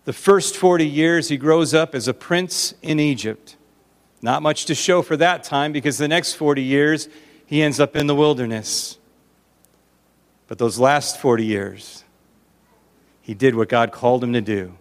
The 0.05 0.13
first 0.13 0.55
40 0.55 0.87
years, 0.87 1.29
he 1.29 1.37
grows 1.37 1.73
up 1.73 1.93
as 1.93 2.07
a 2.07 2.13
prince 2.13 2.73
in 2.81 2.99
Egypt. 2.99 3.57
Not 4.23 4.41
much 4.41 4.67
to 4.67 4.73
show 4.73 5.01
for 5.01 5.17
that 5.17 5.43
time 5.43 5.73
because 5.73 5.97
the 5.97 6.07
next 6.07 6.35
40 6.35 6.63
years 6.63 7.09
he 7.45 7.61
ends 7.61 7.81
up 7.81 7.93
in 7.93 8.07
the 8.07 8.15
wilderness. 8.15 8.97
But 10.47 10.57
those 10.57 10.79
last 10.79 11.19
40 11.19 11.45
years, 11.45 12.05
he 13.21 13.33
did 13.33 13.53
what 13.53 13.67
God 13.67 13.91
called 13.91 14.23
him 14.23 14.31
to 14.31 14.39
do, 14.39 14.77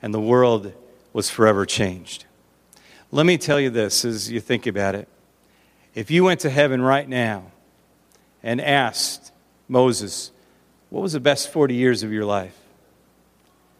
and 0.00 0.14
the 0.14 0.20
world 0.20 0.72
was 1.12 1.28
forever 1.28 1.66
changed. 1.66 2.24
Let 3.12 3.26
me 3.26 3.36
tell 3.36 3.60
you 3.60 3.68
this 3.68 4.02
as 4.02 4.32
you 4.32 4.40
think 4.40 4.66
about 4.66 4.94
it. 4.94 5.08
If 5.94 6.10
you 6.10 6.24
went 6.24 6.40
to 6.40 6.50
heaven 6.50 6.80
right 6.80 7.08
now 7.08 7.52
and 8.42 8.62
asked 8.62 9.30
Moses, 9.68 10.30
What 10.88 11.02
was 11.02 11.12
the 11.12 11.20
best 11.20 11.52
40 11.52 11.74
years 11.74 12.02
of 12.02 12.14
your 12.14 12.24
life? 12.24 12.58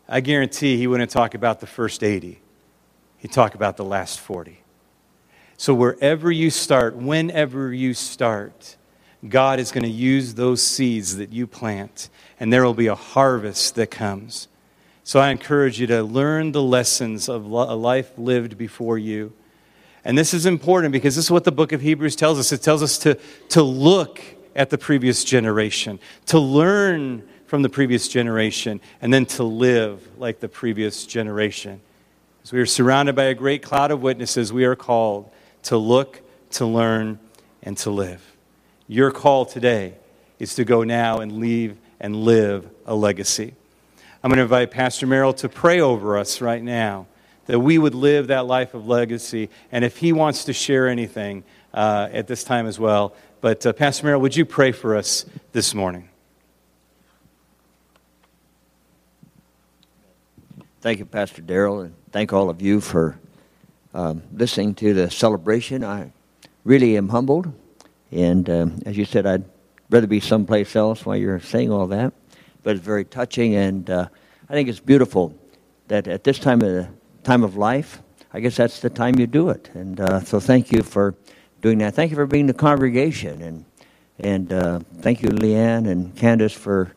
I 0.07 0.21
guarantee 0.21 0.77
he 0.77 0.87
wouldn't 0.87 1.11
talk 1.11 1.33
about 1.35 1.61
the 1.61 1.67
first 1.67 2.05
80, 2.05 2.39
he'd 3.17 3.33
talk 3.33 3.55
about 3.55 3.79
the 3.79 3.85
last 3.85 4.21
40. 4.21 4.61
So, 5.65 5.73
wherever 5.73 6.31
you 6.31 6.51
start, 6.51 6.95
whenever 6.95 7.73
you 7.73 7.95
start, 7.95 8.77
God 9.27 9.59
is 9.59 9.73
going 9.73 9.85
to 9.85 9.89
use 9.89 10.35
those 10.35 10.63
seeds 10.63 11.17
that 11.17 11.33
you 11.33 11.47
plant, 11.47 12.11
and 12.39 12.53
there 12.53 12.63
will 12.63 12.75
be 12.75 12.89
a 12.89 12.95
harvest 12.95 13.75
that 13.77 13.91
comes. 13.91 14.49
So, 15.05 15.21
I 15.21 15.31
encourage 15.31 15.81
you 15.81 15.87
to 15.87 16.03
learn 16.03 16.53
the 16.53 16.61
lessons 16.61 17.31
of 17.31 17.47
a 17.47 17.75
life 17.75 18.13
lived 18.19 18.59
before 18.59 18.99
you. 18.99 19.33
And 20.05 20.19
this 20.19 20.35
is 20.35 20.45
important 20.45 20.93
because 20.93 21.17
this 21.17 21.25
is 21.25 21.31
what 21.31 21.45
the 21.45 21.51
book 21.51 21.73
of 21.73 21.81
Hebrews 21.81 22.15
tells 22.15 22.39
us. 22.39 22.53
It 22.53 22.61
tells 22.61 22.83
us 22.83 22.99
to, 22.99 23.19
to 23.49 23.63
look 23.63 24.21
at 24.55 24.69
the 24.69 24.77
previous 24.77 25.25
generation, 25.25 25.99
to 26.27 26.39
learn 26.39 27.27
from 27.47 27.63
the 27.63 27.71
previous 27.71 28.07
generation, 28.07 28.83
and 29.01 29.15
then 29.15 29.25
to 29.25 29.45
live 29.45 30.07
like 30.19 30.41
the 30.41 30.49
previous 30.51 31.07
generation. 31.07 31.81
As 32.43 32.53
we 32.53 32.61
are 32.61 32.67
surrounded 32.67 33.17
by 33.17 33.25
a 33.25 33.35
great 33.35 33.63
cloud 33.63 33.91
of 33.91 34.03
witnesses, 34.03 34.53
we 34.53 34.67
are 34.67 34.77
called 34.77 35.31
to 35.65 35.77
look, 35.77 36.21
to 36.53 36.67
learn, 36.67 37.19
and 37.63 37.77
to 37.79 37.91
live. 37.91 38.23
Your 38.89 39.11
call 39.11 39.45
today 39.45 39.95
is 40.39 40.55
to 40.57 40.65
go 40.65 40.85
now 40.85 41.21
and 41.21 41.39
leave 41.39 41.77
and 42.01 42.17
live 42.17 42.69
a 42.87 42.95
legacy. 42.95 43.55
I'm 44.23 44.31
going 44.31 44.39
to 44.39 44.43
invite 44.43 44.71
Pastor 44.71 45.07
Merrill 45.07 45.35
to 45.35 45.49
pray 45.49 45.81
over 45.81 46.19
us 46.19 46.41
right 46.41 46.63
now 46.63 47.07
that 47.47 47.59
we 47.59 47.77
would 47.77 47.95
live 47.95 48.29
that 48.29 48.47
life 48.47 48.75
of 48.75 48.87
legacy. 48.87 49.51
And 49.71 49.85
if 49.85 49.99
he 49.99 50.13
wants 50.13 50.45
to 50.45 50.53
share 50.53 50.89
anything 50.89 51.45
uh, 51.75 52.09
at 52.13 52.27
this 52.27 52.45
time 52.45 52.67
as 52.67 52.79
well. 52.79 53.15
But 53.41 53.67
uh, 53.67 53.73
Pastor 53.73 54.07
Merrill, 54.07 54.21
would 54.21 54.37
you 54.37 54.47
pray 54.47 54.73
for 54.73 54.97
us 54.97 55.27
this 55.53 55.75
morning? 55.75 56.09
Thank 60.81 60.99
you, 60.99 61.07
Pastor 61.07 61.43
Darrell, 61.43 61.81
and 61.81 61.95
thank 62.13 62.33
all 62.33 62.49
of 62.49 62.63
you 62.63 62.81
for 62.81 63.19
um, 63.95 64.23
listening 64.33 64.75
to 64.77 64.93
the 64.93 65.11
celebration. 65.11 65.83
I 65.83 66.13
really 66.65 66.97
am 66.99 67.09
humbled, 67.09 67.53
and 68.11 68.51
um, 68.51 68.83
as 68.85 68.99
you 68.99 69.07
said, 69.07 69.25
I'd 69.27 69.45
rather 69.89 70.07
be 70.07 70.21
someplace 70.21 70.77
else 70.77 71.07
while 71.07 71.17
you're 71.17 71.41
saying 71.41 71.73
all 71.73 71.87
that 71.87 72.13
but 72.65 72.75
it's 72.77 72.85
very 72.85 73.05
touching, 73.05 73.55
and 73.55 73.89
uh, 73.89 74.09
I 74.49 74.53
think 74.53 74.69
it's 74.69 74.81
beautiful 74.81 75.39
that 75.87 76.09
at 76.09 76.25
this 76.25 76.39
time 76.39 76.63
of 76.63 76.69
the 76.69 76.89
time 77.23 77.45
of 77.45 77.57
life, 77.57 78.03
I 78.33 78.41
guess 78.41 78.57
that's 78.57 78.81
the 78.81 78.91
time 78.91 79.19
you 79.19 79.29
do 79.29 79.51
it. 79.51 79.71
And 79.75 80.01
uh, 80.01 80.21
so, 80.21 80.41
thank 80.41 80.73
you 80.73 80.83
for 80.83 81.15
doing 81.61 81.79
that. 81.79 81.95
Thank 81.95 82.11
you 82.11 82.17
for 82.17 82.27
being 82.27 82.47
the 82.47 82.55
congregation, 82.55 83.43
and 83.43 83.65
and 84.19 84.53
uh, 84.53 84.81
thank 84.99 85.23
you, 85.23 85.29
Leanne 85.29 85.89
and 85.89 86.17
Candace, 86.17 86.53
for 86.53 86.93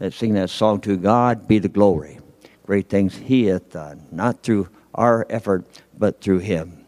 uh, 0.00 0.10
singing 0.10 0.34
that 0.34 0.50
song 0.50 0.80
to 0.80 0.96
God 0.96 1.46
be 1.46 1.58
the 1.58 1.68
glory. 1.68 2.18
Great 2.64 2.88
things 2.88 3.14
He 3.14 3.46
hath 3.46 3.70
done, 3.70 4.06
not 4.10 4.42
through 4.42 4.68
our 4.94 5.26
effort, 5.30 5.66
but 6.00 6.20
through 6.20 6.38
Him. 6.38 6.84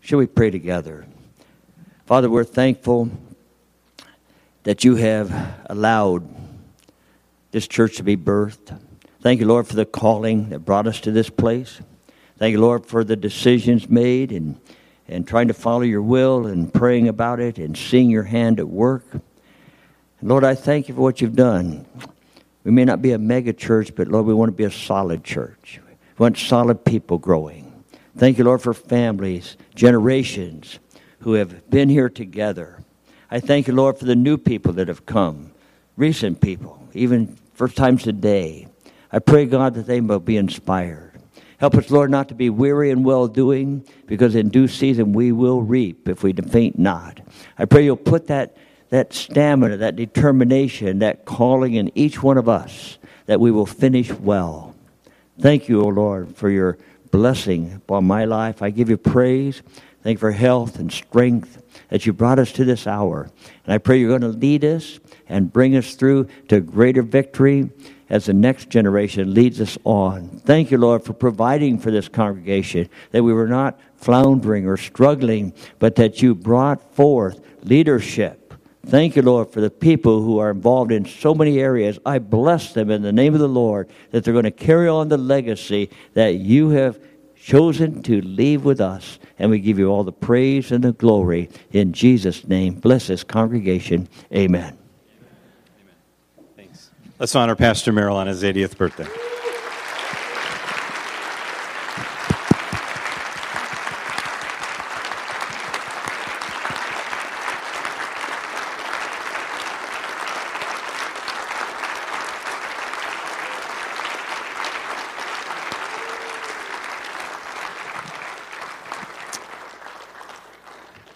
Shall 0.00 0.18
we 0.18 0.26
pray 0.26 0.50
together? 0.50 1.04
Father, 2.06 2.30
we're 2.30 2.44
thankful 2.44 3.10
that 4.62 4.84
you 4.84 4.94
have 4.94 5.56
allowed 5.66 6.26
this 7.50 7.68
church 7.68 7.96
to 7.96 8.02
be 8.02 8.16
birthed. 8.16 8.78
Thank 9.20 9.40
you, 9.40 9.46
Lord, 9.46 9.66
for 9.66 9.74
the 9.74 9.84
calling 9.84 10.50
that 10.50 10.60
brought 10.60 10.86
us 10.86 11.00
to 11.00 11.10
this 11.10 11.28
place. 11.30 11.80
Thank 12.38 12.52
you, 12.52 12.60
Lord, 12.60 12.86
for 12.86 13.04
the 13.04 13.16
decisions 13.16 13.88
made 13.88 14.32
and, 14.32 14.60
and 15.08 15.26
trying 15.26 15.48
to 15.48 15.54
follow 15.54 15.82
your 15.82 16.02
will 16.02 16.46
and 16.46 16.72
praying 16.72 17.08
about 17.08 17.40
it 17.40 17.58
and 17.58 17.76
seeing 17.76 18.10
your 18.10 18.24
hand 18.24 18.60
at 18.60 18.68
work. 18.68 19.04
And 19.12 19.22
Lord, 20.28 20.44
I 20.44 20.54
thank 20.54 20.88
you 20.88 20.94
for 20.94 21.00
what 21.00 21.20
you've 21.20 21.36
done. 21.36 21.86
We 22.64 22.70
may 22.70 22.84
not 22.84 23.02
be 23.02 23.12
a 23.12 23.18
mega 23.18 23.52
church, 23.52 23.94
but 23.94 24.08
Lord, 24.08 24.26
we 24.26 24.34
want 24.34 24.50
to 24.50 24.56
be 24.56 24.64
a 24.64 24.70
solid 24.70 25.24
church. 25.24 25.80
We 26.18 26.22
want 26.22 26.36
solid 26.36 26.84
people 26.84 27.18
growing. 27.18 27.63
Thank 28.16 28.38
you, 28.38 28.44
Lord, 28.44 28.62
for 28.62 28.74
families, 28.74 29.56
generations 29.74 30.78
who 31.20 31.32
have 31.32 31.68
been 31.68 31.88
here 31.88 32.08
together. 32.08 32.78
I 33.28 33.40
thank 33.40 33.66
you, 33.66 33.74
Lord, 33.74 33.98
for 33.98 34.04
the 34.04 34.14
new 34.14 34.38
people 34.38 34.72
that 34.74 34.86
have 34.86 35.04
come, 35.04 35.50
recent 35.96 36.40
people, 36.40 36.88
even 36.92 37.36
first 37.54 37.76
times 37.76 38.04
today. 38.04 38.68
I 39.10 39.18
pray, 39.18 39.46
God, 39.46 39.74
that 39.74 39.86
they 39.86 40.00
will 40.00 40.20
be 40.20 40.36
inspired. 40.36 41.20
Help 41.58 41.74
us, 41.74 41.90
Lord, 41.90 42.10
not 42.10 42.28
to 42.28 42.34
be 42.34 42.50
weary 42.50 42.90
in 42.90 43.02
well 43.02 43.26
doing, 43.26 43.84
because 44.06 44.36
in 44.36 44.48
due 44.48 44.68
season 44.68 45.12
we 45.12 45.32
will 45.32 45.62
reap 45.62 46.08
if 46.08 46.22
we 46.22 46.32
faint 46.32 46.78
not. 46.78 47.20
I 47.58 47.64
pray 47.64 47.84
you'll 47.84 47.96
put 47.96 48.28
that, 48.28 48.56
that 48.90 49.12
stamina, 49.12 49.78
that 49.78 49.96
determination, 49.96 51.00
that 51.00 51.24
calling 51.24 51.74
in 51.74 51.90
each 51.96 52.22
one 52.22 52.38
of 52.38 52.48
us, 52.48 52.98
that 53.26 53.40
we 53.40 53.50
will 53.50 53.66
finish 53.66 54.12
well. 54.12 54.74
Thank 55.40 55.68
you, 55.68 55.82
O 55.82 55.88
Lord, 55.88 56.36
for 56.36 56.48
your 56.48 56.78
blessing 57.14 57.74
upon 57.74 58.04
my 58.04 58.24
life. 58.24 58.60
I 58.60 58.70
give 58.70 58.90
you 58.90 58.96
praise. 58.96 59.62
Thank 60.02 60.16
you 60.16 60.18
for 60.18 60.32
health 60.32 60.80
and 60.80 60.90
strength 60.90 61.62
that 61.90 62.04
you 62.04 62.12
brought 62.12 62.40
us 62.40 62.50
to 62.54 62.64
this 62.64 62.88
hour. 62.88 63.30
And 63.64 63.72
I 63.72 63.78
pray 63.78 64.00
you're 64.00 64.18
going 64.18 64.32
to 64.32 64.36
lead 64.36 64.64
us 64.64 64.98
and 65.28 65.52
bring 65.52 65.76
us 65.76 65.94
through 65.94 66.26
to 66.48 66.58
greater 66.58 67.02
victory 67.02 67.70
as 68.10 68.26
the 68.26 68.32
next 68.32 68.68
generation 68.68 69.32
leads 69.32 69.60
us 69.60 69.78
on. 69.84 70.42
Thank 70.44 70.72
you, 70.72 70.78
Lord, 70.78 71.04
for 71.04 71.12
providing 71.12 71.78
for 71.78 71.92
this 71.92 72.08
congregation, 72.08 72.88
that 73.12 73.22
we 73.22 73.32
were 73.32 73.46
not 73.46 73.78
floundering 73.94 74.66
or 74.66 74.76
struggling, 74.76 75.54
but 75.78 75.94
that 75.94 76.20
you 76.20 76.34
brought 76.34 76.96
forth 76.96 77.40
leadership. 77.62 78.43
Thank 78.86 79.16
you, 79.16 79.22
Lord, 79.22 79.50
for 79.50 79.60
the 79.60 79.70
people 79.70 80.22
who 80.22 80.38
are 80.38 80.50
involved 80.50 80.92
in 80.92 81.06
so 81.06 81.34
many 81.34 81.58
areas. 81.58 81.98
I 82.04 82.18
bless 82.18 82.74
them 82.74 82.90
in 82.90 83.02
the 83.02 83.12
name 83.12 83.34
of 83.34 83.40
the 83.40 83.48
Lord 83.48 83.88
that 84.10 84.24
they're 84.24 84.32
going 84.32 84.44
to 84.44 84.50
carry 84.50 84.88
on 84.88 85.08
the 85.08 85.16
legacy 85.16 85.90
that 86.12 86.36
you 86.36 86.70
have 86.70 87.00
chosen 87.34 88.02
to 88.04 88.20
leave 88.22 88.64
with 88.64 88.80
us. 88.80 89.18
And 89.38 89.50
we 89.50 89.58
give 89.58 89.78
you 89.78 89.88
all 89.88 90.04
the 90.04 90.12
praise 90.12 90.70
and 90.70 90.84
the 90.84 90.92
glory 90.92 91.50
in 91.72 91.92
Jesus' 91.92 92.46
name. 92.46 92.74
Bless 92.74 93.06
this 93.06 93.24
congregation. 93.24 94.08
Amen. 94.34 94.78
Thanks. 96.56 96.90
Let's 97.18 97.34
honor 97.34 97.56
Pastor 97.56 97.92
Merrill 97.92 98.16
on 98.16 98.26
his 98.26 98.42
80th 98.42 98.76
birthday. 98.76 99.08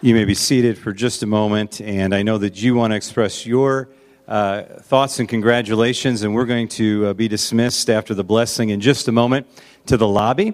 You 0.01 0.13
may 0.13 0.23
be 0.23 0.33
seated 0.33 0.77
for 0.77 0.93
just 0.93 1.23
a 1.23 1.25
moment, 1.25 1.81
and 1.81 2.15
I 2.15 2.23
know 2.23 2.37
that 2.37 2.61
you 2.61 2.73
want 2.73 2.91
to 2.91 2.95
express 2.95 3.45
your 3.45 3.89
uh, 4.29 4.61
thoughts 4.61 5.19
and 5.19 5.27
congratulations, 5.27 6.23
and 6.23 6.33
we're 6.33 6.45
going 6.45 6.69
to 6.69 7.07
uh, 7.07 7.13
be 7.13 7.27
dismissed 7.27 7.89
after 7.89 8.13
the 8.13 8.23
blessing 8.23 8.69
in 8.69 8.79
just 8.79 9.09
a 9.09 9.11
moment 9.11 9.47
to 9.87 9.97
the 9.97 10.07
lobby, 10.07 10.53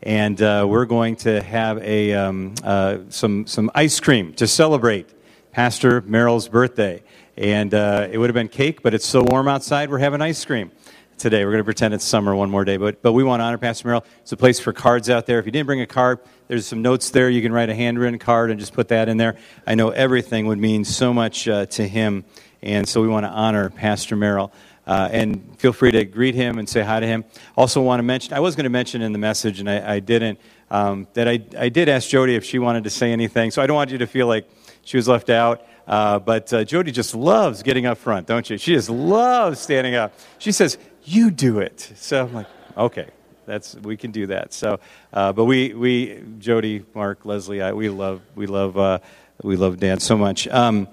and 0.00 0.40
uh, 0.40 0.64
we're 0.68 0.84
going 0.84 1.16
to 1.16 1.42
have 1.42 1.78
a, 1.78 2.14
um, 2.14 2.54
uh, 2.62 2.98
some, 3.08 3.48
some 3.48 3.68
ice 3.74 3.98
cream 3.98 4.32
to 4.34 4.46
celebrate 4.46 5.12
Pastor 5.50 6.00
Merrill's 6.02 6.46
birthday. 6.46 7.02
And 7.36 7.74
uh, 7.74 8.06
it 8.12 8.18
would 8.18 8.30
have 8.30 8.34
been 8.34 8.46
cake, 8.46 8.84
but 8.84 8.94
it's 8.94 9.06
so 9.06 9.24
warm 9.24 9.48
outside, 9.48 9.90
we're 9.90 9.98
having 9.98 10.22
ice 10.22 10.44
cream 10.44 10.70
today. 11.18 11.44
We're 11.44 11.52
going 11.52 11.60
to 11.60 11.64
pretend 11.64 11.94
it's 11.94 12.04
summer 12.04 12.34
one 12.34 12.50
more 12.50 12.64
day, 12.64 12.76
but, 12.76 13.02
but 13.02 13.12
we 13.12 13.24
want 13.24 13.40
to 13.40 13.44
honor 13.44 13.58
Pastor 13.58 13.88
Merrill. 13.88 14.04
It's 14.22 14.32
a 14.32 14.36
place 14.36 14.60
for 14.60 14.72
cards 14.72 15.10
out 15.10 15.26
there. 15.26 15.38
If 15.38 15.46
you 15.46 15.52
didn't 15.52 15.66
bring 15.66 15.80
a 15.80 15.86
card, 15.86 16.20
there's 16.48 16.66
some 16.66 16.82
notes 16.82 17.10
there. 17.10 17.28
You 17.30 17.42
can 17.42 17.52
write 17.52 17.70
a 17.70 17.74
handwritten 17.74 18.18
card 18.18 18.50
and 18.50 18.60
just 18.60 18.72
put 18.72 18.88
that 18.88 19.08
in 19.08 19.16
there. 19.16 19.36
I 19.66 19.74
know 19.74 19.90
everything 19.90 20.46
would 20.46 20.58
mean 20.58 20.84
so 20.84 21.12
much 21.12 21.48
uh, 21.48 21.66
to 21.66 21.86
him, 21.86 22.24
and 22.62 22.88
so 22.88 23.00
we 23.02 23.08
want 23.08 23.24
to 23.24 23.30
honor 23.30 23.70
Pastor 23.70 24.16
Merrill. 24.16 24.52
Uh, 24.86 25.08
and 25.10 25.58
feel 25.58 25.72
free 25.72 25.90
to 25.92 26.04
greet 26.04 26.34
him 26.34 26.58
and 26.58 26.68
say 26.68 26.82
hi 26.82 27.00
to 27.00 27.06
him. 27.06 27.24
Also, 27.56 27.80
want 27.80 28.00
to 28.00 28.02
mention, 28.02 28.34
I 28.34 28.40
was 28.40 28.54
going 28.54 28.64
to 28.64 28.70
mention 28.70 29.00
in 29.00 29.12
the 29.12 29.18
message, 29.18 29.60
and 29.60 29.70
I, 29.70 29.94
I 29.94 30.00
didn't, 30.00 30.38
um, 30.70 31.08
that 31.14 31.26
I, 31.26 31.42
I 31.58 31.70
did 31.70 31.88
ask 31.88 32.08
Jody 32.08 32.34
if 32.34 32.44
she 32.44 32.58
wanted 32.58 32.84
to 32.84 32.90
say 32.90 33.10
anything. 33.10 33.50
So 33.50 33.62
I 33.62 33.66
don't 33.66 33.76
want 33.76 33.90
you 33.90 33.98
to 33.98 34.06
feel 34.06 34.26
like 34.26 34.46
she 34.82 34.98
was 34.98 35.08
left 35.08 35.30
out. 35.30 35.64
Uh, 35.86 36.18
but 36.18 36.52
uh, 36.52 36.64
Jody 36.64 36.92
just 36.92 37.14
loves 37.14 37.62
getting 37.62 37.86
up 37.86 37.98
front, 37.98 38.26
don't 38.26 38.48
you? 38.48 38.56
She 38.56 38.72
just 38.72 38.88
loves 38.88 39.60
standing 39.60 39.94
up. 39.94 40.14
She 40.38 40.52
says, 40.52 40.78
You 41.04 41.30
do 41.30 41.58
it. 41.58 41.92
So 41.96 42.24
I'm 42.24 42.32
like, 42.32 42.46
Okay, 42.76 43.06
that's 43.46 43.76
we 43.76 43.96
can 43.96 44.10
do 44.10 44.26
that. 44.26 44.52
So, 44.52 44.80
uh, 45.12 45.32
but 45.32 45.44
we 45.44 45.74
we 45.74 46.20
Jody, 46.38 46.84
Mark, 46.92 47.24
Leslie, 47.24 47.62
I, 47.62 47.72
we 47.72 47.88
love 47.88 48.20
we 48.34 48.46
love 48.46 48.76
uh, 48.76 48.98
we 49.44 49.54
love 49.54 49.78
Dan 49.78 50.00
so 50.00 50.16
much. 50.16 50.48
Um, 50.48 50.88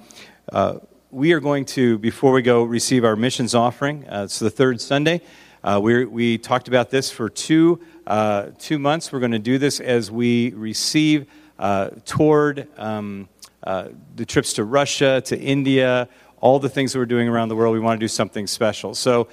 uh, 0.52 0.78
we 1.10 1.34
are 1.34 1.40
going 1.40 1.66
to 1.66 1.98
before 1.98 2.34
we 2.34 2.44
go 2.44 2.64
receive 2.64 3.04
our 3.04 3.16
missions 3.16 3.56
offering. 3.56 4.08
Uh, 4.08 4.26
it's 4.26 4.38
the 4.38 4.52
third 4.52 4.80
Sunday. 4.80 5.22
Uh, 5.64 5.80
we 5.82 6.06
we 6.06 6.38
talked 6.38 6.68
about 6.68 6.92
this 6.92 7.10
for 7.10 7.30
two 7.30 7.82
uh, 8.06 8.50
two 8.60 8.78
months. 8.78 9.12
We're 9.12 9.22
going 9.22 9.32
to 9.32 9.40
do 9.40 9.58
this 9.58 9.80
as 9.80 10.12
we 10.12 10.52
receive 10.52 11.26
toward 12.06 12.68
um, 12.78 13.28
the 13.64 14.26
trips 14.28 14.54
to 14.54 14.66
Russia, 14.66 15.22
to 15.26 15.40
India, 15.40 16.08
all 16.40 16.60
the 16.60 16.70
things 16.70 16.94
that 16.94 17.00
we're 17.00 17.06
doing 17.08 17.28
around 17.28 17.50
the 17.50 17.56
world. 17.56 17.74
We 17.74 17.80
want 17.80 18.00
to 18.00 18.04
do 18.04 18.08
something 18.08 18.46
special. 18.46 18.94
So. 18.94 19.28